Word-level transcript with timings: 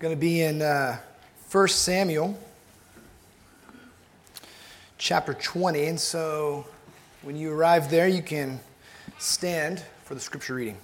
going 0.00 0.14
to 0.14 0.18
be 0.18 0.40
in 0.40 0.62
uh, 0.62 0.96
1 1.52 1.68
Samuel 1.68 2.34
chapter 4.96 5.34
20. 5.34 5.84
And 5.84 6.00
so 6.00 6.66
when 7.20 7.36
you 7.36 7.52
arrive 7.52 7.90
there, 7.90 8.08
you 8.08 8.22
can 8.22 8.60
stand 9.18 9.84
for 10.04 10.14
the 10.14 10.20
scripture 10.20 10.54
reading. 10.54 10.78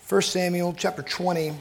First 0.00 0.32
Samuel 0.32 0.72
chapter 0.74 1.02
20, 1.02 1.52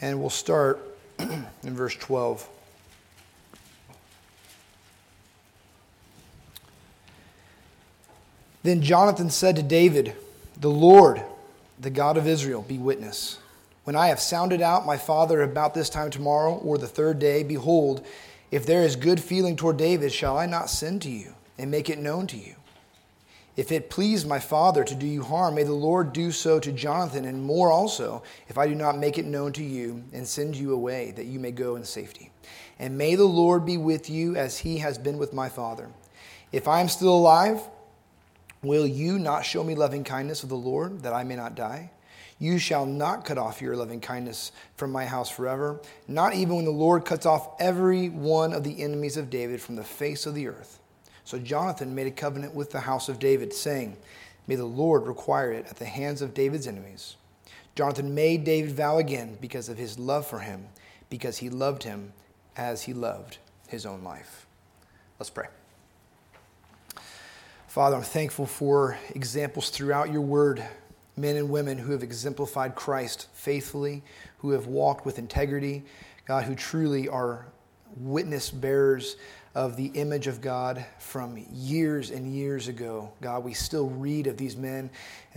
and 0.00 0.18
we'll 0.18 0.30
start 0.30 0.80
in 1.18 1.44
verse 1.62 1.94
12. 1.96 2.48
Then 8.66 8.82
Jonathan 8.82 9.30
said 9.30 9.54
to 9.54 9.62
David, 9.62 10.16
The 10.60 10.68
Lord, 10.68 11.22
the 11.78 11.88
God 11.88 12.16
of 12.16 12.26
Israel, 12.26 12.62
be 12.62 12.78
witness. 12.78 13.38
When 13.84 13.94
I 13.94 14.08
have 14.08 14.18
sounded 14.18 14.60
out 14.60 14.84
my 14.84 14.96
father 14.96 15.42
about 15.42 15.72
this 15.72 15.88
time 15.88 16.10
tomorrow 16.10 16.56
or 16.56 16.76
the 16.76 16.88
third 16.88 17.20
day, 17.20 17.44
behold, 17.44 18.04
if 18.50 18.66
there 18.66 18.82
is 18.82 18.96
good 18.96 19.20
feeling 19.20 19.54
toward 19.54 19.76
David, 19.76 20.12
shall 20.12 20.36
I 20.36 20.46
not 20.46 20.68
send 20.68 21.00
to 21.02 21.10
you 21.10 21.34
and 21.56 21.70
make 21.70 21.88
it 21.88 22.00
known 22.00 22.26
to 22.26 22.36
you? 22.36 22.56
If 23.54 23.70
it 23.70 23.88
please 23.88 24.26
my 24.26 24.40
father 24.40 24.82
to 24.82 24.96
do 24.96 25.06
you 25.06 25.22
harm, 25.22 25.54
may 25.54 25.62
the 25.62 25.72
Lord 25.72 26.12
do 26.12 26.32
so 26.32 26.58
to 26.58 26.72
Jonathan, 26.72 27.24
and 27.24 27.44
more 27.44 27.70
also, 27.70 28.24
if 28.48 28.58
I 28.58 28.66
do 28.66 28.74
not 28.74 28.98
make 28.98 29.16
it 29.16 29.26
known 29.26 29.52
to 29.52 29.62
you 29.62 30.02
and 30.12 30.26
send 30.26 30.56
you 30.56 30.74
away, 30.74 31.12
that 31.12 31.26
you 31.26 31.38
may 31.38 31.52
go 31.52 31.76
in 31.76 31.84
safety. 31.84 32.32
And 32.80 32.98
may 32.98 33.14
the 33.14 33.26
Lord 33.26 33.64
be 33.64 33.76
with 33.76 34.10
you 34.10 34.34
as 34.34 34.58
he 34.58 34.78
has 34.78 34.98
been 34.98 35.18
with 35.18 35.32
my 35.32 35.48
father. 35.48 35.88
If 36.50 36.66
I 36.66 36.80
am 36.80 36.88
still 36.88 37.14
alive, 37.14 37.60
will 38.62 38.86
you 38.86 39.18
not 39.18 39.44
show 39.44 39.62
me 39.62 39.74
loving 39.74 40.04
kindness 40.04 40.42
of 40.42 40.48
the 40.48 40.56
Lord, 40.56 41.02
that 41.02 41.12
I 41.12 41.24
may 41.24 41.36
not 41.36 41.54
die? 41.54 41.90
You 42.38 42.58
shall 42.58 42.84
not 42.84 43.24
cut 43.24 43.38
off 43.38 43.62
your 43.62 43.76
loving 43.76 44.00
kindness 44.00 44.52
from 44.76 44.92
my 44.92 45.06
house 45.06 45.30
forever, 45.30 45.80
not 46.06 46.34
even 46.34 46.56
when 46.56 46.64
the 46.66 46.70
Lord 46.70 47.04
cuts 47.06 47.24
off 47.24 47.54
every 47.58 48.10
one 48.10 48.52
of 48.52 48.62
the 48.62 48.82
enemies 48.82 49.16
of 49.16 49.30
David 49.30 49.60
from 49.60 49.76
the 49.76 49.84
face 49.84 50.26
of 50.26 50.34
the 50.34 50.48
earth. 50.48 50.78
So 51.24 51.38
Jonathan 51.38 51.94
made 51.94 52.06
a 52.06 52.10
covenant 52.10 52.54
with 52.54 52.70
the 52.70 52.80
house 52.80 53.08
of 53.08 53.18
David, 53.18 53.52
saying, 53.52 53.96
May 54.46 54.54
the 54.54 54.64
Lord 54.64 55.06
require 55.06 55.50
it 55.50 55.66
at 55.68 55.76
the 55.76 55.86
hands 55.86 56.22
of 56.22 56.34
David's 56.34 56.66
enemies. 56.68 57.16
Jonathan 57.74 58.14
made 58.14 58.44
David 58.44 58.72
vow 58.72 58.98
again 58.98 59.36
because 59.40 59.68
of 59.68 59.78
his 59.78 59.98
love 59.98 60.26
for 60.26 60.38
him, 60.38 60.66
because 61.10 61.38
he 61.38 61.50
loved 61.50 61.82
him 61.82 62.12
as 62.56 62.82
he 62.82 62.92
loved 62.92 63.38
his 63.66 63.84
own 63.84 64.04
life. 64.04 64.46
Let's 65.18 65.30
pray. 65.30 65.46
Father, 67.76 67.96
I'm 67.96 68.02
thankful 68.02 68.46
for 68.46 68.96
examples 69.14 69.68
throughout 69.68 70.10
your 70.10 70.22
word, 70.22 70.66
men 71.14 71.36
and 71.36 71.50
women 71.50 71.76
who 71.76 71.92
have 71.92 72.02
exemplified 72.02 72.74
Christ 72.74 73.28
faithfully, 73.34 74.02
who 74.38 74.52
have 74.52 74.66
walked 74.66 75.04
with 75.04 75.18
integrity, 75.18 75.84
God, 76.26 76.44
who 76.44 76.54
truly 76.54 77.06
are 77.06 77.44
witness 77.98 78.48
bearers 78.48 79.16
of 79.54 79.76
the 79.76 79.88
image 79.88 80.26
of 80.26 80.40
God 80.40 80.86
from 80.98 81.36
years 81.52 82.10
and 82.10 82.34
years 82.34 82.68
ago. 82.68 83.12
God, 83.20 83.44
we 83.44 83.52
still 83.52 83.90
read 83.90 84.26
of 84.26 84.38
these 84.38 84.56
men, 84.56 84.88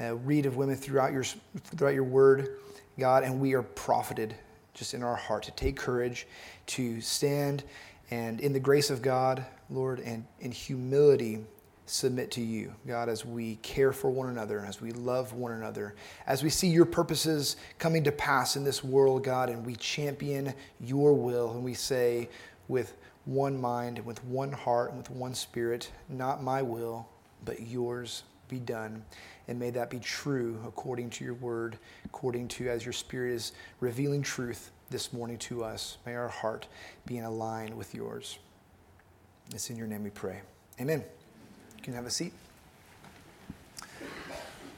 uh, 0.02 0.16
read 0.16 0.46
of 0.46 0.56
women 0.56 0.78
throughout 0.78 1.12
your, 1.12 1.26
throughout 1.26 1.94
your 1.94 2.06
word, 2.06 2.56
God, 2.98 3.26
and 3.26 3.42
we 3.42 3.53
are 3.53 3.64
profited 3.64 4.34
just 4.74 4.94
in 4.94 5.03
our 5.03 5.18
heart 5.18 5.44
to 5.44 5.52
take 5.52 5.76
courage, 5.76 6.26
to 6.68 7.02
stand, 7.02 7.66
and 8.12 8.40
in 8.40 8.53
the 8.53 8.62
grace 8.62 8.90
of 8.90 9.02
God, 9.02 9.46
Lord, 9.70 10.00
and 10.00 10.26
in 10.40 10.53
humility, 10.53 11.44
submit 11.90 12.32
to 12.32 12.42
you, 12.42 12.73
God, 12.88 13.09
as 13.09 13.26
we 13.26 13.56
care 13.58 13.92
for 13.92 14.09
one 14.09 14.30
another, 14.30 14.66
as 14.66 14.82
we 14.82 14.92
love 14.92 15.34
one 15.34 15.52
another, 15.52 15.96
as 16.28 16.44
we 16.44 16.50
see 16.50 16.68
your 16.68 16.86
purposes 16.86 17.56
coming 17.80 18.03
to 18.03 18.12
pass 18.12 18.56
in 18.56 18.63
this 18.63 18.84
world, 18.84 19.24
God, 19.24 19.50
and 19.50 19.66
we 19.66 19.75
champion 19.75 20.53
your 20.80 21.13
will, 21.13 21.52
and 21.52 21.63
we 21.63 21.74
say 21.74 22.30
with 22.68 22.94
one 23.25 23.59
mind, 23.59 24.00
with 24.06 24.24
one 24.24 24.52
heart, 24.52 24.90
and 24.90 24.97
with 24.97 25.09
one 25.09 25.34
spirit. 25.34 25.91
Not 26.08 26.44
my 26.44 26.62
will, 26.62 27.08
but 27.46 27.62
yours 27.68 28.24
be 28.47 28.59
done. 28.59 29.03
And 29.47 29.59
may 29.59 29.69
that 29.72 29.90
be 29.90 30.00
true 30.00 30.59
according 30.68 31.09
to 31.12 31.25
your 31.25 31.36
word, 31.36 31.78
according 32.06 32.47
to 32.50 32.69
as 32.69 32.86
your 32.86 32.94
spirit 32.94 33.34
is 33.34 33.52
revealing 33.80 34.22
truth 34.22 34.72
this 34.90 35.13
morning 35.13 35.38
to 35.38 35.63
us. 35.63 35.97
May 36.06 36.16
our 36.16 36.28
heart 36.28 36.68
be 37.06 37.18
in 37.18 37.25
line 37.25 37.75
with 37.75 37.94
yours. 37.94 38.40
It's 39.53 39.69
in 39.69 39.75
your 39.75 39.88
name 39.88 40.03
we 40.03 40.12
pray. 40.12 40.42
Amen. 40.80 41.03
Can 41.89 41.95
have 41.95 42.05
a 42.05 42.11
seat. 42.11 42.33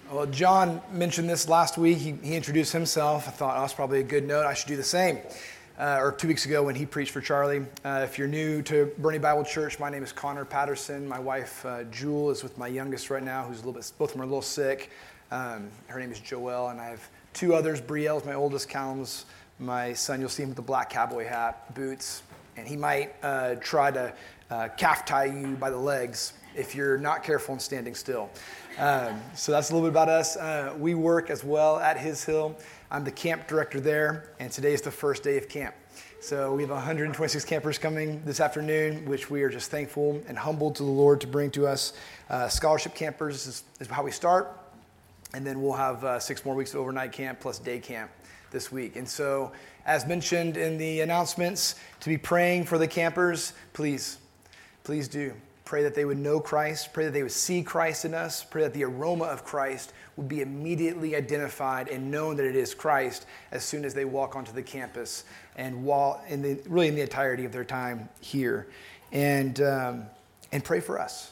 Well, 0.09 0.27
John 0.27 0.79
mentioned 0.93 1.29
this 1.29 1.49
last 1.49 1.77
week. 1.77 1.97
He, 1.97 2.13
he 2.23 2.35
introduced 2.37 2.71
himself. 2.71 3.27
I 3.27 3.31
thought 3.31 3.57
oh, 3.57 3.59
that's 3.59 3.73
probably 3.73 3.99
a 3.99 4.03
good 4.03 4.25
note. 4.25 4.45
I 4.45 4.53
should 4.53 4.69
do 4.69 4.77
the 4.77 4.83
same 4.83 5.19
uh, 5.77 5.99
or 5.99 6.13
two 6.13 6.29
weeks 6.29 6.45
ago 6.45 6.63
when 6.63 6.73
he 6.73 6.85
preached 6.85 7.11
for 7.11 7.19
Charlie. 7.19 7.65
Uh, 7.83 8.05
if 8.05 8.17
you're 8.17 8.29
new 8.29 8.61
to 8.61 8.93
Boerne 9.01 9.19
Bible 9.19 9.43
Church, 9.43 9.77
my 9.77 9.89
name 9.89 10.03
is 10.03 10.13
Connor 10.13 10.45
Patterson. 10.45 11.05
My 11.05 11.19
wife, 11.19 11.65
uh, 11.65 11.83
Jewel, 11.91 12.31
is 12.31 12.43
with 12.43 12.57
my 12.57 12.67
youngest 12.67 13.09
right 13.09 13.21
now, 13.21 13.43
who's 13.43 13.57
a 13.57 13.65
little 13.65 13.73
bit, 13.73 13.91
both 13.97 14.11
of 14.11 14.13
them 14.13 14.21
are 14.21 14.23
a 14.23 14.27
little 14.27 14.41
sick. 14.41 14.89
Um, 15.31 15.67
her 15.87 15.99
name 15.99 16.13
is 16.13 16.19
Joelle, 16.21 16.71
and 16.71 16.79
I 16.79 16.85
have 16.85 17.05
two 17.33 17.53
others. 17.53 17.81
Brielle's 17.81 18.23
my 18.23 18.35
oldest, 18.35 18.69
Callum's 18.69 19.25
my 19.59 19.91
son. 19.91 20.21
You'll 20.21 20.29
see 20.29 20.43
him 20.43 20.49
with 20.51 20.55
the 20.55 20.61
black 20.61 20.89
cowboy 20.89 21.27
hat, 21.27 21.75
boots, 21.75 22.23
and 22.55 22.65
he 22.65 22.77
might 22.77 23.13
uh, 23.21 23.55
try 23.55 23.91
to 23.91 24.13
uh, 24.49 24.69
calf 24.77 25.05
tie 25.05 25.25
you 25.25 25.57
by 25.57 25.69
the 25.69 25.75
legs 25.75 26.35
if 26.55 26.75
you're 26.75 26.97
not 26.97 27.23
careful 27.23 27.53
and 27.53 27.61
standing 27.61 27.95
still. 27.95 28.29
Um, 28.77 29.19
so 29.35 29.51
that's 29.51 29.69
a 29.69 29.73
little 29.73 29.87
bit 29.87 29.93
about 29.93 30.09
us. 30.09 30.37
Uh, 30.37 30.73
we 30.77 30.95
work 30.95 31.29
as 31.29 31.43
well 31.43 31.79
at 31.79 31.97
His 31.97 32.23
Hill. 32.23 32.55
I'm 32.89 33.03
the 33.03 33.11
camp 33.11 33.47
director 33.47 33.79
there, 33.79 34.31
and 34.39 34.51
today 34.51 34.73
is 34.73 34.81
the 34.81 34.91
first 34.91 35.23
day 35.23 35.37
of 35.37 35.47
camp. 35.47 35.75
So 36.19 36.53
we 36.53 36.61
have 36.61 36.69
126 36.69 37.43
campers 37.45 37.77
coming 37.77 38.21
this 38.25 38.39
afternoon, 38.39 39.05
which 39.05 39.31
we 39.31 39.41
are 39.41 39.49
just 39.49 39.71
thankful 39.71 40.21
and 40.27 40.37
humbled 40.37 40.75
to 40.75 40.83
the 40.83 40.89
Lord 40.89 41.19
to 41.21 41.27
bring 41.27 41.49
to 41.51 41.65
us. 41.65 41.93
Uh, 42.29 42.47
scholarship 42.47 42.93
campers 42.93 43.47
is, 43.47 43.63
is, 43.79 43.87
how 43.87 44.03
we 44.03 44.11
start, 44.11 44.55
and 45.33 45.45
then 45.45 45.61
we'll 45.61 45.73
have 45.73 46.03
uh, 46.03 46.19
six 46.19 46.45
more 46.45 46.53
weeks 46.53 46.73
of 46.73 46.79
overnight 46.79 47.11
camp 47.11 47.39
plus 47.39 47.57
day 47.57 47.79
camp 47.79 48.11
this 48.51 48.71
week. 48.71 48.97
And 48.97 49.09
so, 49.09 49.51
as 49.85 50.05
mentioned 50.05 50.57
in 50.57 50.77
the 50.77 51.01
announcements, 51.01 51.75
to 52.01 52.09
be 52.09 52.19
praying 52.19 52.65
for 52.65 52.77
the 52.77 52.87
campers, 52.87 53.53
please, 53.73 54.19
please 54.83 55.07
do. 55.07 55.33
Pray 55.65 55.83
that 55.83 55.95
they 55.95 56.05
would 56.05 56.17
know 56.17 56.39
Christ. 56.39 56.91
Pray 56.91 57.05
that 57.05 57.11
they 57.11 57.23
would 57.23 57.31
see 57.31 57.63
Christ 57.63 58.05
in 58.05 58.13
us. 58.13 58.43
Pray 58.43 58.63
that 58.63 58.73
the 58.73 58.83
aroma 58.83 59.25
of 59.25 59.43
Christ 59.43 59.93
would 60.17 60.27
be 60.27 60.41
immediately 60.41 61.15
identified 61.15 61.87
and 61.87 62.11
known 62.11 62.35
that 62.37 62.45
it 62.45 62.55
is 62.55 62.73
Christ 62.73 63.25
as 63.51 63.63
soon 63.63 63.85
as 63.85 63.93
they 63.93 64.05
walk 64.05 64.35
onto 64.35 64.51
the 64.51 64.63
campus 64.63 65.23
and 65.55 65.83
while 65.83 66.21
in 66.27 66.41
the, 66.41 66.59
really 66.67 66.87
in 66.87 66.95
the 66.95 67.01
entirety 67.01 67.45
of 67.45 67.51
their 67.51 67.63
time 67.63 68.09
here. 68.19 68.67
And, 69.11 69.61
um, 69.61 70.05
and 70.51 70.63
pray 70.63 70.79
for 70.79 70.99
us 70.99 71.31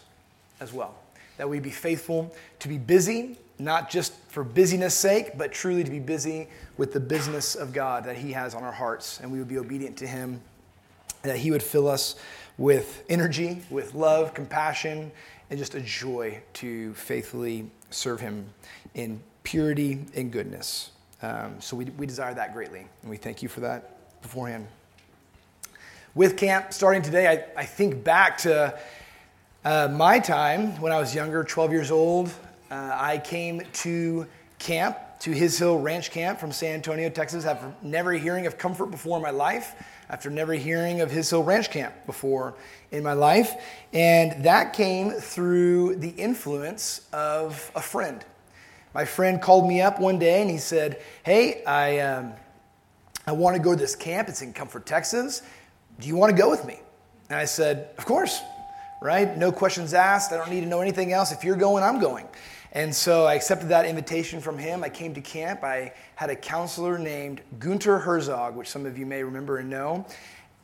as 0.59 0.73
well. 0.73 0.95
That 1.37 1.49
we 1.49 1.59
be 1.59 1.69
faithful 1.69 2.33
to 2.59 2.67
be 2.67 2.77
busy, 2.77 3.37
not 3.57 3.89
just 3.89 4.13
for 4.27 4.43
busyness' 4.43 4.95
sake, 4.95 5.37
but 5.37 5.51
truly 5.51 5.83
to 5.83 5.91
be 5.91 5.99
busy 5.99 6.47
with 6.77 6.93
the 6.93 6.99
business 6.99 7.55
of 7.55 7.73
God 7.73 8.05
that 8.05 8.17
He 8.17 8.31
has 8.33 8.55
on 8.55 8.63
our 8.63 8.71
hearts. 8.71 9.19
And 9.21 9.31
we 9.31 9.39
would 9.39 9.47
be 9.47 9.57
obedient 9.57 9.97
to 9.97 10.07
Him, 10.07 10.41
that 11.23 11.37
He 11.37 11.51
would 11.51 11.63
fill 11.63 11.87
us 11.87 12.15
with 12.59 13.05
energy, 13.09 13.61
with 13.69 13.95
love, 13.95 14.33
compassion, 14.33 15.11
and 15.49 15.57
just 15.57 15.73
a 15.75 15.81
joy 15.81 16.39
to 16.53 16.93
faithfully 16.93 17.71
serve 17.89 18.19
Him 18.19 18.47
in 18.93 19.19
purity 19.43 20.05
and 20.15 20.29
goodness. 20.31 20.91
Um, 21.21 21.55
so 21.59 21.75
we, 21.75 21.85
we 21.85 22.05
desire 22.05 22.33
that 22.33 22.53
greatly, 22.53 22.85
and 23.01 23.09
we 23.09 23.17
thank 23.17 23.41
you 23.41 23.49
for 23.49 23.61
that 23.61 24.21
beforehand. 24.21 24.67
With 26.13 26.35
camp 26.37 26.73
starting 26.73 27.01
today, 27.01 27.27
I, 27.27 27.61
I 27.61 27.65
think 27.65 28.03
back 28.03 28.37
to 28.39 28.77
uh, 29.63 29.87
my 29.91 30.19
time 30.19 30.79
when 30.81 30.91
I 30.91 30.99
was 30.99 31.15
younger, 31.15 31.43
12 31.43 31.71
years 31.71 31.91
old. 31.91 32.29
Uh, 32.69 32.91
I 32.93 33.19
came 33.19 33.61
to 33.71 34.27
camp, 34.59 34.97
to 35.21 35.31
His 35.31 35.57
Hill 35.57 35.79
Ranch 35.79 36.11
Camp 36.11 36.39
from 36.39 36.51
San 36.51 36.75
Antonio, 36.75 37.09
Texas, 37.09 37.45
after 37.45 37.73
never 37.81 38.11
hearing 38.11 38.47
of 38.47 38.57
comfort 38.57 38.87
before 38.87 39.15
in 39.15 39.23
my 39.23 39.31
life 39.31 39.75
after 40.09 40.29
never 40.29 40.53
hearing 40.53 41.01
of 41.01 41.11
His 41.11 41.29
Hill 41.29 41.43
Ranch 41.43 41.69
Camp 41.69 41.93
before 42.05 42.55
in 42.91 43.03
my 43.03 43.13
life. 43.13 43.53
And 43.93 44.43
that 44.43 44.73
came 44.73 45.11
through 45.11 45.97
the 45.97 46.09
influence 46.09 47.07
of 47.13 47.71
a 47.75 47.81
friend. 47.81 48.23
My 48.93 49.05
friend 49.05 49.41
called 49.41 49.67
me 49.67 49.81
up 49.81 49.99
one 49.99 50.17
day 50.17 50.41
and 50.41 50.49
he 50.49 50.57
said, 50.57 51.01
Hey, 51.23 51.63
I, 51.63 51.99
um, 51.99 52.33
I 53.27 53.33
want 53.33 53.55
to 53.55 53.61
go 53.61 53.71
to 53.71 53.77
this 53.77 53.95
camp. 53.95 54.29
It's 54.29 54.41
in 54.41 54.51
Comfort, 54.51 54.85
Texas. 54.85 55.43
Do 55.99 56.07
you 56.07 56.15
want 56.15 56.35
to 56.35 56.41
go 56.41 56.49
with 56.49 56.65
me? 56.65 56.79
And 57.29 57.37
I 57.37 57.45
said, 57.45 57.89
Of 57.99 58.05
course, 58.05 58.41
right? 59.01 59.37
No 59.37 59.51
questions 59.51 59.93
asked. 59.93 60.31
I 60.31 60.37
don't 60.37 60.49
need 60.49 60.61
to 60.61 60.67
know 60.67 60.81
anything 60.81 61.13
else. 61.13 61.31
If 61.31 61.43
you're 61.43 61.55
going, 61.55 61.83
I'm 61.83 61.99
going. 61.99 62.27
And 62.71 62.93
so 62.93 63.25
I 63.25 63.33
accepted 63.33 63.69
that 63.69 63.85
invitation 63.85 64.41
from 64.41 64.57
him. 64.57 64.83
I 64.83 64.89
came 64.89 65.13
to 65.15 65.21
camp. 65.21 65.63
I 65.63 65.93
had 66.15 66.29
a 66.29 66.35
counselor 66.35 66.99
named 66.99 67.41
Gunter 67.57 67.97
Herzog, 67.97 68.55
which 68.55 68.67
some 68.67 68.85
of 68.85 68.97
you 68.97 69.05
may 69.05 69.23
remember 69.23 69.57
and 69.57 69.69
know. 69.69 70.05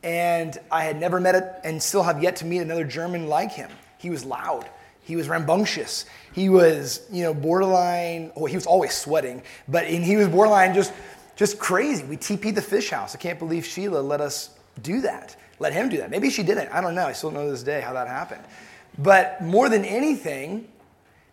And 0.02 0.56
I 0.70 0.84
had 0.84 1.00
never 1.00 1.18
met 1.18 1.34
it 1.34 1.44
and 1.64 1.82
still 1.82 2.04
have 2.04 2.22
yet 2.22 2.36
to 2.36 2.44
meet 2.44 2.58
another 2.58 2.84
German 2.84 3.26
like 3.26 3.50
him. 3.50 3.70
He 3.98 4.10
was 4.10 4.24
loud. 4.24 4.68
He 5.02 5.16
was 5.16 5.28
rambunctious. 5.28 6.04
He 6.32 6.48
was, 6.48 7.06
you 7.10 7.22
know, 7.22 7.32
borderline, 7.32 8.32
well, 8.36 8.46
he 8.46 8.56
was 8.56 8.66
always 8.66 8.92
sweating, 8.92 9.42
but 9.68 9.84
and 9.84 10.04
he 10.04 10.16
was 10.16 10.28
borderline 10.28 10.74
just, 10.74 10.92
just 11.36 11.58
crazy. 11.58 12.04
We 12.04 12.16
TP'd 12.16 12.56
the 12.56 12.62
fish 12.62 12.90
house. 12.90 13.14
I 13.14 13.18
can't 13.18 13.38
believe 13.38 13.64
Sheila 13.64 14.00
let 14.00 14.20
us 14.20 14.50
do 14.82 15.00
that, 15.02 15.36
let 15.60 15.72
him 15.72 15.88
do 15.88 15.98
that. 15.98 16.10
Maybe 16.10 16.28
she 16.28 16.42
didn't. 16.42 16.72
I 16.72 16.80
don't 16.80 16.94
know. 16.94 17.06
I 17.06 17.12
still 17.12 17.30
don't 17.30 17.40
know 17.40 17.46
to 17.46 17.52
this 17.52 17.62
day 17.62 17.80
how 17.80 17.92
that 17.92 18.08
happened. 18.08 18.42
But 18.98 19.42
more 19.42 19.68
than 19.68 19.84
anything, 19.84 20.66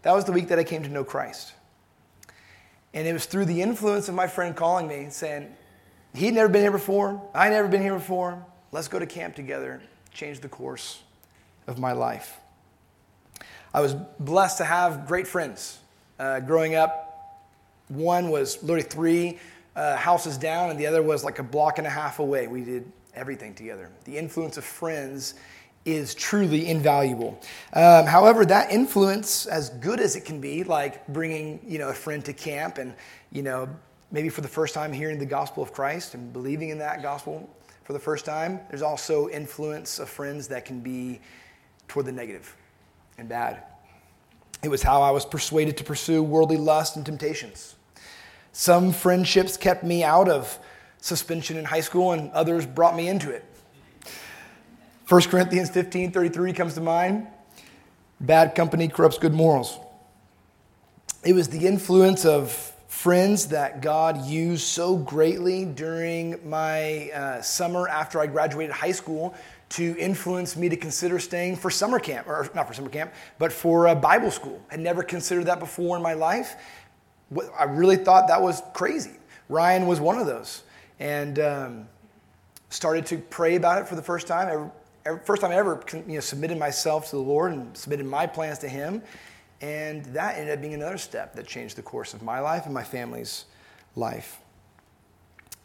that 0.04 0.14
was 0.14 0.26
the 0.26 0.32
week 0.32 0.50
that 0.50 0.60
I 0.60 0.64
came 0.64 0.84
to 0.84 0.90
know 0.90 1.04
Christ. 1.04 1.54
And 2.94 3.08
it 3.08 3.14
was 3.14 3.26
through 3.26 3.46
the 3.46 3.62
influence 3.62 4.08
of 4.08 4.16
my 4.16 4.28
friend 4.28 4.56
calling 4.56 4.88
me 4.88 5.08
saying, 5.10 5.54
he'd 6.14 6.34
never 6.34 6.48
been 6.48 6.62
here 6.62 6.72
before, 6.72 7.22
I'd 7.34 7.50
never 7.50 7.68
been 7.68 7.82
here 7.82 7.96
before. 7.96 8.46
Let's 8.72 8.88
go 8.88 9.00
to 9.00 9.06
camp 9.06 9.36
together, 9.36 9.82
change 10.12 10.40
the 10.42 10.50
course 10.50 11.02
of 11.68 11.80
my 11.80 11.92
life. 11.94 12.40
I 13.74 13.82
was 13.82 13.96
blessed 14.20 14.60
to 14.60 14.66
have 14.66 15.08
great 15.08 15.28
friends. 15.28 15.80
Uh, 16.20 16.40
growing 16.40 16.76
up, 16.76 17.42
one 17.88 18.30
was 18.30 18.62
literally 18.62 18.84
three 18.84 19.40
uh, 19.76 19.96
houses 19.96 20.38
down, 20.38 20.70
and 20.70 20.80
the 20.80 20.86
other 20.86 21.02
was 21.02 21.24
like 21.24 21.40
a 21.40 21.44
block 21.44 21.80
and 21.80 21.88
a 21.88 21.90
half 21.90 22.20
away. 22.20 22.48
We 22.48 22.62
did 22.62 22.92
everything 23.16 23.56
together. 23.56 23.90
The 24.06 24.18
influence 24.18 24.58
of 24.58 24.64
friends 24.64 25.36
is 25.86 26.16
truly 26.16 26.68
invaluable. 26.68 27.40
Um, 27.74 28.06
however, 28.06 28.46
that 28.46 28.72
influence, 28.72 29.46
as 29.46 29.70
good 29.70 30.00
as 30.00 30.16
it 30.16 30.24
can 30.24 30.40
be, 30.40 30.64
like 30.64 31.06
bringing 31.08 31.60
you 31.68 31.80
know 31.80 31.90
a 31.90 31.94
friend 31.94 32.24
to 32.26 32.34
camp 32.34 32.78
and 32.78 32.94
you 33.32 33.44
know 33.44 33.68
maybe 34.12 34.30
for 34.30 34.42
the 34.42 34.48
first 34.48 34.74
time 34.74 34.94
hearing 34.94 35.20
the 35.20 35.26
gospel 35.26 35.64
of 35.64 35.74
Christ 35.74 36.14
and 36.14 36.32
believing 36.32 36.70
in 36.70 36.78
that 36.78 37.02
gospel 37.02 37.50
for 37.84 37.94
the 37.94 38.00
first 38.00 38.26
time, 38.26 38.60
there's 38.70 38.82
also 38.82 39.28
influence 39.30 40.00
of 40.00 40.08
friends 40.08 40.48
that 40.48 40.64
can 40.64 40.80
be 40.80 41.20
toward 41.88 42.06
the 42.06 42.12
negative 42.12 42.56
and 43.18 43.28
bad. 43.28 43.64
It 44.64 44.70
was 44.70 44.82
how 44.82 45.02
I 45.02 45.12
was 45.12 45.26
persuaded 45.26 45.76
to 45.78 45.84
pursue 45.84 46.24
worldly 46.24 46.58
lust 46.58 46.96
and 46.96 47.06
temptations. 47.06 47.76
Some 48.54 48.94
friendships 48.94 49.58
kept 49.58 49.84
me 49.84 50.04
out 50.04 50.30
of 50.30 50.58
suspension 51.02 51.58
in 51.58 51.66
high 51.66 51.82
school, 51.82 52.14
and 52.14 52.32
others 52.32 52.66
brought 52.66 52.96
me 52.96 53.10
into 53.10 53.30
it. 53.30 53.44
1 55.08 55.22
Corinthians 55.24 55.70
15 55.70 56.12
33 56.12 56.54
comes 56.54 56.74
to 56.76 56.82
mind. 56.82 57.28
Bad 58.22 58.56
company 58.56 58.88
corrupts 58.88 59.18
good 59.18 59.34
morals. 59.34 59.78
It 61.26 61.34
was 61.34 61.50
the 61.50 61.68
influence 61.68 62.26
of 62.26 62.52
friends 62.88 63.48
that 63.48 63.82
God 63.82 64.26
used 64.26 64.64
so 64.64 64.96
greatly 64.96 65.66
during 65.66 66.38
my 66.50 67.10
uh, 67.10 67.42
summer 67.42 67.90
after 67.90 68.22
I 68.22 68.28
graduated 68.28 68.74
high 68.74 68.94
school 68.94 69.36
to 69.70 69.98
influence 69.98 70.56
me 70.56 70.70
to 70.70 70.78
consider 70.78 71.20
staying 71.20 71.58
for 71.58 71.70
summer 71.70 72.00
camp, 72.00 72.28
or 72.28 72.50
not 72.56 72.68
for 72.68 72.74
summer 72.74 72.90
camp, 72.90 73.14
but 73.40 73.52
for 73.52 73.88
a 73.88 73.96
Bible 73.96 74.32
school. 74.32 74.62
I 74.72 74.78
never 74.78 75.04
considered 75.04 75.48
that 75.48 75.60
before 75.60 75.98
in 75.98 76.04
my 76.04 76.14
life. 76.14 76.56
I 77.60 77.66
really 77.66 77.98
thought 77.98 78.30
that 78.30 78.42
was 78.42 78.62
crazy. 78.74 79.18
Ryan 79.50 79.86
was 79.86 80.00
one 80.00 80.18
of 80.18 80.28
those. 80.28 80.64
And 81.00 81.40
um, 81.40 81.88
started 82.70 83.06
to 83.08 83.18
pray 83.18 83.56
about 83.56 83.82
it 83.82 83.88
for 83.88 83.96
the 83.96 84.02
first 84.02 84.28
time 84.28 84.72
first 85.26 85.42
time 85.42 85.52
I 85.52 85.56
ever 85.56 85.84
you 85.94 86.04
know, 86.08 86.20
submitted 86.20 86.58
myself 86.58 87.10
to 87.10 87.18
the 87.18 87.22
Lord 87.22 87.54
and 87.54 87.76
submitted 87.76 88.06
my 88.06 88.26
plans 88.28 88.60
to 88.60 88.70
Him. 88.70 89.02
And 89.62 90.04
that 90.08 90.38
ended 90.38 90.54
up 90.54 90.62
being 90.62 90.74
another 90.74 90.98
step 90.98 91.36
that 91.36 91.48
changed 91.48 91.78
the 91.78 91.82
course 91.82 92.14
of 92.14 92.22
my 92.22 92.40
life 92.40 92.66
and 92.66 92.74
my 92.74 92.84
family's 92.84 93.46
life. 93.96 94.40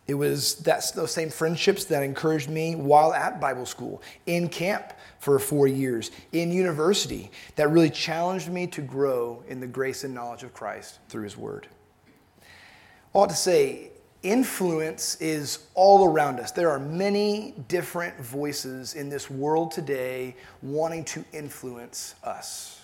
It 0.06 0.14
was 0.14 0.54
that, 0.60 0.90
those 0.94 1.12
same 1.12 1.28
friendships 1.28 1.84
that 1.86 2.02
encouraged 2.02 2.48
me 2.48 2.74
while 2.74 3.12
at 3.12 3.40
Bible 3.40 3.66
school, 3.66 4.00
in 4.24 4.48
camp 4.48 4.94
for 5.18 5.38
four 5.38 5.68
years, 5.68 6.10
in 6.32 6.50
university, 6.50 7.30
that 7.56 7.68
really 7.70 7.90
challenged 7.90 8.48
me 8.48 8.66
to 8.68 8.80
grow 8.80 9.42
in 9.48 9.60
the 9.60 9.66
grace 9.66 10.04
and 10.04 10.14
knowledge 10.14 10.44
of 10.44 10.54
Christ 10.54 10.98
through 11.08 11.24
His 11.24 11.36
Word. 11.36 11.68
All 13.12 13.26
to 13.26 13.34
say, 13.34 13.90
influence 14.22 15.16
is 15.20 15.66
all 15.74 16.06
around 16.06 16.40
us. 16.40 16.50
There 16.50 16.70
are 16.70 16.78
many 16.78 17.54
different 17.68 18.18
voices 18.20 18.94
in 18.94 19.08
this 19.08 19.30
world 19.30 19.70
today 19.70 20.34
wanting 20.62 21.04
to 21.06 21.24
influence 21.32 22.14
us. 22.24 22.82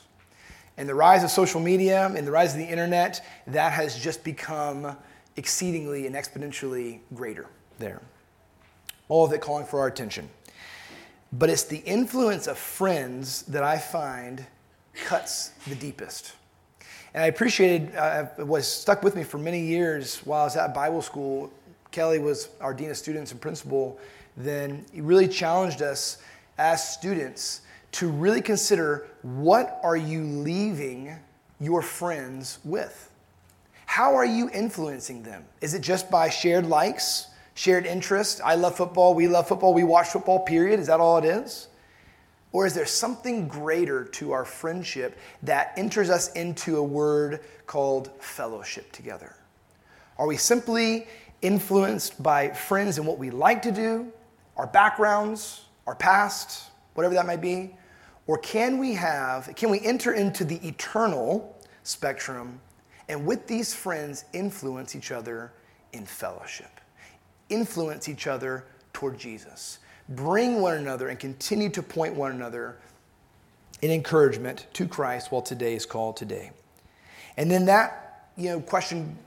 And 0.77 0.89
the 0.89 0.95
rise 0.95 1.23
of 1.23 1.31
social 1.31 1.61
media 1.61 2.07
and 2.07 2.27
the 2.27 2.33
rise 2.33 2.53
of 2.53 2.59
the 2.59 2.67
internet, 2.67 3.25
that 3.47 3.73
has 3.73 3.97
just 3.99 4.25
become 4.25 4.97
exceedingly 5.37 6.07
and 6.07 6.15
exponentially 6.15 7.01
greater 7.15 7.47
there. 7.79 8.01
All 9.09 9.25
of 9.25 9.33
it 9.33 9.41
calling 9.41 9.67
for 9.67 9.81
our 9.81 9.87
attention. 9.87 10.29
But 11.33 11.51
it's 11.51 11.65
the 11.65 11.79
influence 11.79 12.47
of 12.47 12.59
friends 12.59 13.43
that 13.43 13.63
I 13.63 13.79
find 13.79 14.45
cuts 14.95 15.51
the 15.67 15.75
deepest. 15.75 16.33
And 17.15 17.23
I 17.23 17.27
appreciated, 17.29 17.95
uh, 17.95 18.27
was 18.39 18.67
stuck 18.67 19.05
with 19.05 19.15
me 19.15 19.23
for 19.23 19.39
many 19.39 19.61
years 19.61 20.19
while 20.25 20.43
I 20.43 20.45
was 20.45 20.57
at 20.57 20.75
Bible 20.75 21.01
school. 21.01 21.51
Kelly 21.93 22.19
was 22.19 22.49
our 22.61 22.75
Dean 22.75 22.91
of 22.91 22.97
Students 22.97 23.31
and 23.31 23.41
principal. 23.41 23.99
Then 24.37 24.85
he 24.93 25.01
really 25.01 25.29
challenged 25.29 25.81
us 25.81 26.19
as 26.59 26.87
students 26.87 27.61
to 27.93 28.09
really 28.09 28.41
consider 28.41 29.07
what 29.23 29.79
are 29.85 29.97
you 29.97 30.25
leaving 30.25 31.17
your 31.61 31.83
friends 31.83 32.59
with? 32.65 33.11
How 33.87 34.17
are 34.17 34.25
you 34.25 34.51
influencing 34.51 35.23
them? 35.23 35.45
Is 35.61 35.75
it 35.75 35.83
just 35.83 36.11
by 36.11 36.29
shared 36.29 36.67
likes, 36.67 37.29
shared 37.55 37.87
interest? 37.87 38.41
I 38.45 38.57
love 38.57 38.77
football, 38.77 39.15
we 39.15 39.29
love 39.29 39.47
football, 39.47 39.73
we 39.73 39.85
watch 39.85 40.09
football, 40.09 40.41
period. 40.41 40.81
Is 40.81 40.89
that 40.89 40.99
all 40.99 41.19
it 41.19 41.25
is? 41.25 41.69
Or 42.55 42.67
is 42.67 42.73
there 42.73 42.87
something 42.87 43.49
greater 43.49 44.05
to 44.05 44.31
our 44.31 44.45
friendship 44.45 45.19
that 45.43 45.73
enters 45.77 46.09
us 46.09 46.31
into 46.35 46.77
a 46.77 46.83
word 46.83 47.41
called 47.67 48.13
fellowship 48.23 48.93
together? 48.93 49.35
Are 50.19 50.27
we 50.29 50.37
simply 50.37 51.09
influenced 51.43 52.23
by 52.23 52.51
friends 52.51 52.97
and 52.97 53.09
what 53.09 53.19
we 53.19 53.31
like 53.31 53.61
to 53.63 53.73
do, 53.73 54.13
our 54.57 54.69
backgrounds, 54.69 55.65
our 55.89 55.97
past, 55.97 56.71
whatever 56.95 57.15
that 57.15 57.27
might 57.27 57.41
be? 57.41 57.75
Or 58.29 58.39
can 58.39 58.79
we 58.79 58.95
have, 58.95 59.53
can 59.57 59.69
we 59.69 59.81
enter 59.81 60.13
into 60.13 60.45
the 60.45 60.65
eternal 60.65 61.61
spectrum 61.83 62.61
and 63.09 63.27
with 63.27 63.49
these 63.49 63.75
friends 63.75 64.27
influence 64.33 64.95
each 64.95 65.11
other 65.11 65.53
in 65.93 66.07
fellowship? 66.07 66.81
Influence 67.49 68.09
each 68.09 68.29
other 68.29 68.65
toward 68.93 69.19
Jesus 69.19 69.81
bring 70.09 70.61
one 70.61 70.77
another 70.77 71.09
and 71.09 71.19
continue 71.19 71.69
to 71.71 71.83
point 71.83 72.15
one 72.15 72.33
another 72.33 72.77
in 73.83 73.91
encouragement 73.91 74.67
to 74.75 74.87
Christ 74.87 75.33
while 75.33 75.43
today 75.43 75.75
is 75.75 75.87
called 75.87 76.17
today. 76.17 76.51
And 77.37 77.51
then 77.51 77.67
that 77.67 78.31
you 78.37 78.51
know 78.51 78.61
question 78.61 79.19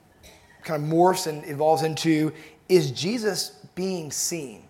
kind 0.63 0.83
of 0.83 0.89
morphs 0.89 1.27
and 1.27 1.47
evolves 1.47 1.83
into 1.83 2.33
is 2.69 2.91
Jesus 2.91 3.51
being 3.75 4.11
seen 4.11 4.63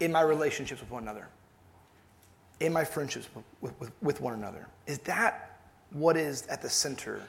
in 0.00 0.12
my 0.12 0.22
relationships 0.22 0.80
with 0.80 0.90
one 0.90 1.02
another? 1.02 1.28
In 2.60 2.72
my 2.72 2.84
friendships 2.84 3.28
with, 3.60 3.78
with, 3.78 3.92
with 4.02 4.20
one 4.20 4.34
another? 4.34 4.66
Is 4.86 4.98
that 5.00 5.60
what 5.90 6.16
is 6.16 6.46
at 6.46 6.62
the 6.62 6.70
center 6.70 7.22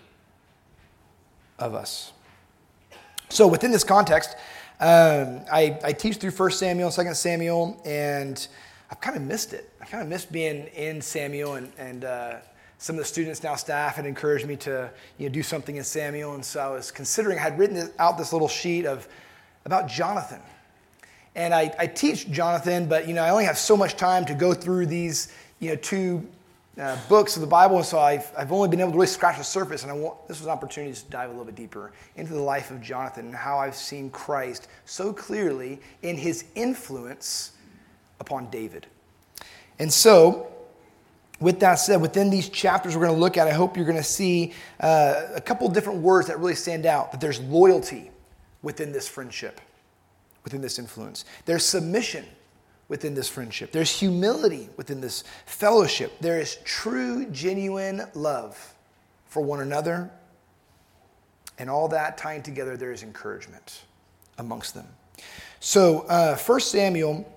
of 1.59 1.75
us? 1.75 2.13
So, 3.29 3.47
within 3.47 3.71
this 3.71 3.83
context, 3.83 4.35
um, 4.79 5.41
I, 5.51 5.77
I 5.83 5.91
teach 5.91 6.17
through 6.17 6.31
1 6.31 6.51
Samuel, 6.51 6.89
2 6.89 7.13
Samuel, 7.13 7.81
and 7.83 8.47
I've 8.89 9.01
kind 9.01 9.17
of 9.17 9.23
missed 9.23 9.53
it. 9.53 9.69
I 9.81 9.85
kind 9.85 10.01
of 10.01 10.07
missed 10.07 10.31
being 10.31 10.67
in 10.67 11.01
Samuel, 11.01 11.55
and, 11.55 11.71
and 11.77 12.05
uh, 12.05 12.35
some 12.77 12.95
of 12.95 12.99
the 12.99 13.05
students, 13.05 13.43
now 13.43 13.55
staff, 13.55 13.95
had 13.95 14.05
encouraged 14.05 14.47
me 14.47 14.55
to 14.55 14.89
you 15.17 15.27
know, 15.27 15.33
do 15.33 15.43
something 15.43 15.75
in 15.75 15.83
Samuel, 15.83 16.35
and 16.35 16.45
so 16.45 16.61
I 16.61 16.69
was 16.69 16.91
considering, 16.91 17.37
I 17.37 17.41
had 17.41 17.59
written 17.59 17.91
out 17.99 18.17
this 18.17 18.31
little 18.31 18.47
sheet 18.47 18.85
of 18.85 19.07
about 19.65 19.87
Jonathan. 19.87 20.41
And 21.35 21.53
I, 21.53 21.73
I 21.77 21.85
teach 21.85 22.31
Jonathan, 22.31 22.87
but 22.87 23.07
you 23.07 23.13
know, 23.13 23.23
I 23.23 23.29
only 23.29 23.45
have 23.45 23.57
so 23.57 23.75
much 23.75 23.97
time 23.97 24.25
to 24.25 24.33
go 24.33 24.53
through 24.53 24.85
these 24.85 25.33
you 25.59 25.69
know, 25.69 25.75
two 25.75 26.25
uh, 26.79 26.97
books 27.09 27.35
of 27.35 27.41
the 27.41 27.47
Bible, 27.47 27.77
and 27.77 27.85
so 27.85 27.99
I've, 27.99 28.31
I've 28.37 28.51
only 28.51 28.69
been 28.69 28.79
able 28.79 28.91
to 28.91 28.97
really 28.97 29.07
scratch 29.07 29.37
the 29.37 29.43
surface. 29.43 29.83
And 29.83 29.91
I 29.91 29.95
want, 29.95 30.27
this 30.27 30.39
was 30.39 30.45
an 30.45 30.51
opportunity 30.51 30.93
to 30.93 31.05
dive 31.09 31.29
a 31.29 31.31
little 31.31 31.45
bit 31.45 31.55
deeper 31.55 31.91
into 32.15 32.33
the 32.33 32.41
life 32.41 32.71
of 32.71 32.81
Jonathan 32.81 33.25
and 33.27 33.35
how 33.35 33.57
I've 33.59 33.75
seen 33.75 34.09
Christ 34.09 34.67
so 34.85 35.11
clearly 35.11 35.81
in 36.03 36.15
his 36.15 36.45
influence 36.55 37.51
upon 38.19 38.49
David. 38.49 38.87
And 39.77 39.91
so, 39.91 40.47
with 41.39 41.59
that 41.59 41.75
said, 41.75 42.01
within 42.01 42.29
these 42.29 42.49
chapters 42.49 42.95
we're 42.95 43.05
going 43.05 43.15
to 43.15 43.21
look 43.21 43.37
at, 43.37 43.47
I 43.47 43.53
hope 43.53 43.75
you're 43.75 43.85
going 43.85 43.97
to 43.97 44.03
see 44.03 44.53
uh, 44.79 45.27
a 45.35 45.41
couple 45.41 45.67
different 45.69 46.01
words 46.01 46.27
that 46.27 46.39
really 46.39 46.55
stand 46.55 46.85
out. 46.85 47.11
That 47.11 47.21
there's 47.21 47.39
loyalty 47.41 48.11
within 48.61 48.91
this 48.91 49.07
friendship, 49.07 49.59
within 50.43 50.61
this 50.61 50.79
influence. 50.79 51.25
There's 51.45 51.65
submission 51.65 52.25
within 52.89 53.13
this 53.13 53.29
friendship. 53.29 53.71
There's 53.71 53.97
humility 53.97 54.67
within 54.75 54.99
this 54.99 55.23
fellowship. 55.45 56.11
There 56.19 56.39
is 56.39 56.57
true, 56.65 57.25
genuine 57.27 58.03
love 58.15 58.73
for 59.27 59.41
one 59.41 59.61
another. 59.61 60.11
And 61.59 61.69
all 61.69 61.87
that 61.89 62.17
tying 62.17 62.41
together, 62.41 62.75
there 62.75 62.91
is 62.91 63.03
encouragement 63.03 63.83
amongst 64.37 64.73
them. 64.73 64.87
So, 65.59 66.01
uh, 66.01 66.35
1 66.37 66.59
Samuel 66.61 67.31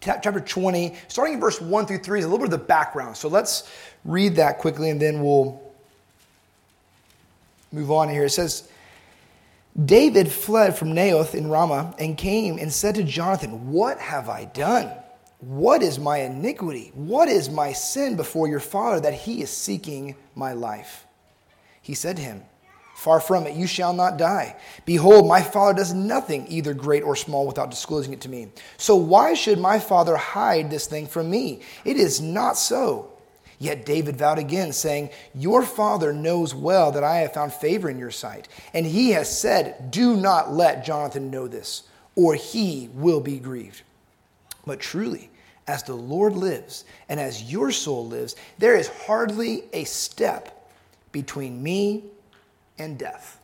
chapter 0.00 0.38
20, 0.38 0.94
starting 1.08 1.34
in 1.34 1.40
verse 1.40 1.60
1 1.60 1.86
through 1.86 1.98
3, 1.98 2.20
is 2.20 2.24
a 2.24 2.28
little 2.28 2.46
bit 2.46 2.52
of 2.52 2.60
the 2.60 2.66
background. 2.66 3.16
So 3.16 3.28
let's 3.28 3.68
read 4.04 4.36
that 4.36 4.58
quickly 4.58 4.90
and 4.90 5.00
then 5.00 5.22
we'll 5.22 5.60
move 7.72 7.90
on 7.90 8.08
here. 8.08 8.24
It 8.24 8.30
says, 8.30 8.68
David 9.84 10.32
fled 10.32 10.76
from 10.76 10.94
Naioth 10.94 11.34
in 11.34 11.48
Ramah 11.48 11.94
and 11.98 12.16
came 12.16 12.58
and 12.58 12.72
said 12.72 12.94
to 12.94 13.02
Jonathan, 13.02 13.70
What 13.70 13.98
have 13.98 14.28
I 14.28 14.46
done? 14.46 14.90
What 15.38 15.82
is 15.82 15.98
my 15.98 16.18
iniquity? 16.18 16.92
What 16.94 17.28
is 17.28 17.50
my 17.50 17.72
sin 17.72 18.16
before 18.16 18.48
your 18.48 18.60
father 18.60 19.00
that 19.00 19.12
he 19.12 19.42
is 19.42 19.50
seeking 19.50 20.16
my 20.34 20.54
life? 20.54 21.04
He 21.82 21.94
said 21.94 22.16
to 22.16 22.22
him, 22.22 22.42
Far 22.96 23.20
from 23.20 23.46
it, 23.46 23.54
you 23.54 23.66
shall 23.66 23.92
not 23.92 24.16
die. 24.16 24.56
Behold, 24.86 25.28
my 25.28 25.42
father 25.42 25.74
does 25.74 25.92
nothing, 25.92 26.46
either 26.48 26.72
great 26.72 27.02
or 27.02 27.14
small, 27.14 27.46
without 27.46 27.70
disclosing 27.70 28.14
it 28.14 28.22
to 28.22 28.30
me. 28.30 28.48
So 28.78 28.96
why 28.96 29.34
should 29.34 29.58
my 29.58 29.78
father 29.78 30.16
hide 30.16 30.70
this 30.70 30.86
thing 30.86 31.06
from 31.06 31.30
me? 31.30 31.60
It 31.84 31.98
is 31.98 32.22
not 32.22 32.56
so. 32.56 33.12
Yet 33.58 33.86
David 33.86 34.16
vowed 34.16 34.38
again, 34.38 34.72
saying, 34.72 35.10
Your 35.34 35.62
father 35.62 36.12
knows 36.12 36.54
well 36.54 36.92
that 36.92 37.04
I 37.04 37.18
have 37.18 37.32
found 37.32 37.52
favor 37.52 37.88
in 37.88 37.98
your 37.98 38.10
sight. 38.10 38.48
And 38.74 38.84
he 38.84 39.10
has 39.10 39.36
said, 39.36 39.90
Do 39.90 40.16
not 40.16 40.52
let 40.52 40.84
Jonathan 40.84 41.30
know 41.30 41.48
this, 41.48 41.84
or 42.14 42.34
he 42.34 42.90
will 42.92 43.20
be 43.20 43.38
grieved. 43.38 43.82
But 44.66 44.80
truly, 44.80 45.30
as 45.66 45.82
the 45.82 45.94
Lord 45.94 46.34
lives, 46.34 46.84
and 47.08 47.18
as 47.18 47.50
your 47.50 47.70
soul 47.70 48.06
lives, 48.06 48.36
there 48.58 48.76
is 48.76 48.88
hardly 48.88 49.64
a 49.72 49.84
step 49.84 50.70
between 51.12 51.62
me 51.62 52.04
and 52.78 52.98
death. 52.98 53.40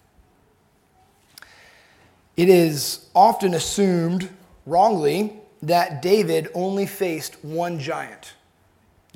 It 2.36 2.48
is 2.48 3.06
often 3.14 3.54
assumed 3.54 4.28
wrongly 4.66 5.34
that 5.62 6.02
David 6.02 6.48
only 6.54 6.86
faced 6.86 7.42
one 7.44 7.78
giant, 7.78 8.34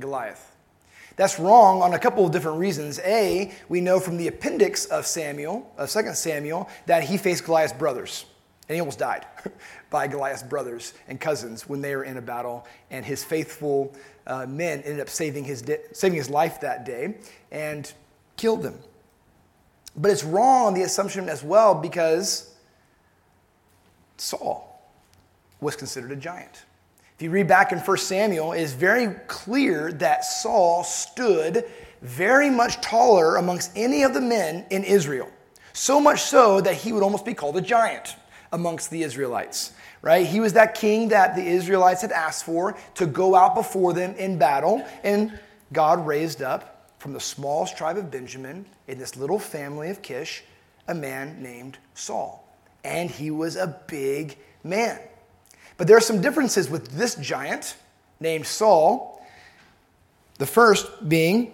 Goliath. 0.00 0.55
That's 1.16 1.38
wrong 1.38 1.80
on 1.80 1.94
a 1.94 1.98
couple 1.98 2.26
of 2.26 2.32
different 2.32 2.58
reasons. 2.58 3.00
A, 3.00 3.50
we 3.70 3.80
know 3.80 3.98
from 3.98 4.18
the 4.18 4.28
appendix 4.28 4.84
of 4.86 5.06
Samuel, 5.06 5.72
of 5.78 5.90
2 5.90 6.12
Samuel, 6.12 6.68
that 6.84 7.04
he 7.04 7.16
faced 7.16 7.44
Goliath's 7.44 7.72
brothers, 7.72 8.26
and 8.68 8.76
he 8.76 8.80
almost 8.80 8.98
died 8.98 9.26
by 9.90 10.08
Goliath's 10.08 10.42
brothers 10.42 10.92
and 11.08 11.18
cousins 11.18 11.66
when 11.66 11.80
they 11.80 11.96
were 11.96 12.04
in 12.04 12.18
a 12.18 12.22
battle, 12.22 12.66
and 12.90 13.04
his 13.04 13.24
faithful 13.24 13.94
uh, 14.26 14.44
men 14.46 14.82
ended 14.82 15.00
up 15.00 15.08
saving 15.08 15.44
his, 15.44 15.62
di- 15.62 15.78
saving 15.92 16.18
his 16.18 16.28
life 16.28 16.60
that 16.60 16.84
day 16.84 17.16
and 17.50 17.94
killed 18.36 18.62
them. 18.62 18.78
But 19.96 20.10
it's 20.10 20.24
wrong, 20.24 20.74
the 20.74 20.82
assumption 20.82 21.30
as 21.30 21.42
well, 21.42 21.74
because 21.74 22.54
Saul 24.18 24.82
was 25.62 25.76
considered 25.76 26.12
a 26.12 26.16
giant. 26.16 26.65
If 27.16 27.22
you 27.22 27.30
read 27.30 27.48
back 27.48 27.72
in 27.72 27.78
1 27.78 27.96
Samuel, 27.96 28.52
it 28.52 28.60
is 28.60 28.74
very 28.74 29.14
clear 29.26 29.90
that 29.92 30.22
Saul 30.22 30.84
stood 30.84 31.64
very 32.02 32.50
much 32.50 32.78
taller 32.82 33.36
amongst 33.36 33.72
any 33.74 34.02
of 34.02 34.12
the 34.12 34.20
men 34.20 34.66
in 34.68 34.84
Israel. 34.84 35.30
So 35.72 35.98
much 35.98 36.20
so 36.20 36.60
that 36.60 36.74
he 36.74 36.92
would 36.92 37.02
almost 37.02 37.24
be 37.24 37.32
called 37.32 37.56
a 37.56 37.62
giant 37.62 38.16
amongst 38.52 38.90
the 38.90 39.02
Israelites, 39.02 39.72
right? 40.02 40.26
He 40.26 40.40
was 40.40 40.52
that 40.52 40.74
king 40.74 41.08
that 41.08 41.34
the 41.34 41.42
Israelites 41.42 42.02
had 42.02 42.12
asked 42.12 42.44
for 42.44 42.76
to 42.96 43.06
go 43.06 43.34
out 43.34 43.54
before 43.54 43.94
them 43.94 44.14
in 44.16 44.36
battle, 44.36 44.86
and 45.02 45.40
God 45.72 46.06
raised 46.06 46.42
up 46.42 46.92
from 46.98 47.14
the 47.14 47.20
smallest 47.20 47.78
tribe 47.78 47.96
of 47.96 48.10
Benjamin 48.10 48.66
in 48.88 48.98
this 48.98 49.16
little 49.16 49.38
family 49.38 49.88
of 49.88 50.02
Kish 50.02 50.44
a 50.86 50.94
man 50.94 51.42
named 51.42 51.78
Saul. 51.94 52.46
And 52.84 53.10
he 53.10 53.30
was 53.30 53.56
a 53.56 53.80
big 53.86 54.36
man. 54.62 55.00
But 55.76 55.86
there 55.86 55.96
are 55.96 56.00
some 56.00 56.20
differences 56.20 56.70
with 56.70 56.88
this 56.92 57.14
giant 57.16 57.76
named 58.20 58.46
Saul. 58.46 59.24
The 60.38 60.46
first 60.46 61.08
being 61.08 61.52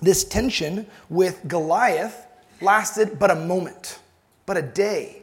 this 0.00 0.24
tension 0.24 0.86
with 1.08 1.46
Goliath 1.48 2.26
lasted 2.60 3.18
but 3.18 3.30
a 3.30 3.34
moment, 3.34 3.98
but 4.44 4.56
a 4.56 4.62
day, 4.62 5.22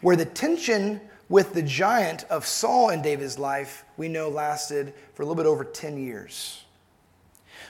where 0.00 0.16
the 0.16 0.24
tension 0.24 1.00
with 1.28 1.54
the 1.54 1.62
giant 1.62 2.24
of 2.24 2.46
Saul 2.46 2.90
in 2.90 3.02
David's 3.02 3.38
life, 3.38 3.84
we 3.96 4.08
know 4.08 4.28
lasted 4.28 4.92
for 5.14 5.22
a 5.22 5.26
little 5.26 5.42
bit 5.42 5.46
over 5.46 5.64
10 5.64 5.96
years. 5.96 6.64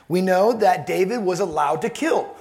We 0.09 0.21
know 0.21 0.53
that 0.53 0.87
David 0.87 1.19
was 1.19 1.41
allowed 1.41 1.83
to 1.83 1.91
kill 1.91 2.35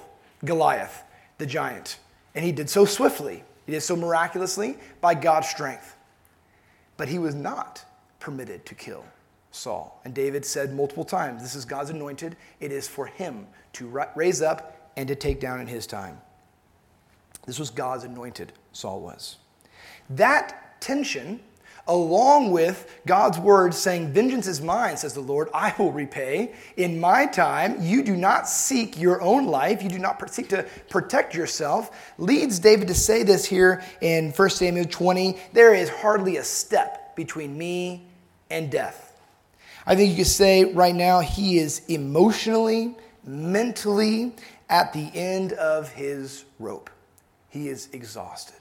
Goliath, 0.44 1.04
the 1.38 1.46
giant, 1.46 2.00
and 2.34 2.44
he 2.44 2.52
did 2.52 2.70
so 2.70 2.86
swiftly. 2.86 3.44
He 3.66 3.72
did 3.72 3.82
so 3.82 3.96
miraculously 3.96 4.78
by 5.00 5.14
God's 5.14 5.48
strength. 5.48 5.96
But 7.02 7.10
he 7.10 7.18
was 7.18 7.34
not 7.34 7.84
permitted 8.20 8.64
to 8.68 8.76
kill 8.76 9.04
Saul. 9.50 10.00
And 10.06 10.14
David 10.14 10.46
said 10.46 10.72
multiple 10.72 11.04
times, 11.04 11.42
This 11.42 11.56
is 11.56 11.66
God's 11.66 11.90
anointed. 11.90 12.38
It 12.60 12.72
is 12.72 12.88
for 12.88 13.08
him 13.08 13.48
to 13.74 14.06
raise 14.14 14.44
up 14.44 14.92
and 14.96 15.08
to 15.08 15.16
take 15.16 15.40
down 15.40 15.60
in 15.60 15.66
his 15.66 15.88
time. 15.88 16.22
This 17.48 17.58
was 17.58 17.72
God's 17.72 18.04
anointed, 18.04 18.54
Saul 18.72 19.02
was. 19.02 19.38
That 20.12 20.80
tension 20.80 21.40
along 21.88 22.52
with 22.52 23.00
God's 23.06 23.38
word 23.40 23.74
saying, 23.74 24.14
Vengeance 24.14 24.48
is 24.48 24.62
mine, 24.62 24.98
says 24.98 25.14
the 25.14 25.22
Lord, 25.22 25.50
I 25.54 25.74
will 25.78 25.92
repay. 25.92 26.54
In 26.78 27.00
my 27.00 27.26
time, 27.26 27.82
you 27.82 28.04
do 28.04 28.16
not 28.16 28.48
seek 28.48 29.00
your 29.00 29.22
own 29.22 29.48
life, 29.48 29.82
you 29.82 29.90
do 29.90 30.00
not 30.00 30.30
seek 30.32 30.50
to 30.50 30.66
protect 30.90 31.34
yourself, 31.34 32.14
leads 32.18 32.60
David 32.60 32.88
to 32.88 32.96
say 32.96 33.24
this 33.24 33.46
here 33.46 33.84
in 34.02 34.32
1 34.32 34.50
Samuel 34.50 34.86
20 34.86 35.38
there 35.54 35.74
is 35.74 35.90
hardly 35.90 36.38
a 36.38 36.44
step 36.44 37.16
between 37.16 37.58
me 37.58 38.08
and 38.50 38.72
death. 38.72 39.20
I 39.86 39.96
think 39.96 40.12
you 40.12 40.18
could 40.18 40.28
say 40.28 40.66
right 40.66 40.96
now 40.96 41.20
he 41.20 41.58
is 41.58 41.82
emotionally, 41.88 42.96
mentally 43.26 44.36
at 44.70 44.94
the 44.94 45.10
end 45.14 45.54
of 45.54 45.92
his 45.92 46.46
rope. 46.60 46.90
He 47.50 47.68
is 47.68 47.90
exhausted. 47.92 48.56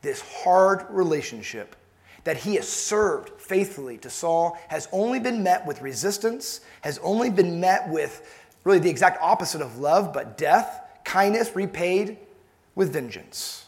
This 0.00 0.20
hard 0.20 0.86
relationship 0.90 1.76
that 2.24 2.38
he 2.38 2.56
has 2.56 2.68
served 2.68 3.40
faithfully 3.40 3.98
to 3.98 4.10
Saul 4.10 4.58
has 4.68 4.88
only 4.92 5.20
been 5.20 5.42
met 5.42 5.66
with 5.66 5.80
resistance, 5.82 6.60
has 6.80 6.98
only 6.98 7.30
been 7.30 7.60
met 7.60 7.88
with 7.88 8.44
really 8.64 8.78
the 8.78 8.90
exact 8.90 9.22
opposite 9.22 9.60
of 9.60 9.78
love, 9.78 10.12
but 10.12 10.36
death, 10.36 10.80
kindness 11.04 11.54
repaid 11.54 12.16
with 12.74 12.92
vengeance. 12.92 13.66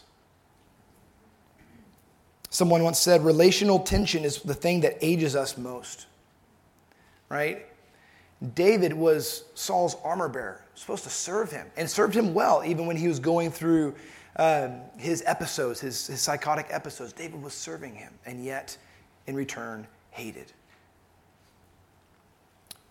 Someone 2.49 2.83
once 2.83 2.97
said, 2.97 3.23
relational 3.23 3.79
tension 3.79 4.23
is 4.23 4.41
the 4.41 4.55
thing 4.55 4.81
that 4.81 4.97
ages 5.01 5.35
us 5.35 5.57
most. 5.57 6.07
Right? 7.29 7.67
David 8.55 8.93
was 8.93 9.43
Saul's 9.53 9.95
armor 10.03 10.29
bearer, 10.29 10.61
supposed 10.73 11.03
to 11.03 11.09
serve 11.09 11.51
him, 11.51 11.67
and 11.75 11.89
served 11.89 12.15
him 12.15 12.33
well, 12.33 12.63
even 12.65 12.87
when 12.87 12.95
he 12.95 13.07
was 13.07 13.19
going 13.19 13.51
through 13.51 13.93
um, 14.37 14.81
his 14.97 15.23
episodes, 15.25 15.79
his, 15.79 16.07
his 16.07 16.21
psychotic 16.21 16.67
episodes, 16.69 17.13
David 17.13 17.41
was 17.41 17.53
serving 17.53 17.95
him 17.95 18.13
and 18.25 18.43
yet 18.43 18.77
in 19.25 19.35
return 19.35 19.87
hated. 20.11 20.51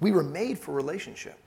We 0.01 0.11
were 0.11 0.23
made 0.23 0.59
for 0.59 0.73
relationship. 0.73 1.39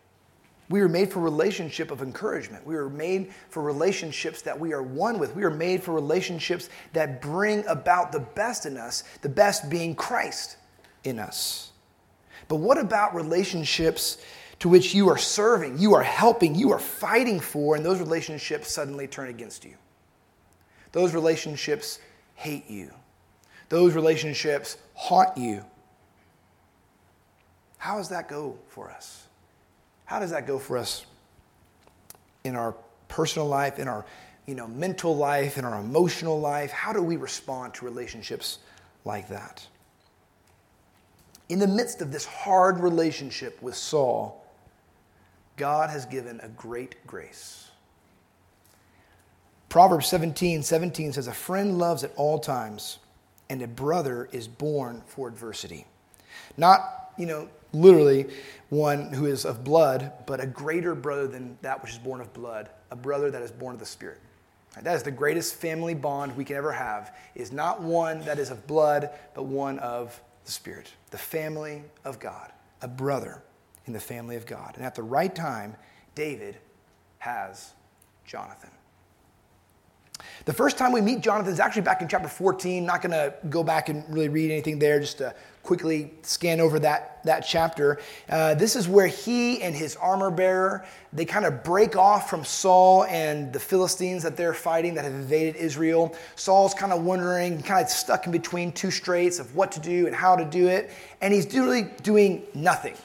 We 0.70 0.82
were 0.82 0.90
made 0.90 1.12
for 1.12 1.20
relationship 1.20 1.90
of 1.92 2.02
encouragement. 2.02 2.66
We 2.66 2.76
were 2.76 2.90
made 2.90 3.32
for 3.50 3.64
relationships 3.64 4.42
that 4.44 4.58
we 4.58 4.72
are 4.72 4.84
one 4.84 5.18
with. 5.18 5.36
We 5.36 5.44
are 5.44 5.50
made 5.50 5.84
for 5.84 5.94
relationships 5.94 6.70
that 6.94 7.22
bring 7.22 7.66
about 7.68 8.12
the 8.12 8.20
best 8.20 8.66
in 8.66 8.78
us, 8.78 9.04
the 9.22 9.30
best 9.30 9.70
being 9.70 9.96
Christ 9.96 10.58
in 11.04 11.18
us. 11.20 11.72
But 12.48 12.58
what 12.58 12.78
about 12.78 13.16
relationships 13.16 14.20
to 14.60 14.70
which 14.70 14.94
you 14.94 15.10
are 15.10 15.18
serving, 15.18 15.80
you 15.80 15.94
are 15.96 16.04
helping, 16.04 16.54
you 16.54 16.72
are 16.72 16.80
fighting 16.80 17.40
for, 17.40 17.76
and 17.76 17.86
those 17.86 18.00
relationships 18.00 18.72
suddenly 18.72 19.08
turn 19.08 19.30
against 19.30 19.66
you? 19.66 19.76
Those 20.92 21.14
relationships 21.14 22.00
hate 22.36 22.70
you. 22.70 22.92
Those 23.70 23.94
relationships 23.94 24.78
haunt 24.94 25.38
you. 25.38 25.64
How 27.78 27.98
does 27.98 28.10
that 28.10 28.28
go 28.28 28.58
for 28.70 28.90
us? 28.90 29.28
How 30.06 30.20
does 30.20 30.32
that 30.32 30.48
go 30.48 30.58
for 30.58 30.78
us 30.78 31.06
in 32.44 32.56
our 32.56 32.76
personal 33.08 33.48
life, 33.48 33.80
in 33.80 33.88
our 33.88 34.06
you 34.46 34.56
know, 34.56 34.68
mental 34.68 35.16
life, 35.16 35.58
in 35.58 35.66
our 35.66 35.80
emotional 35.80 36.40
life? 36.40 36.72
How 36.72 36.92
do 36.92 37.04
we 37.04 37.16
respond 37.16 37.76
to 37.76 37.86
relationships 37.86 38.60
like 39.06 39.30
that? 39.30 39.66
In 41.50 41.60
the 41.60 41.68
midst 41.68 42.02
of 42.02 42.12
this 42.12 42.26
hard 42.26 42.80
relationship 42.80 43.62
with 43.62 43.76
Saul, 43.76 44.46
God 45.56 45.90
has 45.90 46.06
given 46.06 46.40
a 46.42 46.50
great 46.50 46.96
grace. 47.06 47.69
Proverbs 49.70 50.08
17 50.08 50.64
17 50.64 51.14
says, 51.14 51.28
A 51.28 51.34
friend 51.34 51.78
loves 51.78 52.04
at 52.04 52.12
all 52.16 52.40
times, 52.40 53.00
and 53.50 53.62
a 53.62 53.68
brother 53.68 54.28
is 54.32 54.48
born 54.48 55.04
for 55.06 55.28
adversity. 55.28 55.86
Not, 56.58 57.12
you 57.18 57.28
know, 57.28 57.48
literally 57.72 58.28
one 58.70 59.14
who 59.14 59.28
is 59.28 59.46
of 59.46 59.64
blood, 59.64 60.12
but 60.26 60.40
a 60.40 60.48
greater 60.48 60.96
brother 60.96 61.28
than 61.28 61.58
that 61.62 61.82
which 61.82 61.92
is 61.92 62.00
born 62.00 62.20
of 62.20 62.34
blood, 62.34 62.70
a 62.90 62.96
brother 62.96 63.30
that 63.30 63.42
is 63.44 63.52
born 63.52 63.76
of 63.76 63.80
the 63.80 63.86
Spirit. 63.86 64.20
That 64.82 64.96
is 64.96 65.04
the 65.04 65.12
greatest 65.12 65.56
family 65.56 65.94
bond 65.94 66.36
we 66.38 66.46
can 66.46 66.56
ever 66.56 66.72
have, 66.72 67.16
is 67.36 67.52
not 67.52 67.82
one 67.82 68.22
that 68.22 68.40
is 68.40 68.50
of 68.50 68.66
blood, 68.66 69.10
but 69.34 69.44
one 69.44 69.78
of 69.80 70.20
the 70.46 70.52
Spirit, 70.52 70.92
the 71.12 71.18
family 71.18 71.84
of 72.06 72.20
God, 72.20 72.52
a 72.82 72.88
brother 72.88 73.44
in 73.86 73.94
the 73.94 74.00
family 74.00 74.36
of 74.36 74.46
God. 74.46 74.74
And 74.76 74.86
at 74.86 74.96
the 74.96 75.04
right 75.04 75.34
time, 75.34 75.76
David 76.16 76.58
has 77.20 77.74
Jonathan. 78.26 78.70
The 80.46 80.54
first 80.54 80.78
time 80.78 80.92
we 80.92 81.02
meet 81.02 81.22
Jonathan 81.22 81.52
is 81.54 81.60
actually 81.60 81.84
back 81.84 82.02
in 82.02 82.08
chapter 82.08 82.28
14. 82.28 82.86
Not 82.86 83.02
going 83.02 83.12
to 83.12 83.34
go 83.50 83.64
back 83.64 83.90
and 83.90 84.04
really 84.10 84.30
read 84.30 84.52
anything 84.52 84.80
there, 84.80 85.00
just 85.00 85.20
to 85.20 85.34
quickly 85.64 86.12
scan 86.24 86.60
over 86.60 86.80
that, 86.80 87.24
that 87.26 87.42
chapter. 87.42 88.00
Uh, 88.30 88.56
this 88.56 88.76
is 88.76 88.88
where 88.88 89.08
he 89.08 89.62
and 89.62 89.76
his 89.76 89.96
armor 89.98 90.32
bearer, 90.32 90.86
they 91.14 91.26
kind 91.26 91.46
of 91.46 91.64
break 91.64 91.96
off 91.96 92.30
from 92.30 92.44
Saul 92.44 93.04
and 93.06 93.54
the 93.54 93.60
Philistines 93.60 94.24
that 94.24 94.36
they're 94.36 94.54
fighting 94.54 94.96
that 94.96 95.04
have 95.04 95.14
invaded 95.14 95.56
Israel. 95.56 96.16
Saul's 96.36 96.74
kind 96.74 96.92
of 96.92 97.04
wondering, 97.04 97.62
kind 97.62 97.84
of 97.84 97.90
stuck 97.90 98.26
in 98.26 98.32
between 98.32 98.72
two 98.72 98.90
straits 98.90 99.40
of 99.40 99.56
what 99.56 99.72
to 99.74 99.80
do 99.80 100.08
and 100.08 100.16
how 100.16 100.36
to 100.36 100.46
do 100.46 100.68
it. 100.68 100.90
And 101.22 101.34
he's 101.34 101.54
really 101.54 101.84
doing 102.02 102.44
nothing. 102.56 102.96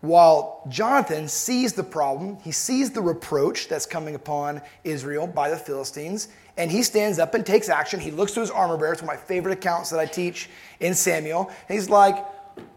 While 0.00 0.62
Jonathan 0.68 1.28
sees 1.28 1.74
the 1.74 1.82
problem, 1.82 2.38
he 2.42 2.52
sees 2.52 2.90
the 2.90 3.02
reproach 3.02 3.68
that's 3.68 3.84
coming 3.84 4.14
upon 4.14 4.62
Israel 4.82 5.26
by 5.26 5.50
the 5.50 5.56
Philistines, 5.56 6.28
and 6.56 6.70
he 6.70 6.82
stands 6.82 7.18
up 7.18 7.34
and 7.34 7.44
takes 7.44 7.68
action. 7.68 8.00
He 8.00 8.10
looks 8.10 8.32
to 8.32 8.40
his 8.40 8.50
armor 8.50 8.78
bearer. 8.78 8.94
It's 8.94 9.02
one 9.02 9.14
of 9.14 9.20
my 9.20 9.26
favorite 9.26 9.52
accounts 9.52 9.90
that 9.90 10.00
I 10.00 10.06
teach 10.06 10.48
in 10.80 10.94
Samuel. 10.94 11.50
And 11.68 11.78
he's 11.78 11.90
like, 11.90 12.24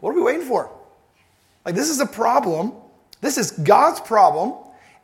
What 0.02 0.12
are 0.12 0.16
we 0.16 0.22
waiting 0.22 0.46
for? 0.46 0.70
Like, 1.66 1.76
this 1.76 1.90
is 1.90 2.02
a 2.02 2.06
problem. 2.06 2.74
This 3.22 3.38
is 3.38 3.52
God's 3.52 4.02
problem, 4.02 4.56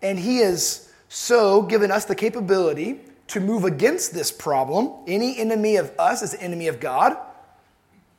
and 0.02 0.20
he 0.20 0.40
has 0.40 0.92
so 1.08 1.62
given 1.62 1.90
us 1.90 2.04
the 2.04 2.16
capability 2.16 3.00
to 3.28 3.40
move 3.40 3.64
against 3.64 4.14
this 4.14 4.30
problem. 4.30 4.92
Any 5.08 5.38
enemy 5.38 5.78
of 5.78 5.94
us 5.98 6.22
is 6.22 6.32
the 6.32 6.42
enemy 6.42 6.68
of 6.68 6.82
God, 6.82 7.16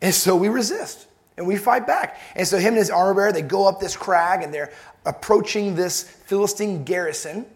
and 0.00 0.14
so 0.14 0.34
we 0.36 0.48
resist 0.48 1.06
and 1.40 1.48
we 1.48 1.56
fight 1.56 1.86
back. 1.86 2.20
And 2.36 2.46
so 2.46 2.58
him 2.58 2.74
and 2.74 2.76
his 2.76 2.90
armor 2.90 3.14
bearer, 3.14 3.32
they 3.32 3.40
go 3.40 3.66
up 3.66 3.80
this 3.80 3.96
crag 3.96 4.42
and 4.42 4.52
they're 4.52 4.70
approaching 5.06 5.74
this 5.74 6.02
Philistine 6.02 6.84
garrison. 6.84 7.46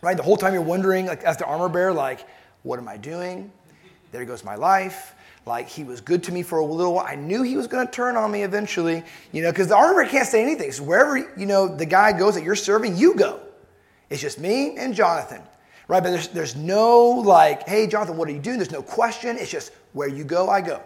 Right? 0.00 0.16
The 0.16 0.22
whole 0.22 0.38
time 0.38 0.54
you're 0.54 0.62
wondering, 0.62 1.04
like 1.04 1.22
as 1.22 1.36
the 1.36 1.44
armor 1.44 1.68
bearer, 1.68 1.92
like, 1.92 2.26
what 2.62 2.78
am 2.78 2.88
I 2.88 2.96
doing? 2.96 3.52
There 4.12 4.24
goes 4.24 4.44
my 4.44 4.54
life. 4.54 5.14
Like 5.44 5.68
he 5.68 5.84
was 5.84 6.00
good 6.00 6.22
to 6.24 6.32
me 6.32 6.42
for 6.42 6.58
a 6.60 6.64
little 6.64 6.94
while. 6.94 7.06
I 7.06 7.16
knew 7.16 7.42
he 7.42 7.58
was 7.58 7.66
going 7.66 7.86
to 7.86 7.92
turn 7.92 8.16
on 8.16 8.30
me 8.30 8.44
eventually, 8.44 9.04
you 9.30 9.42
know, 9.42 9.52
because 9.52 9.68
the 9.68 9.76
armor 9.76 9.96
bearer 9.96 10.08
can't 10.08 10.26
say 10.26 10.42
anything. 10.42 10.72
So 10.72 10.82
wherever 10.82 11.18
you 11.18 11.44
know 11.44 11.68
the 11.68 11.86
guy 11.86 12.18
goes 12.18 12.34
that 12.34 12.44
you're 12.44 12.56
serving, 12.56 12.96
you 12.96 13.14
go. 13.14 13.40
It's 14.08 14.22
just 14.22 14.40
me 14.40 14.78
and 14.78 14.94
Jonathan, 14.94 15.42
right? 15.86 16.02
But 16.02 16.12
there's 16.12 16.28
there's 16.28 16.56
no 16.56 17.08
like, 17.08 17.68
hey 17.68 17.86
Jonathan, 17.86 18.16
what 18.16 18.26
are 18.28 18.32
you 18.32 18.40
doing? 18.40 18.56
There's 18.56 18.72
no 18.72 18.82
question. 18.82 19.36
It's 19.36 19.50
just 19.50 19.72
where 19.92 20.08
you 20.08 20.24
go, 20.24 20.48
I 20.48 20.62
go. 20.62 20.80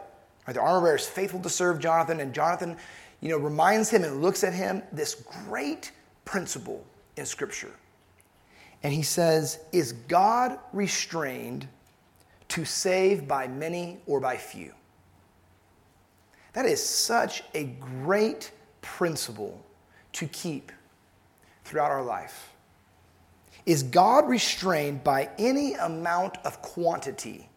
Right? 0.50 0.54
The 0.54 0.62
armor 0.62 0.86
bearer 0.86 0.96
is 0.96 1.06
faithful 1.06 1.38
to 1.42 1.48
serve 1.48 1.78
Jonathan, 1.78 2.18
and 2.18 2.34
Jonathan, 2.34 2.76
you 3.20 3.28
know, 3.28 3.36
reminds 3.36 3.88
him 3.88 4.02
and 4.02 4.20
looks 4.20 4.42
at 4.42 4.52
him 4.52 4.82
this 4.90 5.14
great 5.46 5.92
principle 6.24 6.84
in 7.16 7.24
Scripture. 7.24 7.70
And 8.82 8.92
he 8.92 9.02
says, 9.02 9.60
Is 9.70 9.92
God 9.92 10.58
restrained 10.72 11.68
to 12.48 12.64
save 12.64 13.28
by 13.28 13.46
many 13.46 14.00
or 14.06 14.18
by 14.18 14.36
few? 14.36 14.74
That 16.54 16.66
is 16.66 16.84
such 16.84 17.44
a 17.54 17.64
great 18.02 18.50
principle 18.82 19.64
to 20.14 20.26
keep 20.26 20.72
throughout 21.62 21.92
our 21.92 22.02
life. 22.02 22.52
Is 23.66 23.84
God 23.84 24.28
restrained 24.28 25.04
by 25.04 25.30
any 25.38 25.74
amount 25.74 26.38
of 26.44 26.60
quantity 26.60 27.48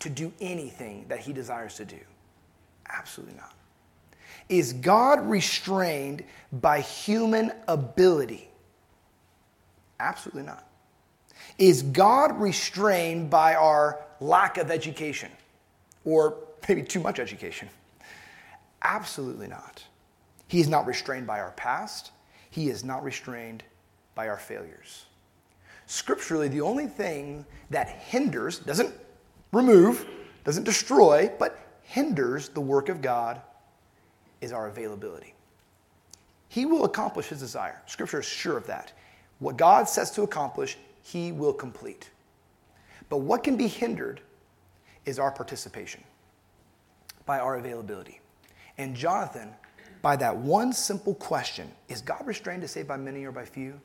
to 0.00 0.10
do 0.10 0.32
anything 0.40 1.04
that 1.06 1.20
he 1.20 1.32
desires 1.32 1.76
to 1.76 1.84
do? 1.84 2.00
Absolutely 2.92 3.36
not. 3.36 3.54
Is 4.48 4.72
God 4.72 5.20
restrained 5.28 6.24
by 6.52 6.80
human 6.80 7.52
ability? 7.68 8.48
Absolutely 10.00 10.42
not. 10.42 10.66
Is 11.58 11.82
God 11.82 12.38
restrained 12.40 13.30
by 13.30 13.54
our 13.54 14.00
lack 14.20 14.58
of 14.58 14.70
education 14.70 15.30
or 16.04 16.36
maybe 16.68 16.82
too 16.82 17.00
much 17.00 17.18
education? 17.18 17.68
Absolutely 18.82 19.46
not. 19.46 19.84
He 20.48 20.60
is 20.60 20.68
not 20.68 20.86
restrained 20.86 21.26
by 21.26 21.40
our 21.40 21.52
past. 21.52 22.10
He 22.50 22.68
is 22.70 22.82
not 22.82 23.04
restrained 23.04 23.62
by 24.14 24.28
our 24.28 24.38
failures. 24.38 25.04
Scripturally, 25.86 26.48
the 26.48 26.60
only 26.60 26.86
thing 26.86 27.44
that 27.70 27.88
hinders, 27.88 28.58
doesn't 28.58 28.92
remove, 29.52 30.06
doesn't 30.44 30.64
destroy, 30.64 31.30
but 31.38 31.69
hinders 31.90 32.48
the 32.48 32.60
work 32.60 32.88
of 32.88 33.02
God 33.02 33.40
is 34.40 34.52
our 34.52 34.68
availability. 34.68 35.34
He 36.48 36.64
will 36.64 36.84
accomplish 36.84 37.26
his 37.26 37.40
desire. 37.40 37.82
Scripture 37.86 38.20
is 38.20 38.26
sure 38.26 38.56
of 38.56 38.66
that. 38.66 38.92
What 39.38 39.56
God 39.56 39.88
sets 39.88 40.10
to 40.12 40.22
accomplish, 40.22 40.78
he 41.02 41.32
will 41.32 41.52
complete. 41.52 42.10
But 43.08 43.18
what 43.18 43.42
can 43.42 43.56
be 43.56 43.66
hindered 43.66 44.20
is 45.04 45.18
our 45.18 45.30
participation 45.30 46.02
by 47.26 47.38
our 47.38 47.56
availability. 47.56 48.20
And 48.78 48.94
Jonathan, 48.94 49.50
by 50.02 50.16
that 50.16 50.36
one 50.36 50.72
simple 50.72 51.14
question, 51.14 51.70
is 51.88 52.00
God 52.00 52.26
restrained 52.26 52.62
to 52.62 52.68
save 52.68 52.86
by 52.86 52.96
many 52.96 53.24
or 53.24 53.32
by 53.32 53.44
few? 53.44 53.80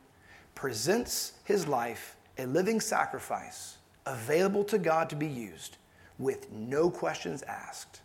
presents 0.56 1.34
his 1.44 1.68
life 1.68 2.16
a 2.38 2.46
living 2.48 2.80
sacrifice 2.80 3.78
available 4.06 4.64
to 4.64 4.78
God 4.78 5.10
to 5.10 5.16
be 5.16 5.28
used 5.28 5.78
with 6.18 6.52
no 6.52 6.90
questions 6.90 7.44
asked. 7.44 8.02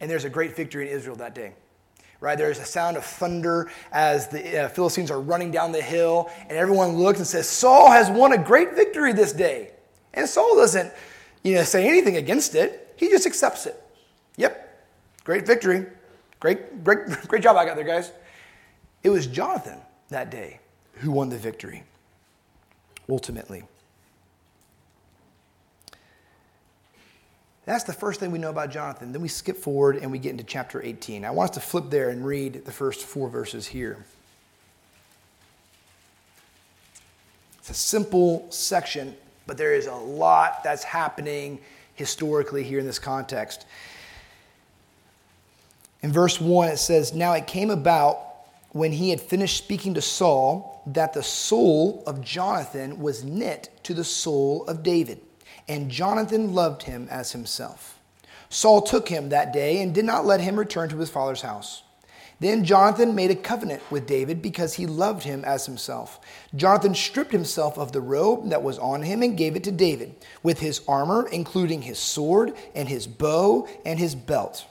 And 0.00 0.10
there's 0.10 0.24
a 0.24 0.30
great 0.30 0.56
victory 0.56 0.88
in 0.88 0.96
Israel 0.96 1.16
that 1.16 1.34
day. 1.34 1.52
Right? 2.20 2.36
There's 2.36 2.58
a 2.58 2.64
sound 2.64 2.96
of 2.96 3.04
thunder 3.04 3.70
as 3.92 4.28
the 4.28 4.64
uh, 4.64 4.68
Philistines 4.70 5.10
are 5.10 5.20
running 5.20 5.50
down 5.50 5.72
the 5.72 5.82
hill, 5.82 6.30
and 6.42 6.52
everyone 6.52 6.96
looks 6.96 7.18
and 7.18 7.26
says, 7.26 7.48
Saul 7.48 7.90
has 7.90 8.10
won 8.10 8.32
a 8.32 8.38
great 8.38 8.74
victory 8.74 9.12
this 9.12 9.32
day. 9.32 9.72
And 10.14 10.26
Saul 10.26 10.56
doesn't 10.56 10.92
you 11.42 11.54
know, 11.54 11.62
say 11.62 11.86
anything 11.86 12.16
against 12.16 12.54
it, 12.54 12.94
he 12.96 13.08
just 13.08 13.26
accepts 13.26 13.66
it. 13.66 13.82
Yep, 14.36 14.86
great 15.24 15.46
victory. 15.46 15.86
Great, 16.40 16.84
great, 16.84 17.06
great 17.28 17.42
job 17.42 17.56
I 17.56 17.64
got 17.64 17.76
there, 17.76 17.84
guys. 17.84 18.12
It 19.02 19.10
was 19.10 19.26
Jonathan 19.26 19.78
that 20.08 20.30
day 20.30 20.60
who 20.94 21.10
won 21.10 21.28
the 21.28 21.38
victory, 21.38 21.84
ultimately. 23.08 23.64
That's 27.66 27.82
the 27.82 27.92
first 27.92 28.20
thing 28.20 28.30
we 28.30 28.38
know 28.38 28.50
about 28.50 28.70
Jonathan. 28.70 29.10
Then 29.10 29.20
we 29.20 29.28
skip 29.28 29.56
forward 29.56 29.96
and 29.96 30.12
we 30.12 30.20
get 30.20 30.30
into 30.30 30.44
chapter 30.44 30.80
18. 30.80 31.24
I 31.24 31.32
want 31.32 31.50
us 31.50 31.54
to 31.56 31.60
flip 31.60 31.90
there 31.90 32.10
and 32.10 32.24
read 32.24 32.64
the 32.64 32.70
first 32.70 33.04
four 33.04 33.28
verses 33.28 33.66
here. 33.66 34.06
It's 37.58 37.70
a 37.70 37.74
simple 37.74 38.46
section, 38.50 39.16
but 39.48 39.58
there 39.58 39.74
is 39.74 39.88
a 39.88 39.94
lot 39.94 40.62
that's 40.62 40.84
happening 40.84 41.58
historically 41.94 42.62
here 42.62 42.78
in 42.78 42.86
this 42.86 43.00
context. 43.00 43.66
In 46.02 46.12
verse 46.12 46.40
1, 46.40 46.68
it 46.68 46.76
says, 46.76 47.14
Now 47.14 47.32
it 47.32 47.48
came 47.48 47.70
about 47.70 48.20
when 48.70 48.92
he 48.92 49.10
had 49.10 49.20
finished 49.20 49.56
speaking 49.56 49.94
to 49.94 50.02
Saul 50.02 50.82
that 50.86 51.14
the 51.14 51.22
soul 51.22 52.04
of 52.06 52.20
Jonathan 52.20 53.00
was 53.00 53.24
knit 53.24 53.70
to 53.82 53.92
the 53.92 54.04
soul 54.04 54.64
of 54.66 54.84
David 54.84 55.20
and 55.68 55.90
Jonathan 55.90 56.54
loved 56.54 56.84
him 56.84 57.08
as 57.10 57.32
himself. 57.32 57.98
Saul 58.48 58.82
took 58.82 59.08
him 59.08 59.28
that 59.28 59.52
day 59.52 59.82
and 59.82 59.94
did 59.94 60.04
not 60.04 60.24
let 60.24 60.40
him 60.40 60.58
return 60.58 60.88
to 60.90 60.98
his 60.98 61.10
father's 61.10 61.42
house. 61.42 61.82
Then 62.38 62.64
Jonathan 62.64 63.14
made 63.14 63.30
a 63.30 63.36
covenant 63.36 63.82
with 63.90 64.06
David 64.06 64.42
because 64.42 64.74
he 64.74 64.86
loved 64.86 65.22
him 65.22 65.42
as 65.44 65.64
himself. 65.64 66.20
Jonathan 66.54 66.94
stripped 66.94 67.32
himself 67.32 67.78
of 67.78 67.92
the 67.92 68.00
robe 68.00 68.50
that 68.50 68.62
was 68.62 68.78
on 68.78 69.02
him 69.02 69.22
and 69.22 69.38
gave 69.38 69.56
it 69.56 69.64
to 69.64 69.72
David, 69.72 70.14
with 70.42 70.58
his 70.60 70.82
armor, 70.86 71.26
including 71.28 71.82
his 71.82 71.98
sword 71.98 72.54
and 72.74 72.88
his 72.88 73.06
bow 73.06 73.66
and 73.86 73.98
his 73.98 74.14
belt. 74.14 74.66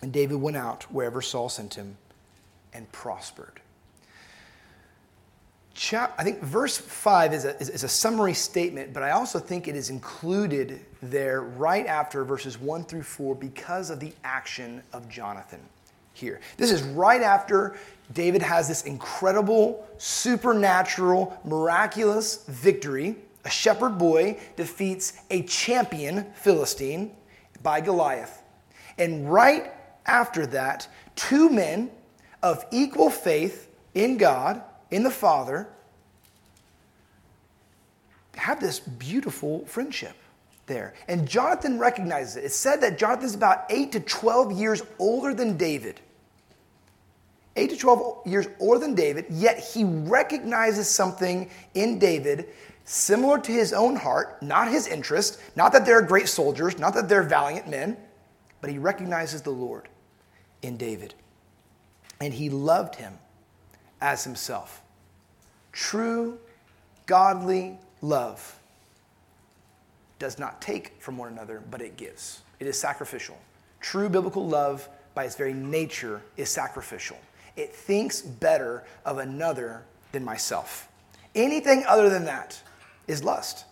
And 0.00 0.12
David 0.12 0.36
went 0.36 0.56
out 0.56 0.84
wherever 0.84 1.20
Saul 1.20 1.50
sent 1.50 1.74
him 1.74 1.98
and 2.72 2.90
prospered. 2.90 3.59
I 5.92 6.24
think 6.24 6.42
verse 6.42 6.76
5 6.76 7.32
is 7.32 7.44
a, 7.46 7.58
is 7.58 7.84
a 7.84 7.88
summary 7.88 8.34
statement, 8.34 8.92
but 8.92 9.02
I 9.02 9.12
also 9.12 9.38
think 9.38 9.66
it 9.66 9.74
is 9.74 9.88
included 9.88 10.80
there 11.00 11.40
right 11.42 11.86
after 11.86 12.22
verses 12.22 12.58
1 12.60 12.84
through 12.84 13.02
4 13.02 13.34
because 13.34 13.88
of 13.88 13.98
the 13.98 14.12
action 14.22 14.82
of 14.92 15.08
Jonathan 15.08 15.60
here. 16.12 16.40
This 16.58 16.70
is 16.70 16.82
right 16.82 17.22
after 17.22 17.76
David 18.12 18.42
has 18.42 18.68
this 18.68 18.82
incredible, 18.82 19.88
supernatural, 19.96 21.40
miraculous 21.44 22.44
victory. 22.46 23.16
A 23.46 23.50
shepherd 23.50 23.96
boy 23.96 24.38
defeats 24.56 25.22
a 25.30 25.42
champion 25.44 26.30
Philistine 26.34 27.12
by 27.62 27.80
Goliath. 27.80 28.42
And 28.98 29.32
right 29.32 29.72
after 30.04 30.46
that, 30.48 30.88
two 31.16 31.48
men 31.48 31.90
of 32.42 32.66
equal 32.70 33.08
faith 33.08 33.70
in 33.94 34.18
God 34.18 34.62
in 34.90 35.02
the 35.02 35.10
Father 35.10 35.68
have 38.36 38.60
this 38.60 38.80
beautiful 38.80 39.64
friendship 39.66 40.14
there. 40.66 40.94
And 41.08 41.28
Jonathan 41.28 41.78
recognizes 41.78 42.36
it. 42.36 42.44
It's 42.44 42.56
said 42.56 42.80
that 42.80 42.98
Jonathan's 42.98 43.34
about 43.34 43.66
8 43.68 43.92
to 43.92 44.00
12 44.00 44.52
years 44.52 44.82
older 44.98 45.34
than 45.34 45.56
David. 45.56 46.00
8 47.56 47.70
to 47.70 47.76
12 47.76 48.26
years 48.26 48.48
older 48.60 48.78
than 48.78 48.94
David, 48.94 49.26
yet 49.28 49.58
he 49.58 49.84
recognizes 49.84 50.88
something 50.88 51.50
in 51.74 51.98
David 51.98 52.48
similar 52.84 53.38
to 53.38 53.52
his 53.52 53.72
own 53.72 53.96
heart, 53.96 54.42
not 54.42 54.68
his 54.68 54.86
interest, 54.86 55.40
not 55.56 55.72
that 55.72 55.84
they're 55.84 56.02
great 56.02 56.28
soldiers, 56.28 56.78
not 56.78 56.94
that 56.94 57.08
they're 57.08 57.22
valiant 57.22 57.68
men, 57.68 57.96
but 58.60 58.70
he 58.70 58.78
recognizes 58.78 59.42
the 59.42 59.50
Lord 59.50 59.88
in 60.62 60.76
David. 60.76 61.14
And 62.20 62.32
he 62.32 62.48
loved 62.48 62.94
him 62.94 63.18
as 64.00 64.24
himself. 64.24 64.82
True, 65.72 66.38
godly 67.06 67.78
love 68.02 68.56
does 70.18 70.38
not 70.38 70.60
take 70.60 71.00
from 71.00 71.16
one 71.16 71.32
another, 71.32 71.62
but 71.70 71.80
it 71.80 71.96
gives. 71.96 72.42
It 72.58 72.66
is 72.66 72.78
sacrificial. 72.78 73.38
True 73.80 74.08
biblical 74.08 74.46
love, 74.46 74.88
by 75.14 75.24
its 75.24 75.36
very 75.36 75.54
nature, 75.54 76.22
is 76.36 76.50
sacrificial. 76.50 77.16
It 77.56 77.74
thinks 77.74 78.20
better 78.20 78.84
of 79.04 79.18
another 79.18 79.82
than 80.12 80.24
myself. 80.24 80.88
Anything 81.34 81.84
other 81.88 82.08
than 82.08 82.24
that 82.26 82.60
is 83.06 83.24
lust. 83.24 83.64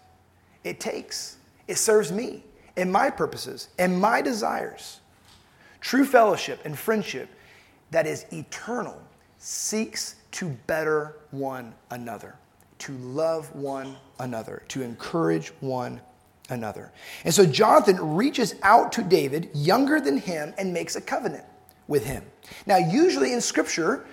It 0.64 0.80
takes, 0.80 1.36
it 1.66 1.76
serves 1.76 2.10
me 2.10 2.42
and 2.76 2.90
my 2.90 3.10
purposes 3.10 3.68
and 3.78 4.00
my 4.00 4.22
desires. 4.22 5.00
True 5.80 6.04
fellowship 6.04 6.60
and 6.64 6.78
friendship 6.78 7.28
that 7.90 8.06
is 8.06 8.26
eternal 8.32 9.00
seeks 9.38 10.16
to 10.38 10.50
better 10.68 11.16
one 11.32 11.74
another, 11.90 12.36
to 12.78 12.92
love 12.98 13.52
one 13.56 13.96
another, 14.20 14.62
to 14.68 14.82
encourage 14.82 15.48
one 15.58 16.00
another. 16.48 16.92
And 17.24 17.34
so 17.34 17.44
Jonathan 17.44 18.14
reaches 18.14 18.54
out 18.62 18.92
to 18.92 19.02
David, 19.02 19.50
younger 19.52 20.00
than 20.00 20.16
him, 20.16 20.54
and 20.56 20.72
makes 20.72 20.94
a 20.94 21.00
covenant 21.00 21.44
with 21.88 22.06
him. 22.06 22.22
Now, 22.66 22.76
usually 22.76 23.32
in 23.32 23.40
Scripture, 23.40 24.06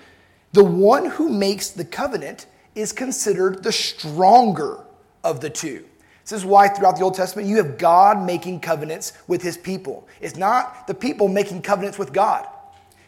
the 0.52 0.64
one 0.64 1.06
who 1.12 1.30
makes 1.30 1.70
the 1.70 1.86
covenant 1.86 2.48
is 2.74 2.92
considered 2.92 3.62
the 3.62 3.72
stronger 3.72 4.84
of 5.24 5.42
the 5.42 5.52
two. 5.52 5.86
This 6.24 6.32
is 6.32 6.44
why 6.44 6.70
throughout 6.70 6.98
the 6.98 7.04
Old 7.04 7.14
Testament 7.14 7.48
you 7.48 7.58
have 7.58 7.78
God 7.78 8.20
making 8.20 8.62
covenants 8.62 9.14
with 9.28 9.44
his 9.44 9.58
people. 9.58 10.08
It's 10.22 10.38
not 10.38 10.88
the 10.88 10.96
people 10.96 11.28
making 11.28 11.62
covenants 11.62 12.00
with 12.00 12.12
God 12.12 12.48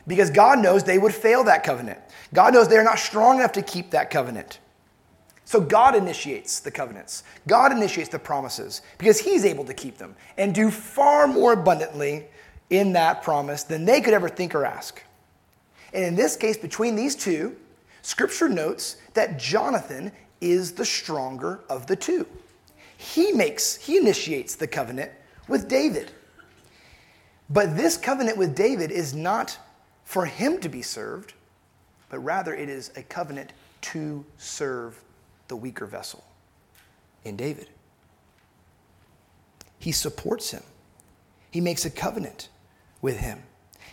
because 0.06 0.30
God 0.30 0.60
knows 0.60 0.84
they 0.84 1.00
would 1.00 1.16
fail 1.16 1.44
that 1.46 1.64
covenant. 1.64 2.00
God 2.34 2.54
knows 2.54 2.68
they're 2.68 2.84
not 2.84 3.00
strong 3.00 3.38
enough 3.38 3.54
to 3.54 3.62
keep 3.62 3.92
that 3.92 4.10
covenant. 4.10 4.60
So 5.46 5.62
God 5.62 5.96
initiates 5.96 6.60
the 6.60 6.72
covenants. 6.72 7.24
God 7.48 7.72
initiates 7.72 8.10
the 8.10 8.20
promises 8.20 8.82
because 8.98 9.20
he's 9.20 9.46
able 9.46 9.64
to 9.66 9.74
keep 9.74 9.98
them 9.98 10.16
and 10.38 10.54
do 10.54 10.70
far 10.70 11.26
more 11.26 11.54
abundantly 11.54 12.26
in 12.70 12.92
that 12.94 13.24
promise 13.24 13.64
than 13.64 13.86
they 13.86 14.02
could 14.02 14.14
ever 14.14 14.28
think 14.28 14.54
or 14.54 14.66
ask. 14.66 15.02
And 15.94 16.04
in 16.04 16.16
this 16.16 16.36
case, 16.36 16.58
between 16.58 16.98
these 16.98 17.16
two, 17.16 17.56
scripture 18.02 18.50
notes 18.50 18.98
that 19.14 19.40
Jonathan 19.40 20.12
is 20.42 20.74
the 20.74 20.86
stronger 20.86 21.62
of 21.70 21.88
the 21.88 21.96
two. 21.96 22.28
He 22.98 23.32
makes, 23.32 23.76
he 23.76 23.98
initiates 23.98 24.56
the 24.56 24.68
covenant 24.68 25.12
with 25.48 25.70
David. 25.70 26.12
But 27.50 27.78
this 27.78 27.96
covenant 27.96 28.38
with 28.38 28.56
David 28.56 28.92
is 28.92 29.14
not 29.14 29.58
for 30.04 30.26
him 30.26 30.60
to 30.60 30.68
be 30.68 30.82
served, 30.82 31.34
but 32.10 32.20
rather 32.20 32.54
it 32.54 32.70
is 32.70 32.92
a 32.96 33.04
covenant 33.04 33.54
to 33.82 34.26
serve 34.38 35.00
the 35.48 35.56
weaker 35.56 35.86
vessel 35.86 36.24
in 37.24 37.36
David. 37.36 37.70
He 39.80 39.92
supports 39.92 40.52
him, 40.52 40.64
he 41.52 41.62
makes 41.62 41.86
a 41.86 41.90
covenant 41.90 42.50
with 43.02 43.18
him. 43.18 43.44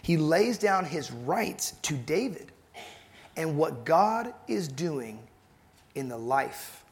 He 0.03 0.17
lays 0.17 0.59
down 0.59 0.85
his 0.85 1.11
rights 1.11 1.75
to 1.83 1.95
David 1.95 2.53
and 3.37 3.57
what 3.57 3.85
God 3.85 4.35
is 4.47 4.69
doing 4.69 5.19
in 5.95 6.09
the 6.09 6.19
life 6.19 6.85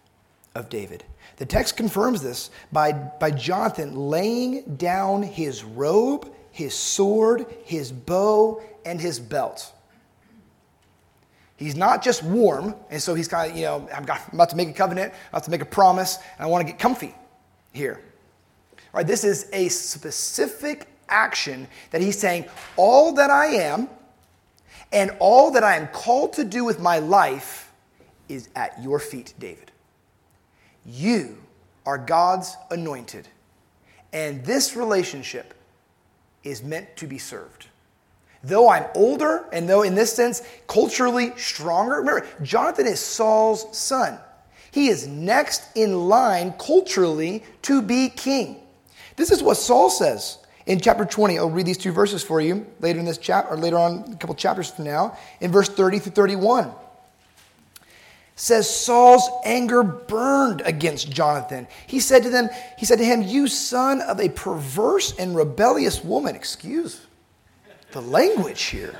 of 0.54 0.68
David. 0.68 1.04
The 1.36 1.46
text 1.46 1.76
confirms 1.76 2.22
this 2.22 2.50
by, 2.72 2.92
by 2.92 3.30
Jonathan 3.30 3.94
laying 3.94 4.76
down 4.76 5.22
his 5.22 5.64
robe, 5.64 6.32
his 6.50 6.74
sword, 6.74 7.46
his 7.64 7.92
bow, 7.92 8.62
and 8.84 9.00
his 9.00 9.18
belt. 9.18 9.72
He's 11.62 11.76
not 11.76 12.02
just 12.02 12.24
warm, 12.24 12.74
and 12.90 13.00
so 13.00 13.14
he's 13.14 13.28
kind 13.28 13.52
of, 13.52 13.56
you 13.56 13.64
know, 13.64 13.88
I'm 13.94 14.04
about 14.32 14.50
to 14.50 14.56
make 14.56 14.68
a 14.68 14.72
covenant, 14.72 15.12
I'm 15.12 15.28
about 15.28 15.44
to 15.44 15.50
make 15.52 15.62
a 15.62 15.66
promise, 15.66 16.16
and 16.16 16.44
I 16.44 16.46
want 16.46 16.66
to 16.66 16.72
get 16.72 16.80
comfy 16.80 17.14
here. 17.72 18.00
All 18.72 18.78
right, 18.94 19.06
this 19.06 19.22
is 19.22 19.48
a 19.52 19.68
specific 19.68 20.88
action 21.08 21.68
that 21.92 22.00
he's 22.00 22.18
saying, 22.18 22.46
all 22.76 23.12
that 23.14 23.30
I 23.30 23.46
am 23.46 23.88
and 24.92 25.12
all 25.20 25.52
that 25.52 25.62
I 25.62 25.76
am 25.76 25.86
called 25.88 26.32
to 26.34 26.44
do 26.44 26.64
with 26.64 26.80
my 26.80 26.98
life 26.98 27.72
is 28.28 28.48
at 28.56 28.82
your 28.82 28.98
feet, 28.98 29.32
David. 29.38 29.70
You 30.84 31.38
are 31.86 31.96
God's 31.96 32.56
anointed, 32.72 33.28
and 34.12 34.44
this 34.44 34.74
relationship 34.74 35.54
is 36.42 36.62
meant 36.62 36.96
to 36.96 37.06
be 37.06 37.18
served. 37.18 37.68
Though 38.44 38.68
I'm 38.68 38.86
older, 38.94 39.44
and 39.52 39.68
though 39.68 39.82
in 39.82 39.94
this 39.94 40.12
sense 40.12 40.42
culturally 40.66 41.32
stronger, 41.36 41.96
remember, 41.96 42.26
Jonathan 42.42 42.86
is 42.86 42.98
Saul's 42.98 43.76
son. 43.76 44.18
He 44.72 44.88
is 44.88 45.06
next 45.06 45.76
in 45.76 46.08
line 46.08 46.52
culturally 46.58 47.44
to 47.62 47.82
be 47.82 48.08
king. 48.08 48.56
This 49.16 49.30
is 49.30 49.42
what 49.42 49.58
Saul 49.58 49.90
says 49.90 50.38
in 50.66 50.80
chapter 50.80 51.04
20. 51.04 51.38
I'll 51.38 51.50
read 51.50 51.66
these 51.66 51.78
two 51.78 51.92
verses 51.92 52.24
for 52.24 52.40
you 52.40 52.66
later 52.80 52.98
in 52.98 53.04
this 53.04 53.18
chapter, 53.18 53.52
or 53.52 53.56
later 53.56 53.78
on, 53.78 54.12
a 54.12 54.16
couple 54.16 54.34
chapters 54.34 54.70
from 54.70 54.86
now, 54.86 55.16
in 55.40 55.52
verse 55.52 55.68
30 55.68 55.98
through 56.00 56.12
31 56.12 56.72
says 58.34 58.68
Saul's 58.68 59.28
anger 59.44 59.82
burned 59.82 60.62
against 60.62 61.10
Jonathan. 61.10 61.68
He 61.86 62.00
said 62.00 62.22
to 62.24 62.30
them, 62.30 62.48
he 62.78 62.86
said 62.86 62.98
to 62.98 63.04
him, 63.04 63.22
"You 63.22 63.46
son 63.46 64.00
of 64.00 64.18
a 64.18 64.30
perverse 64.30 65.14
and 65.16 65.36
rebellious 65.36 66.02
woman." 66.02 66.34
Excuse 66.34 67.02
the 67.92 68.02
language 68.02 68.62
here. 68.62 68.94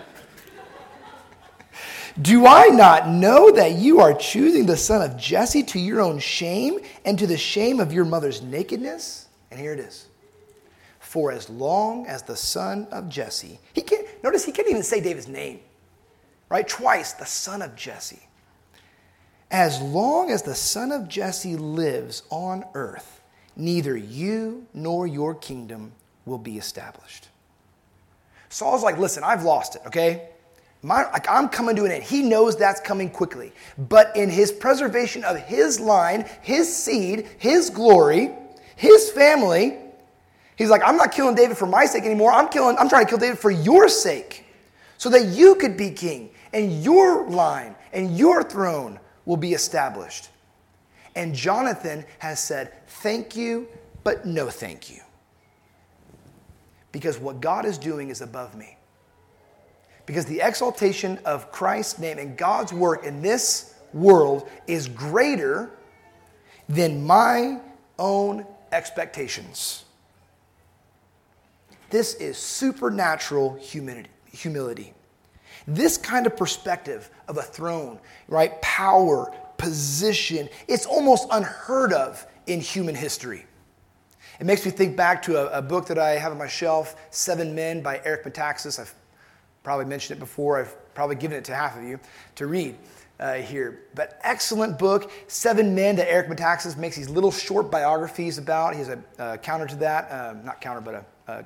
Do 2.20 2.46
I 2.46 2.66
not 2.66 3.08
know 3.08 3.50
that 3.52 3.72
you 3.72 4.00
are 4.00 4.12
choosing 4.12 4.66
the 4.66 4.76
son 4.76 5.00
of 5.08 5.16
Jesse 5.16 5.62
to 5.64 5.78
your 5.78 6.00
own 6.00 6.18
shame 6.18 6.80
and 7.04 7.18
to 7.18 7.26
the 7.26 7.38
shame 7.38 7.80
of 7.80 7.92
your 7.92 8.04
mother's 8.04 8.42
nakedness? 8.42 9.28
And 9.50 9.58
here 9.58 9.72
it 9.72 9.78
is. 9.78 10.08
For 11.00 11.32
as 11.32 11.48
long 11.48 12.06
as 12.06 12.22
the 12.22 12.36
son 12.36 12.86
of 12.90 13.08
Jesse, 13.08 13.58
he 13.72 13.80
can't, 13.80 14.06
notice 14.22 14.44
he 14.44 14.52
can't 14.52 14.68
even 14.68 14.82
say 14.82 15.00
David's 15.00 15.28
name, 15.28 15.60
right? 16.50 16.68
Twice, 16.68 17.14
the 17.14 17.26
son 17.26 17.62
of 17.62 17.74
Jesse. 17.76 18.28
As 19.50 19.80
long 19.80 20.30
as 20.30 20.42
the 20.42 20.54
son 20.54 20.92
of 20.92 21.08
Jesse 21.08 21.56
lives 21.56 22.22
on 22.30 22.64
earth, 22.74 23.22
neither 23.56 23.96
you 23.96 24.66
nor 24.72 25.06
your 25.06 25.34
kingdom 25.34 25.92
will 26.24 26.38
be 26.38 26.56
established. 26.56 27.28
Saul's 28.52 28.82
like, 28.82 28.98
listen, 28.98 29.24
I've 29.24 29.44
lost 29.44 29.76
it, 29.76 29.82
okay? 29.86 30.28
My, 30.82 31.10
like, 31.10 31.26
I'm 31.26 31.48
coming 31.48 31.74
to 31.76 31.86
an 31.86 31.90
end. 31.90 32.02
He 32.02 32.20
knows 32.20 32.54
that's 32.54 32.82
coming 32.82 33.08
quickly. 33.08 33.50
But 33.78 34.14
in 34.14 34.28
his 34.28 34.52
preservation 34.52 35.24
of 35.24 35.38
his 35.38 35.80
line, 35.80 36.28
his 36.42 36.74
seed, 36.76 37.28
his 37.38 37.70
glory, 37.70 38.30
his 38.76 39.10
family, 39.10 39.78
he's 40.56 40.68
like, 40.68 40.82
I'm 40.84 40.98
not 40.98 41.12
killing 41.12 41.34
David 41.34 41.56
for 41.56 41.64
my 41.64 41.86
sake 41.86 42.04
anymore. 42.04 42.30
I'm 42.30 42.50
killing, 42.50 42.76
I'm 42.76 42.90
trying 42.90 43.06
to 43.06 43.08
kill 43.08 43.18
David 43.18 43.38
for 43.38 43.50
your 43.50 43.88
sake. 43.88 44.44
So 44.98 45.08
that 45.08 45.28
you 45.28 45.54
could 45.54 45.78
be 45.78 45.90
king 45.90 46.28
and 46.52 46.84
your 46.84 47.28
line 47.30 47.74
and 47.94 48.18
your 48.18 48.42
throne 48.42 49.00
will 49.24 49.38
be 49.38 49.54
established. 49.54 50.28
And 51.16 51.34
Jonathan 51.34 52.04
has 52.18 52.38
said, 52.38 52.70
Thank 52.86 53.34
you, 53.34 53.66
but 54.04 54.26
no 54.26 54.50
thank 54.50 54.90
you. 54.90 55.00
Because 56.92 57.18
what 57.18 57.40
God 57.40 57.64
is 57.64 57.78
doing 57.78 58.10
is 58.10 58.20
above 58.20 58.54
me. 58.54 58.76
Because 60.06 60.26
the 60.26 60.40
exaltation 60.40 61.18
of 61.24 61.50
Christ's 61.50 61.98
name 61.98 62.18
and 62.18 62.36
God's 62.36 62.72
work 62.72 63.04
in 63.04 63.22
this 63.22 63.74
world 63.92 64.48
is 64.66 64.88
greater 64.88 65.70
than 66.68 67.04
my 67.04 67.60
own 67.98 68.46
expectations. 68.72 69.84
This 71.90 72.14
is 72.14 72.36
supernatural 72.36 73.58
humility. 73.60 74.94
This 75.66 75.96
kind 75.96 76.26
of 76.26 76.36
perspective 76.36 77.10
of 77.28 77.36
a 77.36 77.42
throne, 77.42 78.00
right? 78.28 78.60
Power, 78.62 79.32
position, 79.58 80.48
it's 80.66 80.86
almost 80.86 81.28
unheard 81.30 81.92
of 81.92 82.26
in 82.46 82.60
human 82.60 82.94
history. 82.94 83.44
It 84.42 84.46
makes 84.46 84.64
me 84.64 84.72
think 84.72 84.96
back 84.96 85.22
to 85.22 85.36
a, 85.36 85.58
a, 85.58 85.62
book 85.62 85.86
that 85.86 86.00
I 86.00 86.18
have 86.18 86.32
on 86.32 86.38
my 86.38 86.48
shelf, 86.48 86.96
Seven 87.12 87.54
Men 87.54 87.80
by 87.80 88.00
Eric 88.04 88.24
Metaxas. 88.24 88.80
I've 88.80 88.92
probably 89.62 89.84
mentioned 89.84 90.16
it 90.16 90.18
before. 90.18 90.58
I've 90.58 90.94
probably 90.94 91.14
given 91.14 91.38
it 91.38 91.44
to 91.44 91.54
half 91.54 91.78
of 91.78 91.84
you 91.84 92.00
to 92.34 92.48
read. 92.48 92.74
uh, 93.20 93.34
here. 93.34 93.82
But 93.94 94.18
excellent 94.24 94.80
book. 94.80 95.12
Seven 95.28 95.76
Men 95.76 95.94
that 95.94 96.10
Eric 96.10 96.26
Metaxas 96.26 96.76
makes 96.76 96.96
these 96.96 97.08
little 97.08 97.30
short 97.30 97.70
biographies 97.70 98.36
about. 98.36 98.72
He 98.72 98.80
has 98.80 98.88
a 98.88 98.98
uh, 99.16 99.36
counter 99.36 99.68
to 99.68 99.76
that, 99.76 100.10
um, 100.10 100.44
not 100.44 100.60
counter, 100.60 100.80
but 100.80 101.06
a, 101.28 101.44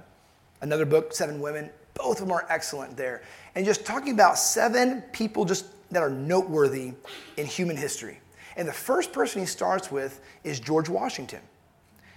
another 0.63 0.87
book, 0.87 1.13
Seven 1.13 1.39
Women. 1.39 1.69
Both 1.93 2.23
of 2.23 2.29
them 2.29 2.33
are 2.33 2.47
excellent 2.49 2.97
there. 2.97 3.21
And 3.57 3.67
just 3.67 3.85
talking 3.85 4.15
about 4.15 4.39
seven 4.39 5.03
people 5.13 5.45
just 5.45 5.67
that 5.91 6.03
are 6.03 6.09
noteworthy 6.09 6.95
in 7.37 7.45
human 7.45 7.77
history. 7.77 8.21
And 8.57 8.67
the 8.67 8.73
first 8.73 9.13
person 9.13 9.43
he 9.43 9.47
starts 9.47 9.93
with 9.93 10.23
is 10.45 10.61
George 10.61 10.89
Washington. 10.89 11.43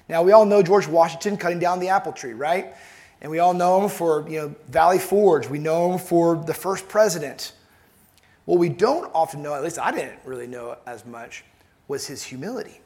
Now, 0.09 0.23
we 0.23 0.31
all 0.31 0.45
know 0.45 0.63
George 0.63 0.87
Washington 0.87 1.37
cutting 1.37 1.59
down 1.59 1.79
the 1.79 1.89
apple 1.89 2.11
tree, 2.11 2.33
right? 2.33 2.73
And 3.21 3.31
we 3.31 3.37
all 3.37 3.53
know 3.53 3.83
him 3.83 3.89
for, 3.89 4.27
you 4.27 4.39
know, 4.39 4.55
Valley 4.67 4.97
Forge. 4.97 5.47
We 5.47 5.59
know 5.59 5.93
him 5.93 5.99
for 5.99 6.35
the 6.35 6.53
first 6.53 6.89
president. 6.89 7.53
What 8.45 8.57
we 8.57 8.69
don't 8.69 9.11
often 9.13 9.43
know, 9.43 9.53
at 9.53 9.63
least 9.63 9.77
I 9.77 9.91
didn't 9.91 10.19
really 10.25 10.47
know 10.47 10.77
as 10.87 11.05
much, 11.05 11.43
was 11.87 12.07
his 12.07 12.23
humility. 12.23 12.81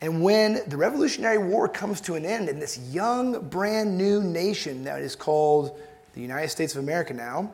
And 0.00 0.22
when 0.22 0.62
the 0.66 0.76
Revolutionary 0.76 1.38
War 1.38 1.68
comes 1.68 2.00
to 2.02 2.14
an 2.14 2.24
end 2.24 2.48
and 2.48 2.60
this 2.60 2.78
young, 2.90 3.48
brand 3.48 3.96
new 3.96 4.22
nation 4.22 4.84
that 4.84 5.02
is 5.02 5.14
called 5.14 5.78
the 6.14 6.20
United 6.20 6.48
States 6.48 6.74
of 6.74 6.82
America 6.82 7.14
now 7.14 7.52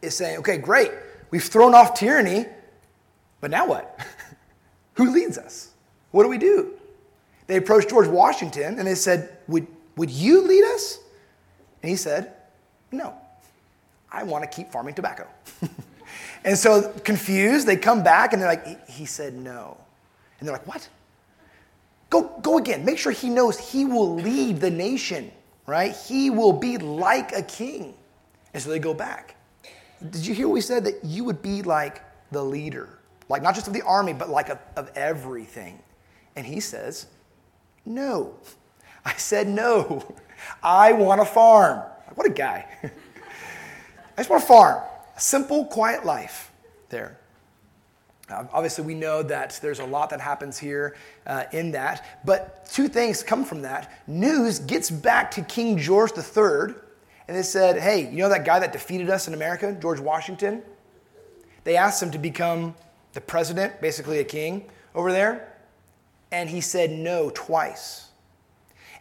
is 0.00 0.16
saying, 0.16 0.38
okay, 0.38 0.56
great, 0.56 0.92
we've 1.30 1.44
thrown 1.44 1.74
off 1.74 1.94
tyranny, 1.94 2.46
but 3.40 3.50
now 3.50 3.66
what? 3.66 3.98
Who 4.94 5.10
leads 5.10 5.36
us? 5.36 5.70
What 6.12 6.22
do 6.22 6.28
we 6.28 6.38
do? 6.38 6.72
They 7.46 7.56
approached 7.56 7.90
George 7.90 8.08
Washington 8.08 8.78
and 8.78 8.86
they 8.86 8.94
said, 8.94 9.36
would, 9.48 9.66
would 9.96 10.10
you 10.10 10.42
lead 10.42 10.64
us? 10.64 10.98
And 11.82 11.90
he 11.90 11.96
said, 11.96 12.32
No, 12.92 13.14
I 14.10 14.22
want 14.22 14.42
to 14.42 14.48
keep 14.48 14.72
farming 14.72 14.94
tobacco. 14.94 15.28
and 16.44 16.56
so, 16.56 16.90
confused, 17.04 17.66
they 17.66 17.76
come 17.76 18.02
back 18.02 18.32
and 18.32 18.40
they're 18.40 18.48
like, 18.48 18.88
He 18.88 19.04
said 19.04 19.34
no. 19.34 19.76
And 20.38 20.48
they're 20.48 20.54
like, 20.54 20.66
What? 20.66 20.88
Go, 22.08 22.30
go 22.42 22.56
again. 22.56 22.86
Make 22.86 22.96
sure 22.96 23.12
he 23.12 23.28
knows 23.28 23.58
he 23.58 23.84
will 23.84 24.14
lead 24.14 24.60
the 24.60 24.70
nation, 24.70 25.30
right? 25.66 25.94
He 25.94 26.30
will 26.30 26.54
be 26.54 26.78
like 26.78 27.32
a 27.32 27.42
king. 27.42 27.92
And 28.54 28.62
so 28.62 28.70
they 28.70 28.78
go 28.78 28.94
back. 28.94 29.36
Did 30.10 30.26
you 30.26 30.34
hear 30.34 30.48
what 30.48 30.54
we 30.54 30.60
said? 30.62 30.84
That 30.84 31.04
you 31.04 31.24
would 31.24 31.42
be 31.42 31.62
like 31.62 32.00
the 32.30 32.42
leader, 32.42 32.88
like 33.28 33.42
not 33.42 33.54
just 33.54 33.66
of 33.66 33.74
the 33.74 33.82
army, 33.82 34.14
but 34.14 34.30
like 34.30 34.48
of, 34.48 34.58
of 34.76 34.90
everything. 34.94 35.80
And 36.36 36.46
he 36.46 36.60
says, 36.60 37.08
No. 37.84 38.34
I 39.04 39.14
said, 39.14 39.48
No. 39.48 40.14
I 40.62 40.92
want 40.92 41.20
a 41.20 41.24
farm. 41.24 41.82
What 42.14 42.26
a 42.26 42.30
guy. 42.30 42.66
I 42.82 42.90
just 44.18 44.30
want 44.30 44.42
a 44.42 44.46
farm. 44.46 44.82
A 45.16 45.20
simple, 45.20 45.64
quiet 45.66 46.04
life 46.04 46.52
there. 46.88 47.18
Obviously, 48.30 48.84
we 48.84 48.94
know 48.94 49.22
that 49.22 49.58
there's 49.60 49.80
a 49.80 49.84
lot 49.84 50.10
that 50.10 50.20
happens 50.20 50.58
here 50.58 50.96
uh, 51.26 51.44
in 51.52 51.72
that, 51.72 52.20
but 52.24 52.64
two 52.66 52.88
things 52.88 53.22
come 53.22 53.44
from 53.44 53.62
that. 53.62 53.92
News 54.06 54.58
gets 54.60 54.90
back 54.90 55.30
to 55.32 55.42
King 55.42 55.76
George 55.76 56.12
III, 56.16 56.74
and 57.28 57.36
they 57.36 57.42
said, 57.42 57.78
Hey, 57.78 58.10
you 58.10 58.18
know 58.18 58.30
that 58.30 58.46
guy 58.46 58.58
that 58.58 58.72
defeated 58.72 59.10
us 59.10 59.28
in 59.28 59.34
America, 59.34 59.76
George 59.80 60.00
Washington? 60.00 60.62
They 61.64 61.76
asked 61.76 62.02
him 62.02 62.10
to 62.12 62.18
become 62.18 62.74
the 63.12 63.20
president, 63.20 63.80
basically 63.80 64.18
a 64.18 64.24
king 64.24 64.70
over 64.94 65.12
there, 65.12 65.53
and 66.34 66.50
he 66.50 66.60
said 66.60 66.90
no 66.90 67.30
twice. 67.32 68.08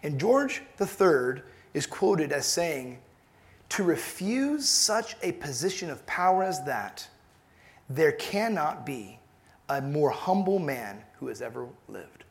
And 0.03 0.19
George 0.19 0.61
III 0.79 1.41
is 1.73 1.87
quoted 1.87 2.31
as 2.31 2.45
saying, 2.45 2.99
To 3.69 3.83
refuse 3.83 4.69
such 4.69 5.15
a 5.23 5.31
position 5.31 5.89
of 5.89 6.05
power 6.05 6.43
as 6.43 6.63
that 6.65 7.07
there 7.89 8.11
cannot 8.11 8.85
be 8.85 9.17
a 9.67 9.81
more 9.81 10.11
humble 10.11 10.59
man 10.59 11.01
who 11.19 11.27
has 11.27 11.41
ever 11.41 11.67
lived. 11.87 12.23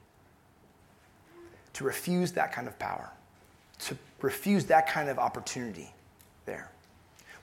To 1.72 1.84
refuse 1.84 2.30
that 2.32 2.52
kind 2.52 2.68
of 2.68 2.78
power, 2.78 3.10
to 3.80 3.98
refuse 4.20 4.66
that 4.66 4.86
kind 4.88 5.08
of 5.08 5.18
opportunity 5.18 5.92
there. 6.46 6.70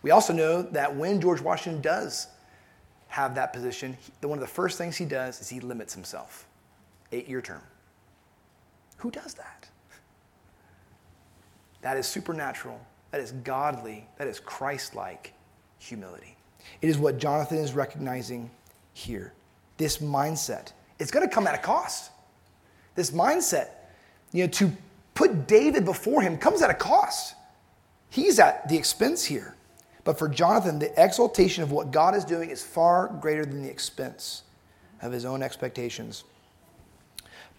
We 0.01 0.11
also 0.11 0.31
know 0.31 0.61
that 0.61 0.95
when 0.95 1.19
George 1.19 1.41
Washington 1.41 1.81
does 1.81 2.27
have 3.09 3.35
that 3.35 3.51
position, 3.51 3.97
one 4.21 4.37
of 4.37 4.41
the 4.41 4.47
first 4.47 4.77
things 4.77 4.95
he 4.95 5.03
does 5.03 5.41
is 5.41 5.49
he 5.49 5.59
limits 5.59 5.93
himself. 5.93 6.45
Eight 7.11 7.27
year 7.27 7.41
term. 7.41 7.61
Who 8.97 9.11
does 9.11 9.33
that? 9.35 9.67
That 11.81 11.97
is 11.97 12.05
supernatural, 12.05 12.79
that 13.11 13.21
is 13.21 13.31
godly, 13.31 14.07
that 14.17 14.27
is 14.27 14.39
Christ 14.39 14.95
like 14.95 15.33
humility. 15.77 16.35
It 16.81 16.89
is 16.89 16.97
what 16.97 17.17
Jonathan 17.17 17.57
is 17.57 17.73
recognizing 17.73 18.49
here. 18.93 19.33
This 19.77 19.99
mindset. 19.99 20.73
It's 20.99 21.11
going 21.11 21.27
to 21.27 21.33
come 21.33 21.47
at 21.47 21.55
a 21.55 21.59
cost. 21.59 22.11
This 22.95 23.11
mindset, 23.11 23.69
you 24.33 24.43
know, 24.43 24.49
to 24.51 24.71
put 25.13 25.47
David 25.47 25.85
before 25.85 26.21
him 26.21 26.37
comes 26.37 26.61
at 26.61 26.69
a 26.69 26.73
cost. 26.73 27.35
He's 28.09 28.39
at 28.39 28.67
the 28.67 28.75
expense 28.75 29.23
here. 29.23 29.55
But 30.03 30.17
for 30.17 30.27
Jonathan, 30.27 30.79
the 30.79 30.91
exaltation 31.01 31.63
of 31.63 31.71
what 31.71 31.91
God 31.91 32.15
is 32.15 32.25
doing 32.25 32.49
is 32.49 32.63
far 32.63 33.07
greater 33.21 33.45
than 33.45 33.61
the 33.61 33.69
expense 33.69 34.43
of 35.01 35.11
his 35.11 35.23
own 35.23 35.41
expectations. 35.43 36.23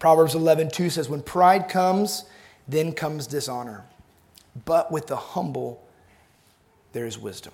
Proverbs 0.01 0.35
11:2 0.35 0.91
says, 0.91 1.09
When 1.09 1.23
pride 1.23 1.69
comes, 1.69 2.25
then 2.67 2.93
comes 2.93 3.29
dishonor. 3.29 3.85
But 4.65 4.91
with 4.91 5.07
the 5.07 5.17
humble, 5.17 5.87
there 6.93 7.07
is 7.07 7.19
wisdom. 7.19 7.53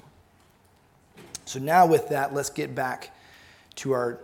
So, 1.44 1.58
now 1.58 1.86
with 1.86 2.08
that, 2.08 2.32
let's 2.32 2.48
get 2.48 2.74
back 2.74 3.10
to 3.76 3.92
our 3.92 4.20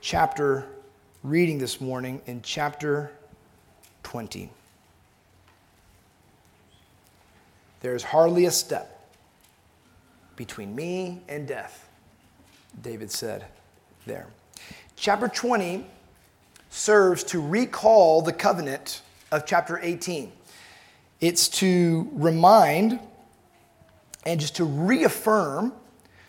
chapter 0.00 0.66
reading 1.22 1.58
this 1.58 1.80
morning 1.80 2.22
in 2.26 2.40
chapter 2.42 3.12
20. 4.02 4.50
There 7.80 7.94
is 7.94 8.02
hardly 8.02 8.46
a 8.46 8.50
step 8.50 9.06
between 10.36 10.74
me 10.74 11.20
and 11.28 11.46
death, 11.46 11.88
David 12.82 13.10
said 13.10 13.44
there. 14.06 14.26
Chapter 14.96 15.28
20 15.28 15.86
serves 16.76 17.24
to 17.24 17.40
recall 17.40 18.20
the 18.20 18.32
covenant 18.32 19.00
of 19.32 19.46
chapter 19.46 19.80
18. 19.82 20.30
It's 21.20 21.48
to 21.48 22.08
remind 22.12 23.00
and 24.26 24.38
just 24.38 24.56
to 24.56 24.64
reaffirm 24.64 25.72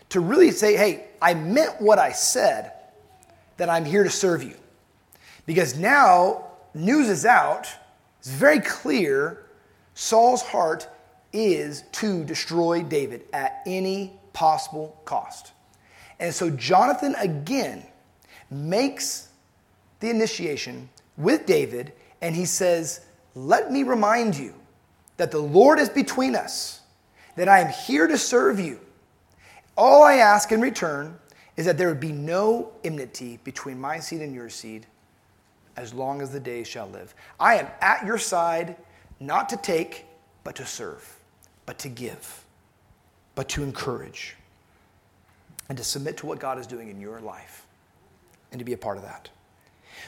to 0.09 0.21
really 0.21 0.51
say, 0.51 0.77
hey, 0.77 1.07
I 1.21 1.33
meant 1.33 1.81
what 1.81 1.99
I 1.99 2.13
said, 2.13 2.71
that 3.57 3.69
I'm 3.69 3.83
here 3.83 4.03
to 4.03 4.09
serve 4.09 4.41
you. 4.41 4.55
Because 5.45 5.77
now 5.77 6.45
news 6.73 7.09
is 7.09 7.25
out, 7.25 7.67
it's 8.19 8.29
very 8.29 8.61
clear 8.61 9.43
Saul's 9.95 10.41
heart 10.41 10.87
is 11.33 11.83
to 11.93 12.23
destroy 12.23 12.83
David 12.83 13.23
at 13.33 13.63
any 13.65 14.13
possible 14.31 15.01
cost. 15.03 15.51
And 16.19 16.33
so 16.33 16.49
Jonathan 16.49 17.15
again 17.15 17.85
makes 18.49 19.26
the 19.99 20.09
initiation 20.09 20.89
with 21.17 21.45
David 21.45 21.93
and 22.21 22.35
he 22.35 22.45
says, 22.45 23.01
Let 23.35 23.71
me 23.71 23.83
remind 23.83 24.37
you 24.37 24.53
that 25.17 25.31
the 25.31 25.39
Lord 25.39 25.79
is 25.79 25.89
between 25.89 26.35
us, 26.35 26.81
that 27.35 27.47
I 27.47 27.59
am 27.59 27.69
here 27.69 28.07
to 28.07 28.17
serve 28.17 28.59
you 28.59 28.79
all 29.77 30.03
I 30.03 30.15
ask 30.15 30.51
in 30.51 30.59
return 30.59 31.17
is 31.55 31.65
that 31.67 31.77
there 31.77 31.87
would 31.87 31.99
be 31.99 32.11
no 32.11 32.71
enmity 32.83 33.39
between 33.43 33.79
my 33.79 33.99
seed 33.99 34.21
and 34.21 34.33
your 34.33 34.49
seed 34.49 34.87
as 35.75 35.93
long 35.93 36.21
as 36.21 36.31
the 36.31 36.39
days 36.39 36.67
shall 36.67 36.87
live. 36.87 37.13
I 37.39 37.57
am 37.57 37.67
at 37.81 38.05
your 38.05 38.17
side, 38.17 38.75
not 39.19 39.47
to 39.49 39.57
take, 39.57 40.05
but 40.43 40.55
to 40.55 40.65
serve, 40.65 41.19
but 41.67 41.77
to 41.79 41.89
give, 41.89 42.43
but 43.35 43.47
to 43.49 43.63
encourage, 43.63 44.35
and 45.69 45.77
to 45.77 45.83
submit 45.83 46.17
to 46.17 46.25
what 46.25 46.39
God 46.39 46.57
is 46.57 46.65
doing 46.65 46.89
in 46.89 46.99
your 46.99 47.21
life 47.21 47.65
and 48.51 48.57
to 48.57 48.65
be 48.65 48.73
a 48.73 48.77
part 48.77 48.97
of 48.97 49.03
that. 49.03 49.29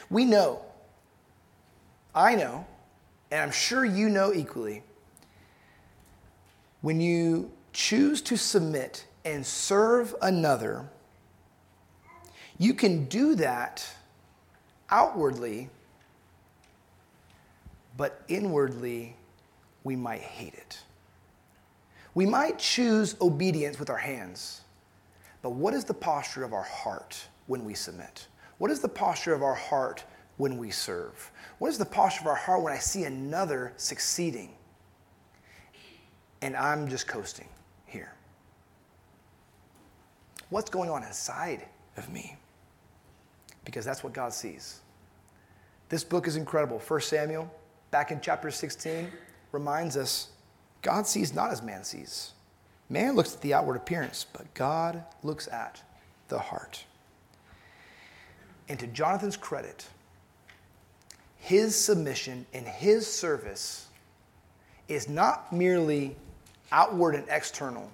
We 0.08 0.24
know, 0.24 0.62
I 2.14 2.34
know, 2.34 2.66
and 3.30 3.40
I'm 3.40 3.50
sure 3.50 3.84
you 3.84 4.08
know 4.08 4.32
equally, 4.32 4.82
when 6.80 7.00
you 7.00 7.50
choose 7.72 8.20
to 8.22 8.36
submit 8.36 9.06
and 9.24 9.44
serve 9.46 10.14
another, 10.22 10.88
you 12.58 12.74
can 12.74 13.04
do 13.06 13.34
that 13.36 13.86
outwardly, 14.90 15.70
but 17.96 18.22
inwardly, 18.28 19.16
we 19.84 19.96
might 19.96 20.20
hate 20.20 20.54
it. 20.54 20.80
We 22.14 22.26
might 22.26 22.58
choose 22.58 23.14
obedience 23.20 23.78
with 23.78 23.88
our 23.88 23.96
hands, 23.96 24.62
but 25.42 25.50
what 25.50 25.74
is 25.74 25.84
the 25.84 25.94
posture 25.94 26.42
of 26.42 26.52
our 26.52 26.64
heart 26.64 27.28
when 27.46 27.64
we 27.64 27.74
submit? 27.74 28.26
What 28.60 28.70
is 28.70 28.80
the 28.80 28.90
posture 28.90 29.32
of 29.32 29.42
our 29.42 29.54
heart 29.54 30.04
when 30.36 30.58
we 30.58 30.70
serve? 30.70 31.30
What 31.60 31.68
is 31.68 31.78
the 31.78 31.86
posture 31.86 32.20
of 32.20 32.26
our 32.26 32.34
heart 32.34 32.60
when 32.62 32.74
I 32.74 32.78
see 32.78 33.04
another 33.04 33.72
succeeding 33.78 34.50
and 36.42 36.54
I'm 36.54 36.86
just 36.86 37.08
coasting? 37.08 37.48
Here? 37.86 38.12
What's 40.50 40.68
going 40.68 40.90
on 40.90 41.02
inside 41.02 41.64
of 41.96 42.10
me? 42.10 42.36
Because 43.64 43.86
that's 43.86 44.04
what 44.04 44.12
God 44.12 44.34
sees. 44.34 44.80
This 45.88 46.04
book 46.04 46.26
is 46.26 46.36
incredible. 46.36 46.80
1 46.80 47.00
Samuel, 47.00 47.50
back 47.90 48.10
in 48.10 48.20
chapter 48.20 48.50
16, 48.50 49.10
reminds 49.52 49.96
us 49.96 50.32
God 50.82 51.06
sees 51.06 51.34
not 51.34 51.50
as 51.50 51.62
man 51.62 51.82
sees. 51.82 52.32
Man 52.90 53.16
looks 53.16 53.34
at 53.34 53.40
the 53.40 53.54
outward 53.54 53.76
appearance, 53.76 54.26
but 54.30 54.52
God 54.52 55.02
looks 55.22 55.48
at 55.48 55.82
the 56.28 56.38
heart. 56.38 56.84
And 58.70 58.78
to 58.78 58.86
Jonathan's 58.86 59.36
credit, 59.36 59.84
his 61.38 61.74
submission 61.74 62.46
and 62.54 62.64
his 62.64 63.04
service 63.04 63.88
is 64.86 65.08
not 65.08 65.52
merely 65.52 66.14
outward 66.70 67.16
and 67.16 67.28
external, 67.28 67.90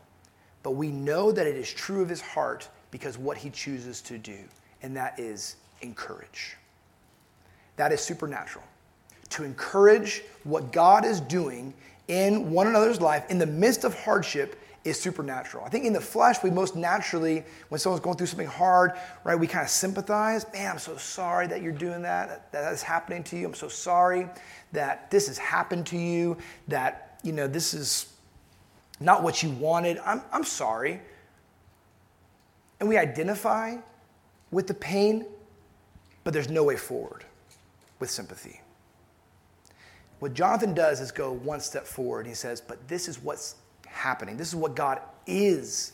but 0.63 0.73
we 0.73 0.89
know 0.89 1.33
that 1.33 1.47
it 1.47 1.57
is 1.57 1.73
true 1.73 2.03
of 2.03 2.11
his 2.11 2.21
heart 2.21 2.69
because 2.91 3.17
what 3.17 3.39
he 3.39 3.49
chooses 3.49 4.03
to 4.03 4.19
do, 4.19 4.37
and 4.83 4.95
that 4.95 5.19
is 5.19 5.57
encourage. 5.81 6.59
That 7.77 7.91
is 7.91 8.03
supernatural. 8.03 8.65
To 9.31 9.45
encourage 9.45 10.25
what 10.45 10.73
God 10.73 11.07
is 11.07 11.23
doing 11.23 11.73
in 12.09 12.51
one 12.51 12.67
another's 12.67 13.01
life 13.01 13.25
in 13.31 13.39
the 13.39 13.47
midst 13.47 13.85
of 13.85 13.99
hardship 13.99 14.61
is 14.87 15.01
supernatural. 15.01 15.65
I 15.65 15.69
think 15.69 15.85
in 15.85 15.93
the 15.93 16.01
flesh, 16.01 16.37
we 16.45 16.51
most 16.51 16.77
naturally, 16.77 17.43
when 17.69 17.81
someone's 17.81 18.03
going 18.03 18.17
through 18.17 18.29
something 18.29 18.47
hard, 18.47 18.93
right, 19.25 19.35
we 19.35 19.49
kind 19.49 19.65
of 19.65 19.71
sympathize. 19.71 20.47
Man, 20.53 20.71
I'm 20.71 20.79
so 20.79 20.97
sorry 20.97 21.49
that 21.49 21.61
you're 21.61 21.73
doing 21.73 22.03
that, 22.03 22.53
that 22.53 22.63
that's 22.63 22.83
happening 22.83 23.25
to 23.25 23.37
you. 23.37 23.47
I'm 23.47 23.55
so 23.55 23.69
sorry 23.69 24.29
that 24.73 25.11
this 25.11 25.27
has 25.27 25.39
happened 25.39 25.87
to 25.89 25.99
you, 25.99 26.37
that, 26.69 27.19
you 27.25 27.33
know, 27.33 27.49
this 27.49 27.75
is 27.75 28.13
not 29.01 29.25
what 29.25 29.43
you 29.43 29.51
wanted. 29.51 29.99
I'm, 30.05 30.23
I'm 30.33 30.45
sorry. 30.45 31.01
And 32.79 32.89
we 32.89 32.97
identify 32.97 33.77
with 34.53 34.69
the 34.69 34.75
pain, 34.75 35.27
but 36.23 36.33
there's 36.33 36.49
no 36.49 36.63
way 36.63 36.77
forward 36.77 37.25
with 37.99 38.09
sympathy. 38.09 38.61
What 40.21 40.33
Jonathan 40.33 40.75
does 40.75 41.01
is 41.01 41.11
go 41.11 41.33
one 41.33 41.61
step 41.61 41.87
forward. 41.87 42.27
He 42.27 42.35
says, 42.35 42.61
But 42.61 42.87
this 42.89 43.09
is 43.09 43.19
what's 43.19 43.57
happening. 43.97 44.37
This 44.37 44.49
is 44.49 44.55
what 44.55 44.77
God 44.77 45.01
is 45.27 45.93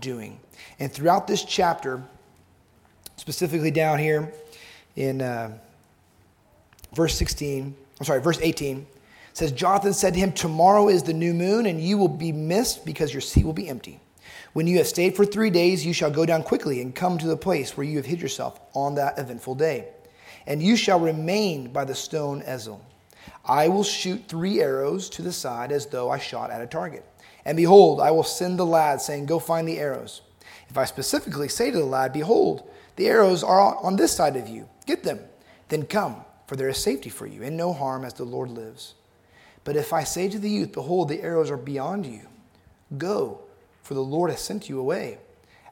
doing. 0.00 0.40
And 0.78 0.90
throughout 0.90 1.26
this 1.26 1.44
chapter, 1.44 2.02
specifically 3.16 3.70
down 3.70 3.98
here 3.98 4.32
in 4.96 5.22
uh, 5.22 5.56
verse 6.94 7.14
16, 7.14 7.74
I'm 8.00 8.06
sorry, 8.06 8.20
verse 8.20 8.38
18, 8.40 8.86
says, 9.32 9.52
Jonathan 9.52 9.92
said 9.92 10.14
to 10.14 10.20
him, 10.20 10.32
Tomorrow 10.32 10.88
is 10.88 11.02
the 11.02 11.12
new 11.12 11.32
moon, 11.32 11.66
and 11.66 11.80
you 11.80 11.96
will 11.96 12.08
be 12.08 12.32
missed 12.32 12.84
because 12.84 13.12
your 13.12 13.20
sea 13.20 13.44
will 13.44 13.52
be 13.52 13.68
empty. 13.68 14.00
When 14.52 14.66
you 14.66 14.78
have 14.78 14.86
stayed 14.86 15.16
for 15.16 15.24
three 15.24 15.50
days, 15.50 15.86
you 15.86 15.94
shall 15.94 16.10
go 16.10 16.26
down 16.26 16.42
quickly 16.42 16.82
and 16.82 16.94
come 16.94 17.16
to 17.18 17.26
the 17.26 17.36
place 17.36 17.76
where 17.76 17.86
you 17.86 17.96
have 17.96 18.06
hid 18.06 18.20
yourself 18.20 18.60
on 18.74 18.94
that 18.96 19.18
eventful 19.18 19.54
day. 19.54 19.88
And 20.46 20.62
you 20.62 20.76
shall 20.76 21.00
remain 21.00 21.72
by 21.72 21.84
the 21.84 21.94
stone 21.94 22.42
Ezel. 22.42 22.80
I 23.44 23.68
will 23.68 23.84
shoot 23.84 24.22
three 24.28 24.60
arrows 24.60 25.08
to 25.10 25.22
the 25.22 25.32
side 25.32 25.72
as 25.72 25.86
though 25.86 26.10
I 26.10 26.18
shot 26.18 26.50
at 26.50 26.60
a 26.60 26.66
target. 26.66 27.04
And 27.44 27.56
behold, 27.56 28.00
I 28.00 28.10
will 28.10 28.22
send 28.22 28.58
the 28.58 28.66
lad, 28.66 29.00
saying, 29.00 29.26
Go 29.26 29.38
find 29.38 29.66
the 29.66 29.78
arrows. 29.78 30.22
If 30.68 30.78
I 30.78 30.84
specifically 30.84 31.48
say 31.48 31.70
to 31.70 31.78
the 31.78 31.84
lad, 31.84 32.12
Behold, 32.12 32.68
the 32.96 33.08
arrows 33.08 33.42
are 33.42 33.76
on 33.76 33.96
this 33.96 34.12
side 34.12 34.36
of 34.36 34.48
you, 34.48 34.68
get 34.86 35.02
them, 35.02 35.20
then 35.68 35.86
come, 35.86 36.24
for 36.46 36.56
there 36.56 36.68
is 36.68 36.78
safety 36.78 37.10
for 37.10 37.26
you, 37.26 37.42
and 37.42 37.56
no 37.56 37.72
harm 37.72 38.04
as 38.04 38.14
the 38.14 38.24
Lord 38.24 38.50
lives. 38.50 38.94
But 39.64 39.76
if 39.76 39.92
I 39.92 40.04
say 40.04 40.28
to 40.28 40.38
the 40.38 40.50
youth, 40.50 40.72
Behold, 40.72 41.08
the 41.08 41.22
arrows 41.22 41.50
are 41.50 41.56
beyond 41.56 42.06
you, 42.06 42.22
go, 42.96 43.40
for 43.82 43.94
the 43.94 44.00
Lord 44.00 44.30
has 44.30 44.40
sent 44.40 44.68
you 44.68 44.78
away. 44.78 45.18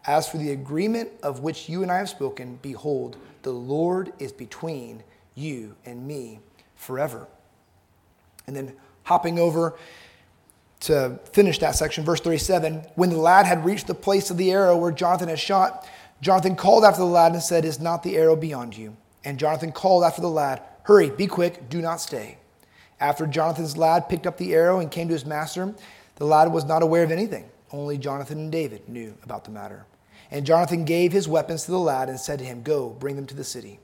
As 0.06 0.28
for 0.28 0.38
the 0.38 0.52
agreement 0.52 1.10
of 1.22 1.40
which 1.40 1.68
you 1.68 1.82
and 1.82 1.92
I 1.92 1.98
have 1.98 2.08
spoken, 2.08 2.58
behold, 2.62 3.16
the 3.42 3.52
Lord 3.52 4.12
is 4.18 4.32
between 4.32 5.02
you 5.34 5.76
and 5.84 6.06
me 6.06 6.40
forever. 6.74 7.28
And 8.46 8.56
then 8.56 8.74
hopping 9.04 9.38
over 9.38 9.76
to 10.80 11.18
finish 11.32 11.58
that 11.58 11.76
section, 11.76 12.04
verse 12.04 12.20
37 12.20 12.82
when 12.94 13.10
the 13.10 13.16
lad 13.16 13.46
had 13.46 13.64
reached 13.64 13.86
the 13.86 13.94
place 13.94 14.30
of 14.30 14.36
the 14.36 14.50
arrow 14.50 14.76
where 14.76 14.92
Jonathan 14.92 15.28
had 15.28 15.38
shot, 15.38 15.86
Jonathan 16.20 16.56
called 16.56 16.84
after 16.84 17.00
the 17.00 17.06
lad 17.06 17.32
and 17.32 17.42
said, 17.42 17.64
Is 17.64 17.80
not 17.80 18.02
the 18.02 18.16
arrow 18.16 18.36
beyond 18.36 18.76
you? 18.76 18.96
And 19.24 19.38
Jonathan 19.38 19.72
called 19.72 20.04
after 20.04 20.20
the 20.20 20.30
lad, 20.30 20.62
Hurry, 20.84 21.10
be 21.10 21.26
quick, 21.26 21.68
do 21.68 21.80
not 21.80 22.00
stay. 22.00 22.38
After 22.98 23.26
Jonathan's 23.26 23.76
lad 23.76 24.08
picked 24.08 24.26
up 24.26 24.36
the 24.36 24.54
arrow 24.54 24.78
and 24.80 24.90
came 24.90 25.08
to 25.08 25.14
his 25.14 25.24
master, 25.24 25.74
the 26.16 26.26
lad 26.26 26.52
was 26.52 26.64
not 26.64 26.82
aware 26.82 27.04
of 27.04 27.10
anything. 27.10 27.48
Only 27.72 27.96
Jonathan 27.96 28.38
and 28.38 28.52
David 28.52 28.88
knew 28.88 29.16
about 29.22 29.44
the 29.44 29.50
matter. 29.50 29.86
And 30.30 30.46
Jonathan 30.46 30.84
gave 30.84 31.12
his 31.12 31.28
weapons 31.28 31.64
to 31.64 31.70
the 31.70 31.78
lad 31.78 32.08
and 32.08 32.20
said 32.20 32.38
to 32.40 32.44
him, 32.44 32.62
Go, 32.62 32.90
bring 32.90 33.16
them 33.16 33.26
to 33.26 33.34
the 33.34 33.44
city. 33.44 33.80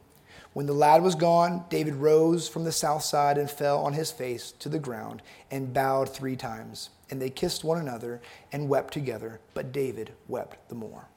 When 0.56 0.64
the 0.64 0.72
lad 0.72 1.02
was 1.02 1.14
gone, 1.14 1.66
David 1.68 1.96
rose 1.96 2.48
from 2.48 2.64
the 2.64 2.72
south 2.72 3.02
side 3.02 3.36
and 3.36 3.50
fell 3.50 3.84
on 3.84 3.92
his 3.92 4.10
face 4.10 4.52
to 4.52 4.70
the 4.70 4.78
ground 4.78 5.20
and 5.50 5.74
bowed 5.74 6.08
three 6.08 6.34
times. 6.34 6.88
And 7.10 7.20
they 7.20 7.28
kissed 7.28 7.62
one 7.62 7.76
another 7.78 8.22
and 8.52 8.66
wept 8.66 8.94
together, 8.94 9.38
but 9.52 9.70
David 9.70 10.14
wept 10.28 10.70
the 10.70 10.74
more. 10.74 11.08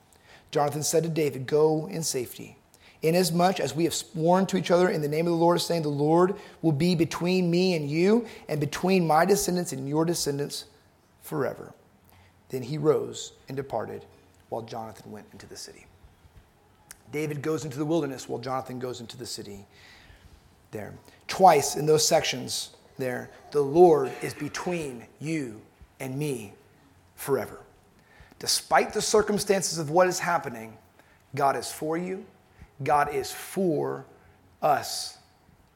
Jonathan 0.52 0.84
said 0.84 1.04
to 1.04 1.10
David, 1.10 1.48
Go 1.48 1.88
in 1.88 2.04
safety, 2.04 2.58
inasmuch 3.02 3.62
as 3.62 3.74
we 3.74 3.86
have 3.86 3.94
sworn 3.94 4.46
to 4.48 4.58
each 4.58 4.72
other 4.72 4.90
in 4.90 5.02
the 5.02 5.08
name 5.08 5.26
of 5.26 5.32
the 5.32 5.40
Lord, 5.40 5.62
saying, 5.62 5.84
The 5.84 5.88
Lord 5.88 6.36
will 6.62 6.74
be 6.74 6.94
between 6.94 7.50
me 7.50 7.78
and 7.78 7.90
you, 7.90 8.28
and 8.50 8.60
between 8.60 9.08
my 9.08 9.24
descendants 9.24 9.72
and 9.72 9.88
your 9.88 10.04
descendants 10.04 10.66
forever. 11.22 11.74
Then 12.50 12.62
he 12.62 12.78
rose 12.78 13.32
and 13.48 13.56
departed 13.56 14.04
while 14.50 14.64
Jonathan 14.64 15.14
went 15.14 15.28
into 15.32 15.48
the 15.48 15.56
city. 15.56 15.86
David 17.12 17.42
goes 17.42 17.66
into 17.66 17.78
the 17.78 17.86
wilderness 17.86 18.30
while 18.30 18.40
Jonathan 18.40 18.80
goes 18.80 19.02
into 19.02 19.18
the 19.18 19.26
city 19.26 19.66
there. 20.72 20.94
Twice 21.28 21.76
in 21.76 21.86
those 21.86 22.08
sections 22.08 22.72
there, 22.98 23.30
the 23.52 23.62
Lord 23.62 24.12
is 24.22 24.34
between 24.34 25.06
you 25.20 25.62
and 26.00 26.18
me 26.18 26.54
forever. 27.16 27.60
Despite 28.38 28.94
the 28.94 29.02
circumstances 29.02 29.78
of 29.78 29.90
what 29.90 30.08
is 30.08 30.20
happening, 30.20 30.78
God 31.36 31.56
is 31.56 31.72
for 31.72 31.98
you. 31.98 32.26
God 32.84 33.14
is 33.14 33.32
for 33.32 34.06
us, 34.62 35.18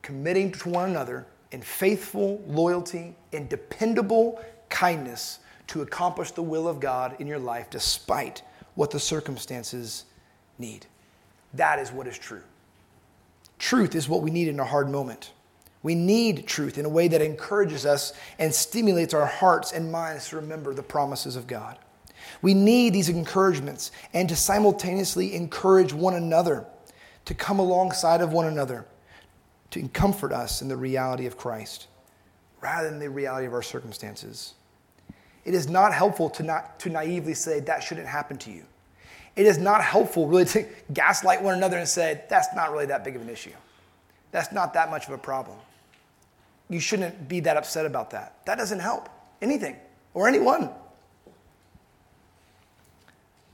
committing 0.02 0.52
to 0.54 0.69
one 0.69 0.89
another 0.89 1.26
in 1.52 1.62
faithful 1.62 2.41
loyalty 2.48 3.15
and 3.34 3.50
dependable 3.50 4.43
kindness 4.69 5.39
to 5.67 5.82
accomplish 5.82 6.32
the 6.32 6.41
will 6.41 6.67
of 6.67 6.80
God 6.80 7.15
in 7.19 7.28
your 7.28 7.39
life 7.39 7.69
despite 7.69 8.41
what 8.76 8.91
the 8.91 9.00
circumstances 9.00 10.06
need. 10.58 10.88
That 11.54 11.80
is 11.80 11.92
what 11.92 12.08
is 12.08 12.18
true. 12.18 12.42
Truth 13.60 13.96
is 13.96 14.10
what 14.10 14.22
we 14.22 14.32
need 14.32 14.48
in 14.48 14.60
a 14.60 14.66
hard 14.66 14.89
moment. 14.89 15.32
We 15.84 15.96
need 15.96 16.48
truth 16.48 16.78
in 16.78 16.86
a 16.86 16.89
way 16.89 17.08
that 17.10 17.22
encourages 17.22 17.86
us 17.86 18.13
and 18.39 18.54
stimulates 18.54 19.13
our 19.13 19.26
hearts 19.26 19.74
and 19.74 19.92
minds 19.92 20.30
to 20.30 20.38
remember 20.38 20.74
the 20.74 20.84
promises 20.84 21.36
of 21.36 21.46
God. 21.46 21.78
We 22.42 22.54
need 22.54 22.94
these 22.94 23.10
encouragements 23.10 23.92
and 24.13 24.30
to 24.30 24.36
simultaneously 24.36 25.36
encourage 25.36 25.94
one 25.94 26.13
another, 26.13 26.66
to 27.26 27.34
come 27.34 27.60
alongside 27.60 28.22
of 28.22 28.32
one 28.32 28.48
another, 28.48 28.86
to 29.72 29.88
comfort 29.89 30.32
us 30.32 30.62
in 30.62 30.70
the 30.70 30.78
reality 30.78 31.26
of 31.26 31.38
Christ 31.38 31.88
rather 32.63 32.89
than 32.89 33.00
the 33.00 33.10
reality 33.10 33.46
of 33.46 33.54
our 33.54 33.62
circumstances. 33.62 34.54
It 35.44 35.54
is 35.54 35.68
not 35.68 35.94
helpful 35.94 36.30
to, 36.32 36.44
not, 36.44 36.80
to 36.80 36.89
naively 36.89 37.34
say 37.34 37.60
that 37.60 37.84
shouldn't 37.84 38.08
happen 38.08 38.38
to 38.38 38.52
you. 38.52 38.63
It 39.36 39.46
is 39.46 39.58
not 39.58 39.84
helpful 39.84 40.28
really 40.28 40.46
to 40.46 40.65
gaslight 40.93 41.41
one 41.41 41.56
another 41.56 41.78
and 41.78 41.88
say 41.88 42.24
that's 42.30 42.48
not 42.56 42.72
really 42.72 42.86
that 42.88 43.04
big 43.04 43.15
of 43.15 43.22
an 43.22 43.30
issue. 43.30 43.54
That's 44.32 44.52
not 44.52 44.74
that 44.74 44.89
much 44.89 45.08
of 45.08 45.13
a 45.13 45.17
problem. 45.17 45.58
You 46.69 46.80
shouldn't 46.80 47.28
be 47.28 47.39
that 47.41 47.58
upset 47.58 47.86
about 47.86 48.12
that. 48.12 48.46
That 48.46 48.58
doesn't 48.58 48.80
help 48.80 49.10
anything 49.41 49.76
or 50.13 50.28
anyone. 50.28 50.69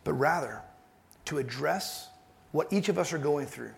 But 0.03 0.13
rather, 0.13 0.61
to 1.25 1.37
address 1.37 2.09
what 2.51 2.71
each 2.71 2.89
of 2.89 2.97
us 2.97 3.13
are 3.13 3.17
going 3.17 3.45
through, 3.45 3.71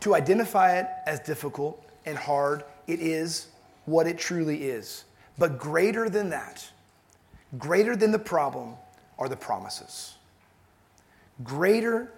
to 0.00 0.14
identify 0.14 0.78
it 0.78 0.86
as 1.06 1.20
difficult 1.20 1.84
and 2.06 2.16
hard, 2.16 2.64
it 2.86 3.00
is 3.00 3.48
what 3.86 4.06
it 4.06 4.18
truly 4.18 4.64
is. 4.64 5.04
But 5.38 5.58
greater 5.58 6.08
than 6.08 6.30
that, 6.30 6.68
Greater 7.56 7.96
than 7.96 8.10
the 8.12 8.18
problem 8.18 8.74
are 9.18 9.28
the 9.28 9.36
promises. 9.36 10.16
Greater 11.44 12.12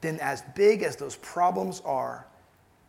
than 0.00 0.18
as 0.20 0.42
big 0.54 0.82
as 0.82 0.96
those 0.96 1.16
problems 1.16 1.80
are 1.84 2.26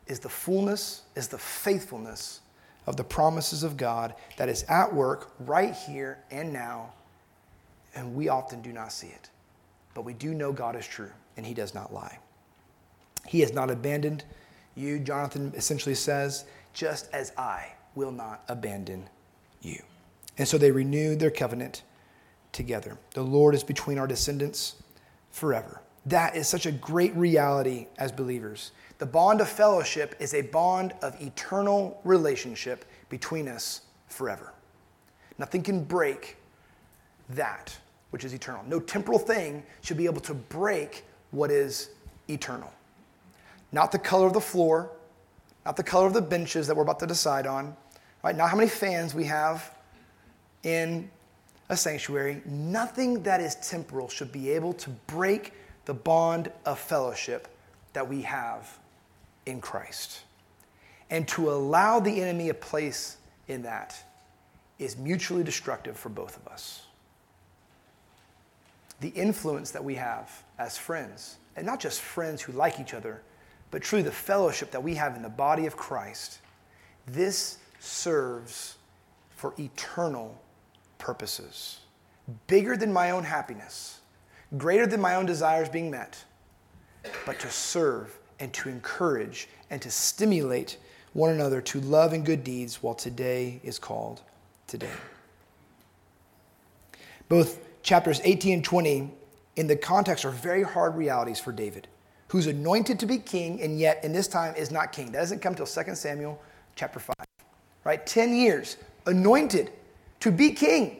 is 0.08 0.20
the 0.20 0.30
fullness, 0.30 1.04
is 1.16 1.28
the 1.28 1.38
faithfulness 1.38 2.42
of 2.86 2.96
the 2.96 3.04
promises 3.04 3.64
of 3.64 3.78
God 3.78 4.14
that 4.38 4.50
is 4.50 4.64
at 4.64 4.94
work 4.94 5.34
right 5.40 5.74
here 5.74 6.20
and 6.32 6.54
now, 6.54 6.94
and 7.96 8.16
we 8.16 8.30
often 8.30 8.62
do 8.62 8.72
not 8.72 8.92
see 8.92 9.08
it. 9.08 9.30
But 9.94 10.04
we 10.04 10.14
do 10.14 10.34
know 10.34 10.54
God 10.54 10.76
is 10.76 10.88
true, 10.88 11.12
and 11.36 11.46
He 11.46 11.54
does 11.54 11.74
not 11.74 11.94
lie. 11.94 12.20
He 13.26 13.42
has 13.42 13.54
not 13.54 13.70
abandoned 13.70 14.24
you, 14.78 15.00
Jonathan 15.00 15.52
essentially 15.56 15.96
says, 15.96 16.46
just 16.72 17.10
as 17.12 17.34
I 17.36 17.74
will 17.96 18.12
not 18.12 18.44
abandon 18.48 19.10
you. 19.62 19.82
And 20.38 20.48
so 20.48 20.60
they 20.60 20.72
renewed 20.72 21.20
their 21.20 21.32
covenant 21.32 21.82
together. 22.52 22.98
The 23.16 23.24
Lord 23.24 23.56
is 23.56 23.64
between 23.64 23.98
our 23.98 24.06
descendants 24.06 24.76
forever. 25.38 25.82
that 26.06 26.36
is 26.38 26.48
such 26.48 26.66
a 26.66 26.72
great 26.72 27.14
reality 27.16 27.88
as 27.98 28.14
believers. 28.14 28.72
The 28.98 29.06
bond 29.06 29.42
of 29.42 29.50
fellowship 29.50 30.16
is 30.20 30.34
a 30.34 30.42
bond 30.42 30.94
of 31.02 31.22
eternal 31.22 32.00
relationship 32.06 32.86
between 33.10 33.48
us 33.50 33.82
forever. 34.08 34.54
Nothing 35.38 35.64
can 35.64 35.84
break 35.84 36.38
that 37.30 37.78
which 38.12 38.24
is 38.24 38.34
eternal. 38.34 38.64
No 38.68 38.80
temporal 38.80 39.20
thing 39.20 39.64
should 39.82 39.98
be 39.98 40.06
able 40.06 40.22
to 40.22 40.34
break 40.34 41.04
what 41.32 41.52
is 41.52 41.90
eternal. 42.30 42.72
Not 43.74 43.92
the 43.92 44.00
color 44.00 44.28
of 44.28 44.34
the 44.34 44.42
floor, 44.42 44.90
not 45.66 45.76
the 45.76 45.84
color 45.84 46.08
of 46.08 46.14
the 46.14 46.22
benches 46.22 46.68
that 46.68 46.76
we're 46.76 46.84
about 46.84 47.00
to 47.00 47.08
decide 47.08 47.46
on, 47.46 47.76
right? 48.24 48.36
Not 48.36 48.50
how 48.50 48.56
many 48.56 48.70
fans 48.70 49.14
we 49.14 49.26
have 49.26 49.76
in 50.64 51.12
a 51.70 51.78
sanctuary. 51.78 52.42
Nothing 52.46 53.24
that 53.24 53.42
is 53.42 53.56
temporal 53.56 54.10
should 54.10 54.32
be 54.32 54.52
able 54.52 54.74
to 54.74 54.90
break 55.08 55.54
the 55.86 55.94
bond 55.94 56.52
of 56.66 56.80
fellowship 56.80 57.48
that 57.94 58.08
we 58.08 58.22
have 58.24 58.78
in 59.46 59.62
Christ. 59.62 60.22
And 61.10 61.28
to 61.30 61.50
allow 61.50 62.00
the 62.00 62.22
enemy 62.22 62.50
a 62.50 62.54
place 62.54 63.18
in 63.48 63.64
that 63.64 63.96
is 64.78 64.98
mutually 64.98 65.44
destructive 65.44 65.98
for 65.98 66.10
both 66.10 66.38
of 66.38 66.48
us. 66.52 66.84
The 69.00 69.10
influence 69.10 69.72
that 69.72 69.84
we 69.84 69.96
have 69.96 70.44
as 70.60 70.78
friends, 70.78 71.38
and 71.56 71.66
not 71.66 71.80
just 71.80 72.02
friends 72.02 72.42
who 72.42 72.52
like 72.52 72.80
each 72.80 72.94
other, 72.94 73.22
but 73.72 73.82
truly 73.82 74.04
the 74.04 74.12
fellowship 74.12 74.72
that 74.72 74.84
we 74.84 74.96
have 74.96 75.16
in 75.16 75.22
the 75.22 75.30
body 75.30 75.66
of 75.66 75.78
Christ, 75.78 76.40
this 77.06 77.58
serves 77.80 78.78
for 79.36 79.54
eternal 79.60 80.42
purposes, 80.98 81.80
bigger 82.48 82.76
than 82.76 82.92
my 82.92 83.12
own 83.12 83.24
happiness, 83.24 84.00
greater 84.58 84.88
than 84.88 85.02
my 85.02 85.16
own 85.16 85.26
desires 85.26 85.70
being 85.70 85.92
met, 85.92 86.24
but 87.26 87.40
to 87.40 87.50
serve 87.50 88.18
and 88.40 88.54
to 88.54 88.70
encourage 88.70 89.48
and 89.70 89.82
to 89.82 89.92
stimulate 89.92 90.78
one 91.14 91.32
another 91.32 91.62
to 91.62 91.82
love 91.82 92.14
and 92.14 92.26
good 92.26 92.44
deeds 92.44 92.84
while 92.84 92.94
today 92.94 93.60
is 93.64 93.80
called 93.80 94.22
today. 94.68 94.92
Both 97.30 97.60
chapters 97.82 98.22
18 98.24 98.54
and 98.54 98.64
20 98.64 99.12
in 99.56 99.68
the 99.68 99.76
context 99.76 100.26
are 100.26 100.32
very 100.32 100.64
hard 100.64 100.96
realities 100.96 101.40
for 101.40 101.52
David, 101.52 101.88
who's 102.28 102.48
anointed 102.48 103.00
to 103.00 103.06
be 103.06 103.18
king 103.18 103.62
and 103.62 103.80
yet 103.80 104.04
in 104.04 104.14
this 104.14 104.28
time 104.28 104.54
is 104.56 104.72
not 104.72 104.92
king. 104.92 105.12
That 105.12 105.20
doesn't 105.20 105.40
come 105.40 105.56
till 105.56 105.66
2 105.66 105.96
Samuel 105.96 106.40
chapter 106.76 107.00
5. 107.00 107.16
Right? 107.84 108.06
10 108.06 108.36
years 108.36 108.78
anointed 109.06 109.72
to 110.22 110.32
be 110.32 110.52
king. 110.52 110.98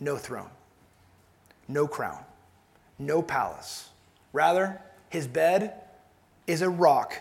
No 0.00 0.16
throne, 0.16 0.50
no 1.68 1.86
crown, 1.86 2.24
no 2.98 3.22
palace. 3.22 3.88
Rather, 4.32 4.80
his 5.08 5.26
bed 5.26 5.74
is 6.46 6.62
a 6.62 6.68
rock 6.68 7.14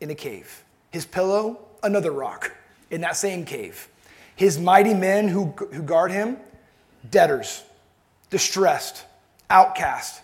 in 0.00 0.10
a 0.10 0.14
cave. 0.14 0.64
His 0.90 1.06
pillow, 1.06 1.60
another 1.82 2.10
rock 2.10 2.54
in 2.90 3.00
that 3.02 3.16
same 3.16 3.44
cave. 3.44 3.88
His 4.34 4.58
mighty 4.58 4.92
men 4.92 5.28
who, 5.28 5.46
who 5.72 5.82
guard 5.82 6.10
him, 6.10 6.36
debtors, 7.10 7.64
distressed, 8.30 9.04
outcast 9.48 10.20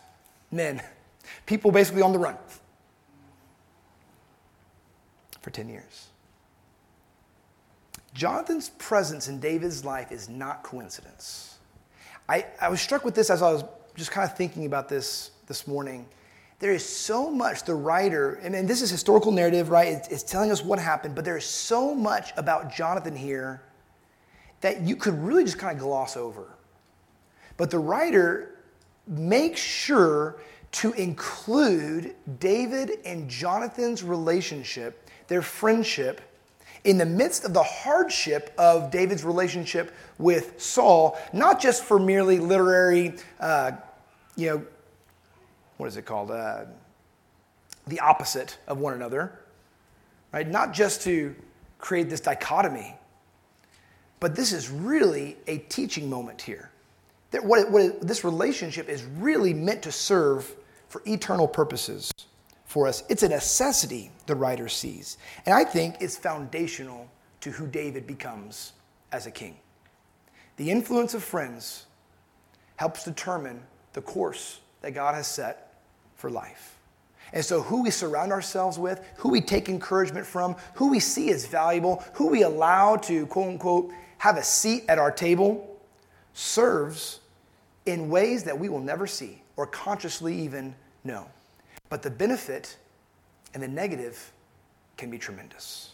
men, 0.51 0.83
people 1.47 1.71
basically 1.71 2.03
on 2.03 2.13
the 2.13 2.19
run 2.19 2.37
for 5.41 5.51
10 5.51 5.69
years. 5.69 6.09
Jonathan's 8.15 8.71
presence 8.71 9.29
in 9.29 9.41
David's 9.41 9.85
life 9.85 10.13
is 10.13 10.29
not 10.29 10.63
coincidence. 10.63 11.59
I, 12.29 12.47
I 12.61 12.69
was 12.69 12.81
struck 12.81 13.05
with 13.05 13.15
this 13.15 13.31
as 13.31 13.43
I 13.43 13.51
was 13.51 13.65
just 13.97 14.11
kind 14.11 14.29
of 14.29 14.37
thinking 14.37 14.67
about 14.67 14.89
this 14.89 15.31
this 15.47 15.67
morning. 15.67 16.07
There 16.59 16.73
is 16.73 16.87
so 16.87 17.31
much 17.31 17.65
the 17.65 17.75
writer, 17.75 18.41
I 18.45 18.49
mean, 18.49 18.67
this 18.67 18.83
is 18.83 18.91
historical 18.91 19.33
narrative, 19.33 19.71
right? 19.71 19.89
It's, 19.89 20.09
it's 20.09 20.23
telling 20.23 20.51
us 20.51 20.63
what 20.63 20.79
happened, 20.79 21.15
but 21.15 21.25
there 21.25 21.37
is 21.37 21.45
so 21.45 21.95
much 21.95 22.33
about 22.37 22.73
Jonathan 22.73 23.17
here 23.17 23.63
that 24.61 24.83
you 24.83 24.95
could 24.95 25.21
really 25.23 25.45
just 25.45 25.59
kind 25.59 25.77
of 25.77 25.83
gloss 25.83 26.17
over. 26.17 26.57
But 27.57 27.71
the 27.71 27.79
writer 27.79 28.61
makes 29.07 29.61
sure 29.61 30.37
to 30.73 30.93
include 30.93 32.15
David 32.39 32.93
and 33.05 33.29
Jonathan's 33.29 34.03
relationship, 34.03 35.11
their 35.27 35.43
friendship, 35.43 36.21
in 36.85 36.99
the 36.99 37.07
midst 37.07 37.45
of 37.45 37.55
the 37.55 37.63
hardship 37.63 38.53
of 38.59 38.91
David's 38.91 39.25
relationship 39.25 39.95
with 40.19 40.61
Saul, 40.61 41.19
not 41.33 41.61
just 41.61 41.85
for 41.85 41.99
merely 41.99 42.39
literary, 42.39 43.15
uh, 43.39 43.73
you 44.37 44.51
know, 44.51 44.67
what 45.77 45.87
is 45.87 45.97
it 45.97 46.05
called? 46.05 46.31
Uh, 46.31 46.65
the 47.87 48.01
opposite 48.01 48.59
of 48.67 48.79
one 48.79 48.95
another, 48.95 49.41
right? 50.33 50.49
Not 50.49 50.73
just 50.73 51.03
to 51.03 51.35
create 51.79 52.09
this 52.09 52.21
dichotomy, 52.21 52.97
but 54.21 54.37
this 54.37 54.53
is 54.53 54.71
really 54.71 55.37
a 55.47 55.59
teaching 55.59 56.09
moment 56.09 56.41
here. 56.41 56.71
That 57.33 57.45
what, 57.45 57.71
what 57.71 58.01
this 58.01 58.25
relationship 58.25 58.89
is 58.89 59.05
really 59.05 59.55
meant 59.55 59.83
to 59.83 59.93
serve 59.93 60.55
for 60.89 61.03
eternal 61.07 61.49
purposes 61.49 62.13
for 62.73 62.89
us. 62.89 63.05
It's 63.11 63.23
a 63.23 63.29
necessity, 63.29 64.11
the 64.25 64.35
writer 64.35 64.67
sees. 64.67 65.19
And 65.45 65.55
I 65.55 65.63
think 65.63 65.97
it's 66.01 66.17
foundational 66.17 67.07
to 67.43 67.51
who 67.51 67.67
David 67.67 68.07
becomes 68.07 68.73
as 69.13 69.27
a 69.27 69.31
king. 69.31 69.57
The 70.57 70.71
influence 70.71 71.13
of 71.13 71.23
friends 71.23 71.85
helps 72.77 73.05
determine 73.05 73.63
the 73.93 74.01
course 74.01 74.61
that 74.81 74.93
God 74.93 75.15
has 75.15 75.27
set 75.27 75.75
for 76.15 76.31
life. 76.31 76.79
And 77.35 77.45
so, 77.45 77.61
who 77.61 77.83
we 77.83 77.91
surround 77.91 78.33
ourselves 78.33 78.79
with, 78.79 79.05
who 79.17 79.29
we 79.29 79.43
take 79.43 79.69
encouragement 79.69 80.27
from, 80.27 80.57
who 80.75 80.89
we 80.89 80.99
see 80.99 81.31
as 81.31 81.45
valuable, 81.45 82.03
who 82.15 82.29
we 82.29 82.43
allow 82.43 82.97
to 82.97 83.27
quote 83.27 83.49
unquote 83.49 83.93
have 84.17 84.39
a 84.39 84.43
seat 84.43 84.85
at 84.89 84.99
our 84.99 85.11
table, 85.11 85.79
serves 86.33 87.21
in 87.85 88.09
ways 88.09 88.45
that 88.45 88.59
we 88.59 88.71
will 88.71 88.81
never 88.81 89.07
see 89.07 89.43
or 89.57 89.67
consciously 89.67 90.35
even 90.41 90.75
know. 91.05 91.27
But 91.93 92.01
the 92.01 92.11
benefit 92.11 92.79
and 93.53 93.63
the 93.63 93.69
negative 93.69 94.33
can 94.97 95.11
be 95.11 95.19
tremendous 95.19 95.91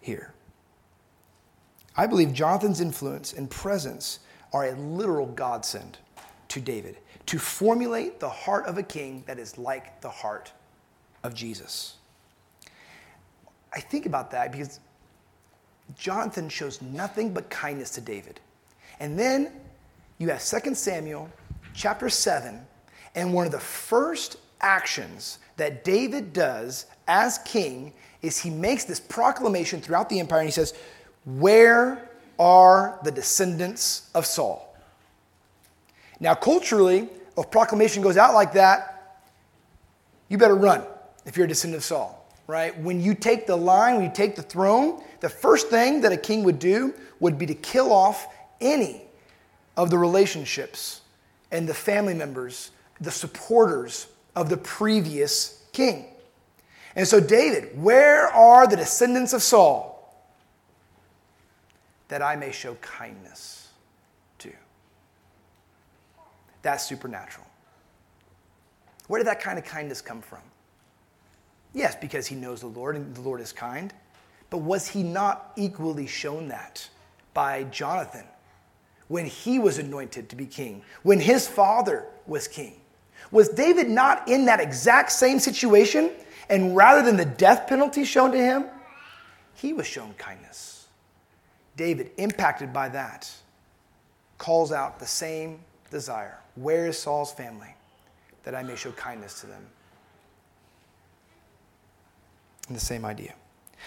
here. 0.00 0.34
I 1.96 2.06
believe 2.06 2.32
Jonathan's 2.32 2.80
influence 2.80 3.32
and 3.32 3.50
presence 3.50 4.20
are 4.52 4.66
a 4.66 4.76
literal 4.76 5.26
godsend 5.26 5.98
to 6.46 6.60
David 6.60 6.96
to 7.26 7.40
formulate 7.40 8.20
the 8.20 8.28
heart 8.28 8.66
of 8.66 8.78
a 8.78 8.84
king 8.84 9.24
that 9.26 9.40
is 9.40 9.58
like 9.58 10.00
the 10.00 10.08
heart 10.08 10.52
of 11.24 11.34
Jesus. 11.34 11.96
I 13.72 13.80
think 13.80 14.06
about 14.06 14.30
that 14.30 14.52
because 14.52 14.78
Jonathan 15.98 16.48
shows 16.48 16.80
nothing 16.80 17.34
but 17.34 17.50
kindness 17.50 17.90
to 17.90 18.00
David. 18.00 18.38
And 19.00 19.18
then 19.18 19.50
you 20.18 20.28
have 20.28 20.44
2 20.44 20.76
Samuel 20.76 21.28
chapter 21.74 22.08
7, 22.08 22.64
and 23.16 23.34
one 23.34 23.44
of 23.44 23.50
the 23.50 23.58
first 23.58 24.36
actions 24.62 25.38
that 25.56 25.84
David 25.84 26.32
does 26.32 26.86
as 27.08 27.38
king 27.38 27.92
is 28.22 28.38
he 28.38 28.50
makes 28.50 28.84
this 28.84 29.00
proclamation 29.00 29.80
throughout 29.80 30.08
the 30.08 30.20
empire 30.20 30.40
and 30.40 30.48
he 30.48 30.52
says, 30.52 30.74
Where 31.24 32.08
are 32.38 32.98
the 33.04 33.10
descendants 33.10 34.10
of 34.14 34.24
Saul? 34.24 34.74
Now, 36.20 36.34
culturally, 36.34 37.08
if 37.36 37.50
proclamation 37.50 38.02
goes 38.02 38.16
out 38.16 38.34
like 38.34 38.52
that, 38.52 39.20
you 40.28 40.38
better 40.38 40.54
run 40.54 40.84
if 41.26 41.36
you're 41.36 41.46
a 41.46 41.48
descendant 41.48 41.80
of 41.80 41.84
Saul, 41.84 42.26
right? 42.46 42.78
When 42.80 43.00
you 43.00 43.14
take 43.14 43.46
the 43.46 43.56
line, 43.56 43.96
when 43.96 44.04
you 44.04 44.12
take 44.14 44.36
the 44.36 44.42
throne, 44.42 45.02
the 45.20 45.28
first 45.28 45.68
thing 45.68 46.00
that 46.02 46.12
a 46.12 46.16
king 46.16 46.44
would 46.44 46.58
do 46.58 46.94
would 47.20 47.38
be 47.38 47.46
to 47.46 47.54
kill 47.54 47.92
off 47.92 48.28
any 48.60 49.02
of 49.76 49.90
the 49.90 49.98
relationships 49.98 51.00
and 51.50 51.68
the 51.68 51.74
family 51.74 52.14
members, 52.14 52.70
the 53.00 53.10
supporters 53.10 54.06
of 54.34 54.48
the 54.48 54.56
previous 54.56 55.62
king. 55.72 56.06
And 56.94 57.06
so, 57.06 57.20
David, 57.20 57.80
where 57.80 58.28
are 58.28 58.66
the 58.66 58.76
descendants 58.76 59.32
of 59.32 59.42
Saul? 59.42 59.88
That 62.08 62.22
I 62.22 62.36
may 62.36 62.52
show 62.52 62.74
kindness 62.76 63.68
to. 64.38 64.52
That's 66.60 66.84
supernatural. 66.84 67.46
Where 69.08 69.18
did 69.18 69.26
that 69.26 69.40
kind 69.40 69.58
of 69.58 69.64
kindness 69.64 70.00
come 70.00 70.20
from? 70.20 70.40
Yes, 71.74 71.96
because 71.96 72.26
he 72.26 72.34
knows 72.34 72.60
the 72.60 72.66
Lord 72.66 72.96
and 72.96 73.14
the 73.14 73.22
Lord 73.22 73.40
is 73.40 73.52
kind. 73.52 73.92
But 74.50 74.58
was 74.58 74.88
he 74.88 75.02
not 75.02 75.52
equally 75.56 76.06
shown 76.06 76.48
that 76.48 76.86
by 77.32 77.64
Jonathan 77.64 78.26
when 79.08 79.24
he 79.24 79.58
was 79.58 79.78
anointed 79.78 80.28
to 80.28 80.36
be 80.36 80.44
king, 80.44 80.82
when 81.02 81.18
his 81.18 81.48
father 81.48 82.06
was 82.26 82.46
king? 82.46 82.81
Was 83.32 83.48
David 83.48 83.90
not 83.90 84.28
in 84.28 84.44
that 84.44 84.60
exact 84.60 85.10
same 85.10 85.40
situation? 85.40 86.10
And 86.48 86.76
rather 86.76 87.02
than 87.02 87.16
the 87.16 87.24
death 87.24 87.66
penalty 87.66 88.04
shown 88.04 88.30
to 88.32 88.38
him, 88.38 88.66
he 89.54 89.72
was 89.72 89.86
shown 89.86 90.14
kindness. 90.14 90.86
David, 91.76 92.12
impacted 92.18 92.72
by 92.72 92.88
that, 92.90 93.30
calls 94.38 94.70
out 94.70 95.00
the 95.00 95.06
same 95.06 95.58
desire. 95.90 96.38
Where 96.54 96.86
is 96.86 96.98
Saul's 96.98 97.32
family? 97.32 97.74
that 98.44 98.54
I 98.54 98.62
may 98.62 98.76
show 98.76 98.92
kindness 98.92 99.40
to 99.40 99.46
them. 99.46 99.66
And 102.68 102.76
the 102.76 102.80
same 102.80 103.04
idea. 103.04 103.34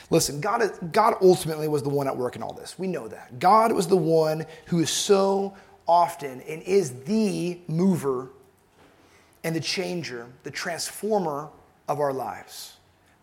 Listen, 0.09 0.41
God, 0.41 0.61
God 0.91 1.15
ultimately 1.21 1.67
was 1.67 1.81
the 1.81 1.89
one 1.89 2.07
at 2.07 2.15
work 2.15 2.35
in 2.35 2.43
all 2.43 2.53
this. 2.53 2.77
We 2.77 2.87
know 2.87 3.07
that. 3.07 3.39
God 3.39 3.71
was 3.71 3.87
the 3.87 3.97
one 3.97 4.45
who 4.65 4.79
is 4.79 4.89
so 4.89 5.55
often 5.87 6.41
and 6.41 6.61
is 6.63 6.91
the 7.03 7.59
mover 7.67 8.29
and 9.45 9.55
the 9.55 9.61
changer, 9.61 10.27
the 10.41 10.49
transformer 10.49 11.49
of 11.87 11.99
our 11.99 12.11
lives. 12.11 12.77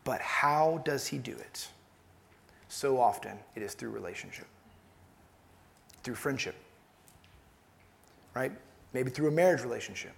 But 0.05 0.21
how 0.21 0.81
does 0.85 1.09
he 1.09 1.19
do 1.19 1.33
it? 1.33 1.69
So 2.69 2.99
often 2.99 3.37
it 3.57 3.63
is 3.63 3.75
through 3.75 3.91
relationship, 3.91 4.47
through 6.05 6.15
friendship, 6.15 6.55
right? 8.35 8.53
Maybe 8.93 9.11
through 9.11 9.29
a 9.29 9.33
marriage 9.33 9.63
relationship. 9.63 10.13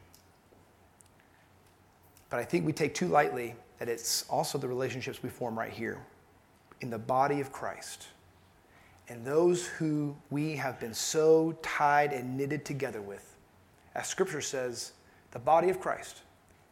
But 2.28 2.38
I 2.38 2.44
think 2.44 2.66
we 2.66 2.74
take 2.74 2.94
too 2.94 3.09
lightly 3.09 3.55
that 3.78 3.88
it's 3.88 4.26
also 4.28 4.59
the 4.59 4.68
relationships 4.68 5.22
we 5.22 5.30
form 5.30 5.59
right 5.59 5.72
here 5.72 5.98
in 6.82 6.90
the 6.90 6.98
body 6.98 7.40
of 7.40 7.50
Christ. 7.50 8.09
And 9.09 9.24
those 9.24 9.66
who 9.66 10.14
we 10.28 10.55
have 10.57 10.78
been 10.78 10.94
so 10.94 11.57
tied 11.62 12.12
and 12.12 12.36
knitted 12.36 12.66
together 12.66 13.00
with. 13.00 13.36
As 13.94 14.07
scripture 14.07 14.42
says, 14.42 14.92
the 15.35 15.39
body 15.39 15.68
of 15.68 15.78
Christ, 15.78 16.22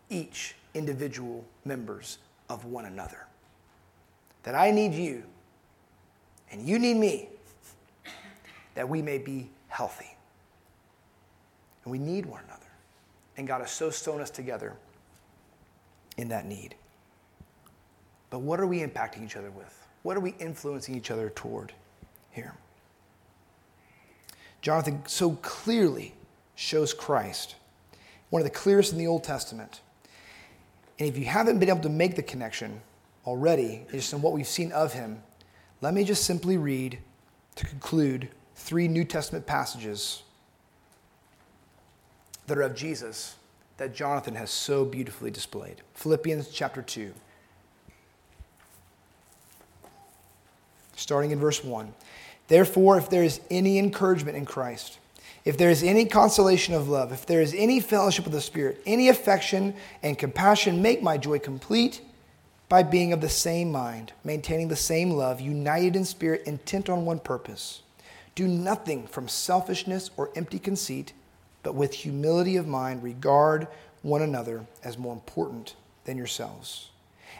each 0.08 0.54
individual 0.72 1.44
members 1.66 2.16
of 2.48 2.64
one 2.64 2.86
another. 2.86 3.26
That 4.44 4.54
I 4.54 4.70
need 4.70 4.94
you 4.94 5.24
and 6.50 6.66
you 6.66 6.78
need 6.78 6.96
me 6.96 7.28
that 8.74 8.88
we 8.88 9.02
may 9.02 9.18
be 9.18 9.50
healthy. 9.68 10.16
And 11.84 11.92
we 11.92 11.98
need 11.98 12.26
one 12.26 12.42
another. 12.44 12.60
And 13.36 13.46
God 13.46 13.60
has 13.60 13.70
so 13.70 13.90
sewn 13.90 14.20
us 14.20 14.30
together 14.30 14.74
in 16.16 16.28
that 16.28 16.46
need. 16.46 16.74
But 18.30 18.40
what 18.40 18.60
are 18.60 18.66
we 18.66 18.80
impacting 18.80 19.24
each 19.24 19.36
other 19.36 19.50
with? 19.50 19.86
What 20.02 20.16
are 20.16 20.20
we 20.20 20.34
influencing 20.38 20.94
each 20.96 21.10
other 21.10 21.30
toward 21.30 21.72
here? 22.30 22.54
Jonathan 24.60 25.02
so 25.06 25.32
clearly 25.42 26.14
shows 26.54 26.94
Christ, 26.94 27.56
one 28.32 28.40
of 28.40 28.44
the 28.44 28.50
clearest 28.50 28.92
in 28.92 28.98
the 28.98 29.06
Old 29.06 29.22
Testament. 29.22 29.82
And 30.98 31.06
if 31.06 31.18
you 31.18 31.26
haven't 31.26 31.58
been 31.58 31.68
able 31.68 31.80
to 31.80 31.90
make 31.90 32.16
the 32.16 32.22
connection 32.22 32.80
already, 33.26 33.84
just 33.90 34.10
in 34.14 34.22
what 34.22 34.32
we've 34.32 34.46
seen 34.46 34.72
of 34.72 34.94
him, 34.94 35.22
let 35.82 35.92
me 35.92 36.02
just 36.02 36.24
simply 36.24 36.56
read 36.56 36.98
to 37.56 37.66
conclude 37.66 38.30
three 38.54 38.88
New 38.88 39.04
Testament 39.04 39.44
passages 39.44 40.22
that 42.46 42.56
are 42.56 42.62
of 42.62 42.74
Jesus 42.74 43.36
that 43.76 43.94
Jonathan 43.94 44.34
has 44.34 44.50
so 44.50 44.86
beautifully 44.86 45.30
displayed. 45.30 45.82
Philippians 45.92 46.48
chapter 46.48 46.80
2. 46.80 47.12
Starting 50.96 51.32
in 51.32 51.38
verse 51.38 51.62
1. 51.62 51.92
Therefore, 52.48 52.96
if 52.96 53.10
there 53.10 53.24
is 53.24 53.42
any 53.50 53.78
encouragement 53.78 54.38
in 54.38 54.46
Christ, 54.46 55.00
if 55.44 55.56
there 55.56 55.70
is 55.70 55.82
any 55.82 56.04
consolation 56.04 56.74
of 56.74 56.88
love, 56.88 57.12
if 57.12 57.26
there 57.26 57.40
is 57.40 57.54
any 57.54 57.80
fellowship 57.80 58.26
of 58.26 58.32
the 58.32 58.40
Spirit, 58.40 58.80
any 58.86 59.08
affection 59.08 59.74
and 60.02 60.18
compassion, 60.18 60.82
make 60.82 61.02
my 61.02 61.18
joy 61.18 61.38
complete 61.38 62.00
by 62.68 62.82
being 62.82 63.12
of 63.12 63.20
the 63.20 63.28
same 63.28 63.70
mind, 63.70 64.12
maintaining 64.24 64.68
the 64.68 64.76
same 64.76 65.10
love, 65.10 65.40
united 65.40 65.94
in 65.94 66.04
spirit, 66.04 66.42
intent 66.46 66.88
on 66.88 67.04
one 67.04 67.18
purpose. 67.18 67.82
Do 68.34 68.48
nothing 68.48 69.06
from 69.06 69.28
selfishness 69.28 70.10
or 70.16 70.30
empty 70.34 70.58
conceit 70.58 71.12
but 71.62 71.74
with 71.74 71.94
humility 71.94 72.56
of 72.56 72.66
mind, 72.66 73.02
regard 73.02 73.68
one 74.02 74.22
another 74.22 74.66
as 74.82 74.98
more 74.98 75.12
important 75.12 75.74
than 76.04 76.16
yourselves. 76.18 76.90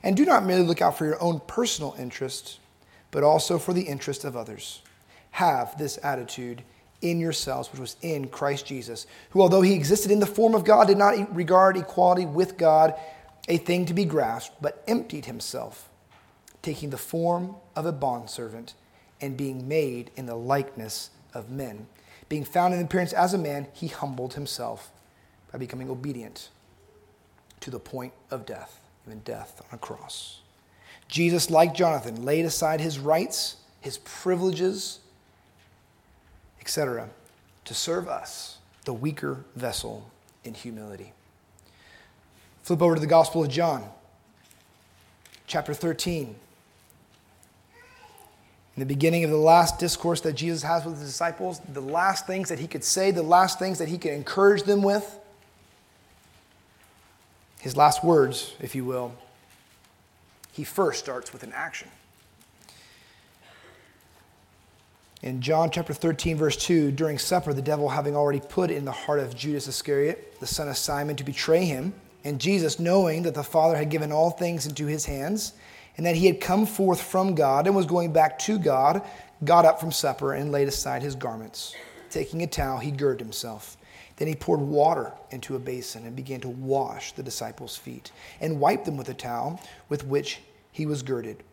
And 0.03 0.17
do 0.17 0.25
not 0.25 0.45
merely 0.45 0.65
look 0.65 0.83
out 0.83 0.97
for 0.97 1.05
your 1.05 1.21
own 1.23 1.41
personal 1.47 1.95
interests, 1.99 2.59
but 3.11 3.23
also 3.23 3.59
for 3.59 3.73
the 3.73 3.83
interest 3.83 4.25
of 4.25 4.37
others. 4.37 4.81
Have 5.33 5.77
this 5.79 5.99
attitude 6.03 6.63
in 7.03 7.21
yourselves, 7.21 7.71
which 7.71 7.81
was 7.81 7.97
in 8.01 8.29
Christ 8.29 8.67
Jesus, 8.67 9.07
who, 9.31 9.43
although 9.43 9.63
he 9.63 9.75
existed 9.75 10.11
in 10.11 10.21
the 10.21 10.27
form 10.27 10.55
of 10.55 10.65
God, 10.65 10.87
did 10.87 10.99
not 10.99 11.35
regard 11.35 11.77
equality 11.77 12.25
with 12.25 12.57
God 12.57 12.95
a 13.49 13.59
thing 13.59 13.87
to 13.87 13.95
be 13.95 14.05
grasped, 14.05 14.63
but 14.63 14.83
emptied 14.87 15.27
himself, 15.27 15.89
taking 16.63 16.91
the 16.91 16.99
form 16.99 17.57
of 17.77 17.85
a 17.85 17.93
bondservant 17.93 18.75
and 19.21 19.37
being 19.37 19.69
made 19.69 20.11
in 20.17 20.27
the 20.27 20.37
likeness 20.37 21.11
of 21.35 21.51
men 21.51 21.87
being 22.33 22.45
found 22.45 22.73
in 22.73 22.81
appearance 22.81 23.13
as 23.13 23.35
a 23.35 23.39
man, 23.39 23.67
he 23.75 23.89
humbled 23.89 24.33
himself 24.33 24.91
by 25.53 25.59
becoming 25.59 25.91
obedient 25.91 26.49
to 27.61 27.71
the 27.71 27.79
point 27.79 28.15
of 28.31 28.47
death, 28.47 28.81
even 29.07 29.19
death 29.19 29.61
on 29.71 29.77
a 29.77 29.79
cross. 29.79 30.41
Jesus, 31.09 31.51
like 31.51 31.75
Jonathan, 31.75 32.25
laid 32.25 32.47
aside 32.47 32.81
his 32.81 32.99
rights, 32.99 33.57
his 33.83 33.99
privileges, 33.99 35.01
etc., 36.63 37.11
to 37.67 37.75
serve 37.75 38.09
us, 38.09 38.59
the 38.85 38.95
weaker 38.95 39.45
vessel, 39.57 40.09
in 40.45 40.55
humility. 40.55 41.13
Flip 42.63 42.81
over 42.81 42.95
to 42.95 43.01
the 43.01 43.07
Gospel 43.07 43.45
of 43.45 43.51
John, 43.51 43.85
chapter 45.47 45.75
13 45.75 46.37
in 48.75 48.81
the 48.81 48.87
beginning 48.87 49.23
of 49.23 49.31
the 49.31 49.37
last 49.37 49.79
discourse 49.79 50.23
that 50.23 50.33
Jesus 50.33 50.63
has 50.63 50.85
with 50.85 50.99
his 50.99 51.09
disciples, 51.09 51.61
the 51.73 51.83
last 51.83 52.27
things 52.27 52.49
that 52.49 52.59
he 52.59 52.67
could 52.67 52.85
say, 52.85 53.11
the 53.11 53.23
last 53.23 53.59
things 53.59 53.79
that 53.79 53.89
he 53.89 53.99
could 53.99 54.13
encourage 54.13 54.63
them 54.63 54.83
with, 54.83 55.19
his 57.61 57.77
last 57.77 58.03
words, 58.03 58.55
if 58.61 58.75
you 58.75 58.85
will, 58.85 59.13
he 60.53 60.65
first 60.65 61.01
starts 61.01 61.35
with 61.35 61.43
an 61.43 61.53
action. 61.55 61.89
In 65.23 65.41
John 65.41 65.71
chapter 65.71 65.95
13, 65.95 66.37
verse 66.37 66.57
2, 66.57 66.91
during 66.91 67.17
supper, 67.17 67.55
the 67.55 67.63
devil 67.63 67.89
having 67.89 68.17
already 68.17 68.41
put 68.41 68.73
in 68.73 68.85
the 68.85 68.91
heart 68.91 69.21
of 69.21 69.37
Judas 69.37 69.69
Iscariot, 69.69 70.41
the 70.41 70.49
son 70.49 70.69
of 70.69 70.77
Simon, 70.77 71.15
to 71.15 71.23
betray 71.23 71.65
him, 71.65 71.95
and 72.25 72.41
Jesus, 72.41 72.81
knowing 72.81 73.23
that 73.23 73.35
the 73.35 73.45
Father 73.45 73.77
had 73.77 73.89
given 73.89 74.11
all 74.11 74.31
things 74.31 74.67
into 74.67 74.87
his 74.87 75.05
hands, 75.05 75.53
and 75.97 76.05
that 76.05 76.17
he 76.17 76.27
had 76.27 76.41
come 76.41 76.67
forth 76.67 77.01
from 77.01 77.37
God 77.37 77.69
and 77.69 77.77
was 77.77 77.87
going 77.87 78.13
back 78.13 78.37
to 78.41 78.59
God, 78.59 79.01
got 79.45 79.65
up 79.65 79.79
from 79.79 79.93
supper 79.93 80.33
and 80.33 80.51
laid 80.51 80.67
aside 80.67 81.03
his 81.03 81.15
garments. 81.15 81.77
Taking 82.11 82.43
a 82.43 82.47
towel, 82.49 82.79
he 82.79 82.91
girded 82.91 83.21
himself. 83.21 83.77
Then 84.17 84.27
he 84.27 84.35
poured 84.35 84.61
water 84.61 85.13
into 85.31 85.55
a 85.55 85.61
basin 85.61 86.05
and 86.05 86.17
began 86.17 86.41
to 86.41 86.49
wash 86.49 87.13
the 87.13 87.23
disciples' 87.23 87.77
feet 87.77 88.11
and 88.41 88.59
wipe 88.59 88.85
them 88.85 88.97
with 88.97 89.09
a 89.09 89.15
towel 89.15 89.61
with 89.89 90.05
which 90.05 90.41
he 90.73 90.85
was 90.85 91.03
girded. 91.03 91.45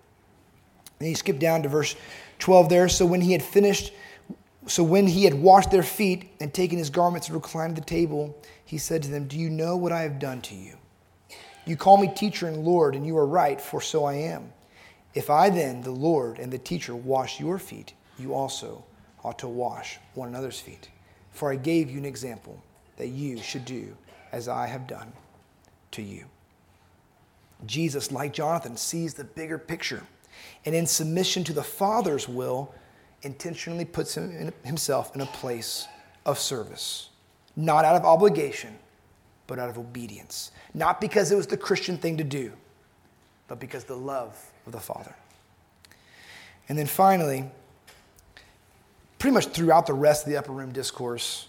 And 1.00 1.08
he 1.08 1.14
skipped 1.14 1.40
down 1.40 1.64
to 1.64 1.70
verse 1.70 1.96
12 2.40 2.70
there. 2.70 2.90
So 2.90 3.06
when 3.06 3.22
he 3.22 3.32
had 3.32 3.42
finished, 3.42 3.94
so 4.68 4.84
when 4.84 5.08
he 5.08 5.24
had 5.24 5.34
washed 5.34 5.72
their 5.72 5.84
feet 5.84 6.30
and 6.40 6.54
taken 6.54 6.78
his 6.78 6.90
garments 6.90 7.28
and 7.28 7.36
reclined 7.36 7.78
at 7.78 7.84
the 7.84 7.90
table, 7.90 8.38
he 8.66 8.78
said 8.78 9.04
to 9.04 9.10
them, 9.10 9.28
Do 9.28 9.38
you 9.38 9.50
know 9.50 9.78
what 9.78 9.92
I 9.92 10.02
have 10.02 10.20
done 10.20 10.42
to 10.42 10.56
you? 10.56 10.76
You 11.66 11.76
call 11.76 11.98
me 11.98 12.12
teacher 12.14 12.48
and 12.48 12.66
Lord, 12.66 12.96
and 12.96 13.06
you 13.06 13.18
are 13.18 13.26
right, 13.26 13.62
for 13.62 13.80
so 13.80 14.04
I 14.04 14.14
am. 14.16 14.52
If 15.14 15.30
I 15.30 15.50
then, 15.50 15.82
the 15.82 15.92
Lord 15.92 16.40
and 16.40 16.52
the 16.52 16.58
teacher, 16.58 16.96
wash 16.96 17.40
your 17.40 17.58
feet, 17.60 17.94
you 18.18 18.34
also 18.34 18.84
ought 19.24 19.40
to 19.40 19.48
wash 19.48 20.00
one 20.14 20.30
another's 20.30 20.60
feet. 20.60 20.90
For 21.32 21.52
I 21.52 21.56
gave 21.56 21.90
you 21.90 21.98
an 21.98 22.06
example 22.06 22.62
that 22.98 23.08
you 23.08 23.38
should 23.38 23.66
do 23.66 23.96
as 24.32 24.48
I 24.48 24.68
have 24.68 24.88
done 24.88 25.14
to 25.92 26.02
you. 26.02 26.26
Jesus, 27.66 28.12
like 28.12 28.34
Jonathan, 28.34 28.78
sees 28.78 29.14
the 29.14 29.24
bigger 29.24 29.58
picture 29.58 30.04
and, 30.66 30.76
in 30.76 30.86
submission 30.86 31.44
to 31.46 31.54
the 31.54 31.64
Father's 31.64 32.28
will, 32.28 32.74
intentionally 33.22 33.86
puts 33.86 34.16
him 34.16 34.32
in, 34.32 34.54
himself 34.64 35.16
in 35.16 35.22
a 35.22 35.26
place 35.26 35.88
of 36.26 36.38
service, 36.40 37.10
not 37.56 37.86
out 37.86 37.96
of 37.96 38.06
obligation 38.06 38.78
but 39.50 39.60
out 39.60 39.68
of 39.68 39.78
obedience. 39.78 40.52
Not 40.74 41.02
because 41.02 41.32
it 41.32 41.36
was 41.36 41.48
the 41.48 41.58
Christian 41.58 41.98
thing 41.98 42.18
to 42.18 42.24
do, 42.24 42.54
but 43.48 43.60
because 43.60 43.84
the 43.84 43.98
love 43.98 44.38
of 44.66 44.72
the 44.72 44.80
Father. 44.80 45.16
And 46.70 46.78
then 46.78 46.86
finally, 46.86 47.50
pretty 49.18 49.34
much 49.34 49.48
throughout 49.48 49.88
the 49.88 49.94
rest 49.94 50.26
of 50.26 50.32
the 50.32 50.38
upper 50.38 50.52
room 50.52 50.72
discourse, 50.72 51.48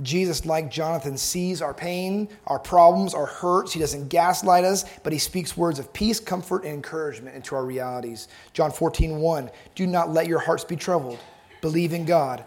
Jesus, 0.00 0.46
like 0.46 0.70
Jonathan, 0.70 1.18
sees 1.18 1.60
our 1.60 1.74
pain, 1.74 2.28
our 2.46 2.58
problems, 2.58 3.12
our 3.12 3.26
hurts. 3.26 3.74
He 3.74 3.80
doesn't 3.80 4.08
gaslight 4.08 4.64
us, 4.64 4.86
but 5.02 5.12
he 5.12 5.18
speaks 5.18 5.54
words 5.54 5.78
of 5.78 5.92
peace, 5.92 6.18
comfort, 6.18 6.64
and 6.64 6.72
encouragement 6.72 7.36
into 7.36 7.54
our 7.54 7.64
realities. 7.64 8.28
John 8.54 8.70
14, 8.70 9.18
1. 9.18 9.50
Do 9.74 9.86
not 9.86 10.10
let 10.10 10.28
your 10.28 10.38
hearts 10.38 10.64
be 10.64 10.76
troubled. 10.76 11.18
Believe 11.60 11.92
in 11.92 12.06
God. 12.06 12.42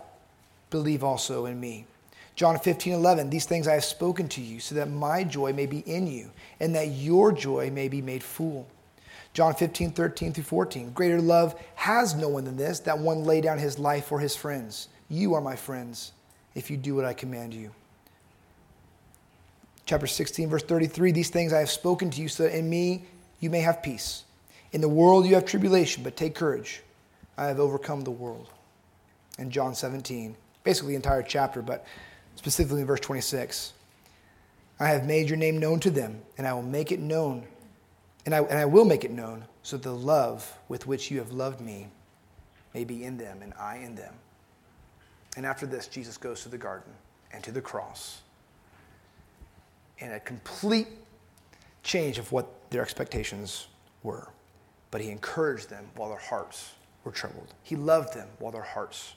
Believe 0.72 1.04
also 1.04 1.46
in 1.46 1.60
me. 1.60 1.86
John 2.36 2.58
15, 2.58 2.94
11, 2.94 3.30
these 3.30 3.46
things 3.46 3.68
I 3.68 3.76
have 3.76 3.86
spoken 3.86 4.28
to 4.30 4.42
you 4.42 4.60
so 4.60 4.76
that 4.76 4.90
my 4.90 5.24
joy 5.24 5.54
may 5.54 5.68
be 5.68 5.80
in 5.80 6.08
you 6.08 6.32
and 6.60 6.74
that 6.76 6.88
your 6.88 7.32
joy 7.32 7.70
may 7.70 7.88
be 7.88 8.02
made 8.02 8.24
full. 8.24 8.68
John 9.34 9.54
15, 9.54 9.92
13 9.92 10.34
through 10.34 10.44
14, 10.44 10.92
greater 10.92 11.22
love 11.22 11.56
has 11.76 12.16
no 12.16 12.28
one 12.28 12.44
than 12.44 12.58
this, 12.58 12.80
that 12.82 12.98
one 12.98 13.24
lay 13.24 13.40
down 13.40 13.60
his 13.60 13.78
life 13.78 14.06
for 14.06 14.20
his 14.20 14.36
friends. 14.36 14.90
You 15.08 15.34
are 15.36 15.42
my 15.42 15.56
friends 15.56 16.12
if 16.56 16.72
you 16.72 16.78
do 16.78 16.96
what 16.96 17.06
I 17.06 17.14
command 17.14 17.54
you. 17.54 17.72
Chapter 19.86 20.08
16, 20.08 20.50
verse 20.50 20.64
33 20.64 21.12
These 21.12 21.30
things 21.30 21.54
I 21.54 21.60
have 21.60 21.70
spoken 21.70 22.10
to 22.10 22.22
you 22.22 22.28
so 22.28 22.44
that 22.44 22.58
in 22.58 22.70
me 22.70 23.04
you 23.40 23.50
may 23.50 23.60
have 23.60 23.84
peace. 23.84 24.24
In 24.72 24.82
the 24.82 24.90
world 24.90 25.26
you 25.26 25.36
have 25.36 25.46
tribulation, 25.46 26.04
but 26.04 26.16
take 26.16 26.34
courage. 26.34 26.82
I 27.38 27.46
have 27.48 27.60
overcome 27.60 28.02
the 28.02 28.12
world. 28.12 28.50
And 29.38 29.52
John 29.52 29.76
17, 29.76 30.36
basically 30.64 30.94
the 30.94 30.96
entire 30.96 31.22
chapter, 31.22 31.62
but 31.62 31.86
specifically 32.36 32.82
in 32.82 32.88
verse 32.88 33.02
26. 33.02 33.74
I 34.80 34.88
have 34.88 35.06
made 35.06 35.30
your 35.30 35.38
name 35.38 35.58
known 35.58 35.80
to 35.82 35.90
them, 35.90 36.22
and 36.38 36.48
I 36.48 36.54
will 36.54 36.62
make 36.62 36.92
it 36.92 37.00
known, 37.00 37.46
and 38.26 38.36
I, 38.36 38.40
and 38.40 38.58
I 38.58 38.66
will 38.66 38.86
make 38.86 39.06
it 39.06 39.12
known, 39.12 39.46
so 39.64 39.78
that 39.78 39.84
the 39.84 39.96
love 39.96 40.58
with 40.68 40.88
which 40.88 41.10
you 41.10 41.20
have 41.20 41.32
loved 41.32 41.62
me 41.62 41.88
may 42.74 42.84
be 42.84 43.04
in 43.04 43.18
them, 43.18 43.42
and 43.42 43.54
I 43.54 43.78
in 43.78 43.96
them. 43.96 44.14
And 45.36 45.46
after 45.46 45.66
this, 45.66 45.88
Jesus 45.88 46.18
goes 46.18 46.44
to 46.44 46.50
the 46.50 46.58
garden 46.58 46.94
and 47.32 47.44
to 47.44 47.52
the 47.52 47.62
cross 47.62 48.22
in 50.00 50.12
a 50.12 50.20
complete 50.20 50.88
change 51.84 52.18
of 52.18 52.32
what 52.32 52.70
their 52.72 52.82
expectations 52.82 53.68
were. 54.04 54.30
But 54.92 55.02
he 55.02 55.10
encouraged 55.10 55.70
them 55.70 55.86
while 55.96 56.10
their 56.10 56.18
hearts 56.18 56.74
were 57.04 57.12
troubled. 57.12 57.54
He 57.64 57.76
loved 57.76 58.14
them 58.14 58.28
while 58.40 58.52
their 58.52 58.62
hearts 58.62 59.14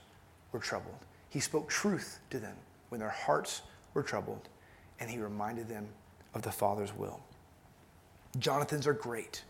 were 0.52 0.58
troubled. 0.58 0.98
He 1.30 1.40
spoke 1.40 1.68
truth 1.68 2.20
to 2.30 2.38
them 2.38 2.56
when 2.88 3.00
their 3.00 3.10
hearts 3.10 3.62
were 3.94 4.02
troubled, 4.02 4.48
and 5.00 5.10
he 5.10 5.18
reminded 5.18 5.68
them 5.68 5.86
of 6.34 6.42
the 6.42 6.52
Father's 6.52 6.94
will. 6.94 7.20
Jonathans 8.38 8.86
are 8.86 8.94
great. 8.94 9.42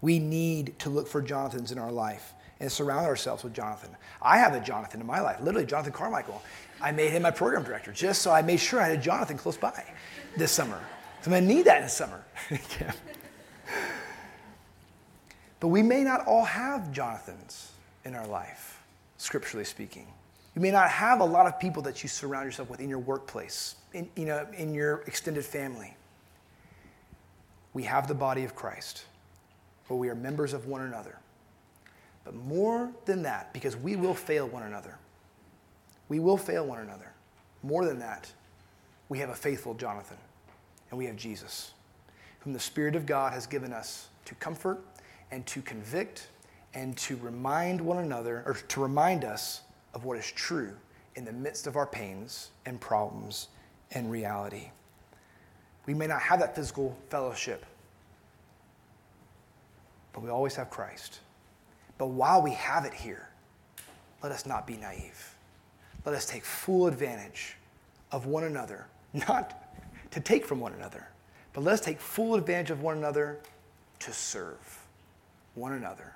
We 0.00 0.18
need 0.18 0.78
to 0.80 0.90
look 0.90 1.08
for 1.08 1.20
Jonathans 1.20 1.72
in 1.72 1.78
our 1.78 1.92
life 1.92 2.34
and 2.60 2.70
surround 2.70 3.06
ourselves 3.06 3.42
with 3.42 3.54
Jonathan. 3.54 3.90
I 4.22 4.38
have 4.38 4.54
a 4.54 4.60
Jonathan 4.60 5.00
in 5.00 5.06
my 5.06 5.20
life, 5.20 5.40
literally, 5.40 5.66
Jonathan 5.66 5.92
Carmichael. 5.92 6.42
I 6.80 6.92
made 6.92 7.10
him 7.10 7.22
my 7.22 7.30
program 7.30 7.64
director 7.64 7.92
just 7.92 8.22
so 8.22 8.30
I 8.30 8.42
made 8.42 8.58
sure 8.58 8.80
I 8.80 8.88
had 8.88 8.98
a 8.98 9.02
Jonathan 9.02 9.38
close 9.38 9.56
by 9.56 9.84
this 10.36 10.52
summer. 10.52 10.80
So 11.22 11.30
I'm 11.30 11.32
going 11.32 11.48
to 11.48 11.54
need 11.54 11.64
that 11.66 11.78
in 11.78 11.84
the 11.84 11.88
summer. 11.88 12.24
But 15.60 15.68
we 15.68 15.82
may 15.82 16.02
not 16.02 16.26
all 16.26 16.44
have 16.44 16.90
Jonathans 16.90 17.72
in 18.06 18.14
our 18.14 18.26
life, 18.26 18.82
scripturally 19.18 19.66
speaking. 19.66 20.06
You 20.56 20.62
may 20.62 20.70
not 20.70 20.88
have 20.88 21.20
a 21.20 21.24
lot 21.24 21.46
of 21.46 21.60
people 21.60 21.82
that 21.82 22.02
you 22.02 22.08
surround 22.08 22.46
yourself 22.46 22.70
with 22.70 22.80
in 22.80 22.88
your 22.88 22.98
workplace, 22.98 23.76
in, 23.92 24.08
you 24.16 24.24
know, 24.24 24.46
in 24.56 24.74
your 24.74 25.02
extended 25.06 25.44
family. 25.44 25.94
We 27.74 27.84
have 27.84 28.08
the 28.08 28.14
body 28.14 28.44
of 28.44 28.56
Christ, 28.56 29.04
where 29.86 29.98
we 29.98 30.08
are 30.08 30.14
members 30.14 30.54
of 30.54 30.66
one 30.66 30.80
another. 30.80 31.18
But 32.24 32.34
more 32.34 32.90
than 33.06 33.22
that, 33.22 33.52
because 33.52 33.76
we 33.76 33.96
will 33.96 34.14
fail 34.14 34.46
one 34.46 34.62
another, 34.62 34.98
we 36.08 36.18
will 36.18 36.36
fail 36.36 36.66
one 36.66 36.80
another. 36.80 37.12
More 37.62 37.84
than 37.84 37.98
that, 38.00 38.30
we 39.08 39.18
have 39.18 39.30
a 39.30 39.34
faithful 39.34 39.74
Jonathan, 39.74 40.18
and 40.90 40.98
we 40.98 41.06
have 41.06 41.16
Jesus, 41.16 41.72
whom 42.40 42.52
the 42.52 42.60
Spirit 42.60 42.96
of 42.96 43.06
God 43.06 43.32
has 43.32 43.46
given 43.46 43.72
us 43.72 44.08
to 44.24 44.34
comfort 44.36 44.80
and 45.30 45.44
to 45.46 45.62
convict 45.62 46.28
and 46.74 46.96
to 46.96 47.16
remind 47.16 47.80
one 47.80 47.98
another, 47.98 48.44
or 48.46 48.54
to 48.54 48.80
remind 48.80 49.24
us 49.24 49.62
of 49.92 50.04
what 50.04 50.16
is 50.16 50.30
true 50.30 50.72
in 51.16 51.24
the 51.24 51.32
midst 51.32 51.66
of 51.66 51.76
our 51.76 51.86
pains 51.86 52.50
and 52.64 52.80
problems 52.80 53.48
and 53.90 54.10
reality. 54.10 54.70
We 55.86 55.94
may 55.94 56.06
not 56.06 56.20
have 56.22 56.38
that 56.38 56.54
physical 56.54 56.96
fellowship, 57.08 57.66
but 60.12 60.22
we 60.22 60.30
always 60.30 60.54
have 60.54 60.70
Christ. 60.70 61.18
But 62.00 62.06
while 62.06 62.40
we 62.40 62.52
have 62.52 62.86
it 62.86 62.94
here, 62.94 63.28
let 64.22 64.32
us 64.32 64.46
not 64.46 64.66
be 64.66 64.78
naive. 64.78 65.34
Let 66.06 66.14
us 66.14 66.24
take 66.24 66.46
full 66.46 66.86
advantage 66.86 67.56
of 68.10 68.24
one 68.24 68.44
another, 68.44 68.86
not 69.12 69.70
to 70.10 70.18
take 70.18 70.46
from 70.46 70.60
one 70.60 70.72
another, 70.72 71.08
but 71.52 71.62
let 71.62 71.74
us 71.74 71.82
take 71.82 72.00
full 72.00 72.36
advantage 72.36 72.70
of 72.70 72.80
one 72.80 72.96
another 72.96 73.38
to 73.98 74.14
serve 74.14 74.78
one 75.56 75.74
another 75.74 76.14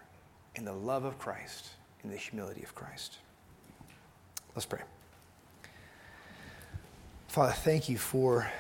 in 0.55 0.65
the 0.65 0.73
love 0.73 1.05
of 1.05 1.19
Christ, 1.19 1.73
in 2.03 2.09
the 2.09 2.17
humility 2.17 2.63
of 2.63 2.75
Christ. 2.75 3.19
Let's 4.55 4.65
pray. 4.65 4.81
Father, 7.29 7.53
thank 7.53 7.91
you 7.91 7.99
for 7.99 8.51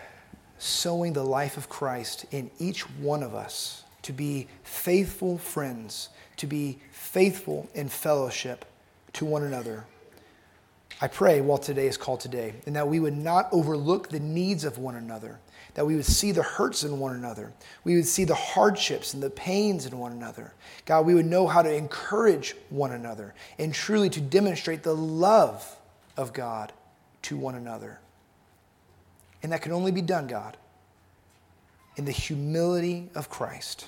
sowing 0.59 1.15
the 1.15 1.25
life 1.25 1.57
of 1.57 1.71
Christ 1.71 2.27
in 2.33 2.51
each 2.59 2.83
one 2.99 3.23
of 3.23 3.35
us 3.35 3.85
to 4.03 4.13
be 4.13 4.47
faithful 4.63 5.39
friends, 5.39 6.11
to 6.37 6.47
be 6.47 6.79
faithful 6.91 7.69
in 7.75 7.89
fellowship 7.89 8.65
to 9.15 9.25
one 9.25 9.43
another. 9.43 9.85
I 11.01 11.09
pray 11.09 11.41
while 11.41 11.59
today 11.59 11.87
is 11.87 11.97
called 11.97 12.21
today, 12.21 12.55
and 12.67 12.77
that 12.77 12.89
we 12.89 13.01
would 13.01 13.17
not 13.17 13.49
overlook 13.53 14.09
the 14.09 14.21
needs 14.21 14.65
of 14.65 14.79
one 14.79 14.95
another, 14.95 15.39
that 15.75 15.87
we 15.87 15.97
would 15.97 16.07
see 16.07 16.31
the 16.31 16.43
hurts 16.43 16.85
in 16.85 16.99
one 17.01 17.15
another, 17.15 17.53
we 17.83 17.97
would 17.97 18.07
see 18.07 18.25
the 18.25 18.35
hardships 18.35 19.13
and 19.13 19.23
the 19.23 19.31
pains 19.31 19.87
in 19.87 19.99
one 19.99 20.13
another. 20.13 20.55
God, 20.87 21.05
we 21.05 21.15
would 21.15 21.27
know 21.27 21.47
how 21.47 21.63
to 21.63 21.75
encourage 21.75 22.55
one 22.71 22.93
another 22.93 23.35
and 23.59 23.75
truly 23.75 24.09
to 24.11 24.21
demonstrate 24.21 24.83
the 24.83 24.95
love 24.95 25.77
of 26.17 26.33
God 26.33 26.73
to 27.23 27.37
one 27.37 27.55
another. 27.55 27.99
And 29.43 29.53
that 29.53 29.63
can 29.63 29.73
only 29.73 29.93
be 29.93 30.03
done, 30.03 30.27
God, 30.27 30.57
in 31.97 32.05
the 32.05 32.13
humility 32.13 33.11
of 33.15 33.29
Christ, 33.29 33.87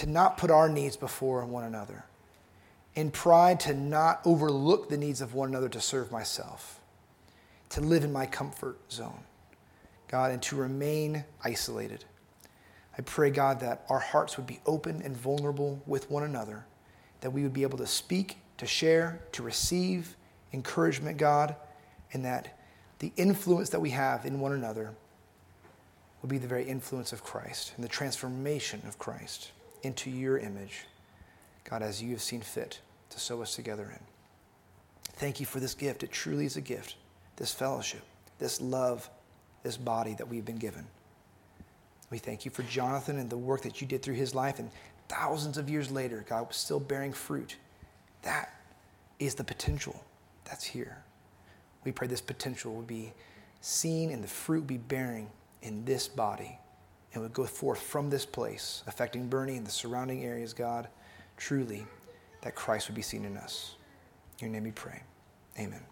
to 0.00 0.08
not 0.08 0.38
put 0.38 0.50
our 0.50 0.66
needs 0.66 0.96
before 0.96 1.44
one 1.44 1.62
another 1.62 2.04
in 2.94 3.10
pride 3.10 3.60
to 3.60 3.74
not 3.74 4.18
overlook 4.24 4.88
the 4.88 4.96
needs 4.96 5.20
of 5.20 5.34
one 5.34 5.50
another 5.50 5.68
to 5.68 5.78
serve 5.78 6.10
myself, 6.10 6.80
to 7.68 7.82
live 7.82 8.02
in 8.02 8.10
my 8.10 8.24
comfort 8.24 8.78
zone, 8.90 9.20
God, 10.08 10.30
and 10.32 10.40
to 10.44 10.56
remain 10.56 11.22
isolated. 11.44 12.06
I 12.96 13.02
pray, 13.02 13.28
God, 13.28 13.60
that 13.60 13.84
our 13.90 13.98
hearts 13.98 14.38
would 14.38 14.46
be 14.46 14.60
open 14.64 15.02
and 15.02 15.14
vulnerable 15.14 15.82
with 15.86 16.10
one 16.10 16.22
another, 16.22 16.64
that 17.20 17.34
we 17.34 17.42
would 17.42 17.52
be 17.52 17.62
able 17.62 17.76
to 17.76 17.86
speak, 17.86 18.38
to 18.56 18.66
share, 18.66 19.20
to 19.32 19.42
receive 19.42 20.16
encouragement, 20.54 21.18
God, 21.18 21.54
and 22.14 22.24
that 22.24 22.58
the 23.00 23.12
influence 23.18 23.68
that 23.68 23.80
we 23.80 23.90
have 23.90 24.24
in 24.24 24.40
one 24.40 24.52
another 24.52 24.94
will 26.22 26.30
be 26.30 26.38
the 26.38 26.48
very 26.48 26.64
influence 26.64 27.12
of 27.12 27.22
Christ 27.22 27.74
and 27.76 27.84
the 27.84 27.88
transformation 27.88 28.80
of 28.88 28.98
Christ 28.98 29.52
into 29.82 30.10
your 30.10 30.38
image. 30.38 30.86
God, 31.64 31.82
as 31.82 32.02
you 32.02 32.10
have 32.10 32.22
seen 32.22 32.40
fit 32.40 32.80
to 33.10 33.20
sew 33.20 33.42
us 33.42 33.54
together 33.54 33.84
in. 33.84 34.00
Thank 35.14 35.40
you 35.40 35.46
for 35.46 35.60
this 35.60 35.74
gift. 35.74 36.02
It 36.02 36.12
truly 36.12 36.46
is 36.46 36.56
a 36.56 36.60
gift, 36.60 36.96
this 37.36 37.52
fellowship, 37.52 38.02
this 38.38 38.60
love, 38.60 39.08
this 39.62 39.76
body 39.76 40.14
that 40.14 40.28
we've 40.28 40.44
been 40.44 40.58
given. 40.58 40.86
We 42.10 42.18
thank 42.18 42.44
you 42.44 42.50
for 42.50 42.62
Jonathan 42.64 43.18
and 43.18 43.28
the 43.30 43.36
work 43.36 43.62
that 43.62 43.80
you 43.80 43.86
did 43.86 44.02
through 44.02 44.14
his 44.14 44.34
life, 44.34 44.58
and 44.58 44.70
thousands 45.08 45.58
of 45.58 45.68
years 45.68 45.90
later, 45.90 46.24
God 46.28 46.48
was 46.48 46.56
still 46.56 46.80
bearing 46.80 47.12
fruit. 47.12 47.56
That 48.22 48.52
is 49.18 49.34
the 49.34 49.44
potential 49.44 50.02
that's 50.44 50.64
here. 50.64 51.04
We 51.84 51.92
pray 51.92 52.08
this 52.08 52.20
potential 52.20 52.74
will 52.74 52.82
be 52.82 53.12
seen 53.60 54.10
and 54.10 54.24
the 54.24 54.28
fruit 54.28 54.66
be 54.66 54.78
bearing 54.78 55.30
in 55.62 55.84
this 55.84 56.08
body 56.08 56.58
and 57.12 57.22
would 57.22 57.32
go 57.32 57.44
forth 57.44 57.80
from 57.80 58.10
this 58.10 58.24
place, 58.24 58.82
affecting 58.86 59.28
Boerne 59.28 59.56
and 59.56 59.66
the 59.66 59.70
surrounding 59.70 60.24
areas, 60.24 60.52
God 60.52 60.88
truly 61.36 61.86
that 62.42 62.54
Christ 62.54 62.88
would 62.88 62.94
be 62.94 63.02
seen 63.02 63.24
in 63.24 63.36
us. 63.36 63.76
In 64.38 64.46
your 64.46 64.52
name 64.52 64.64
we 64.64 64.70
pray. 64.70 65.02
Amen. 65.58 65.82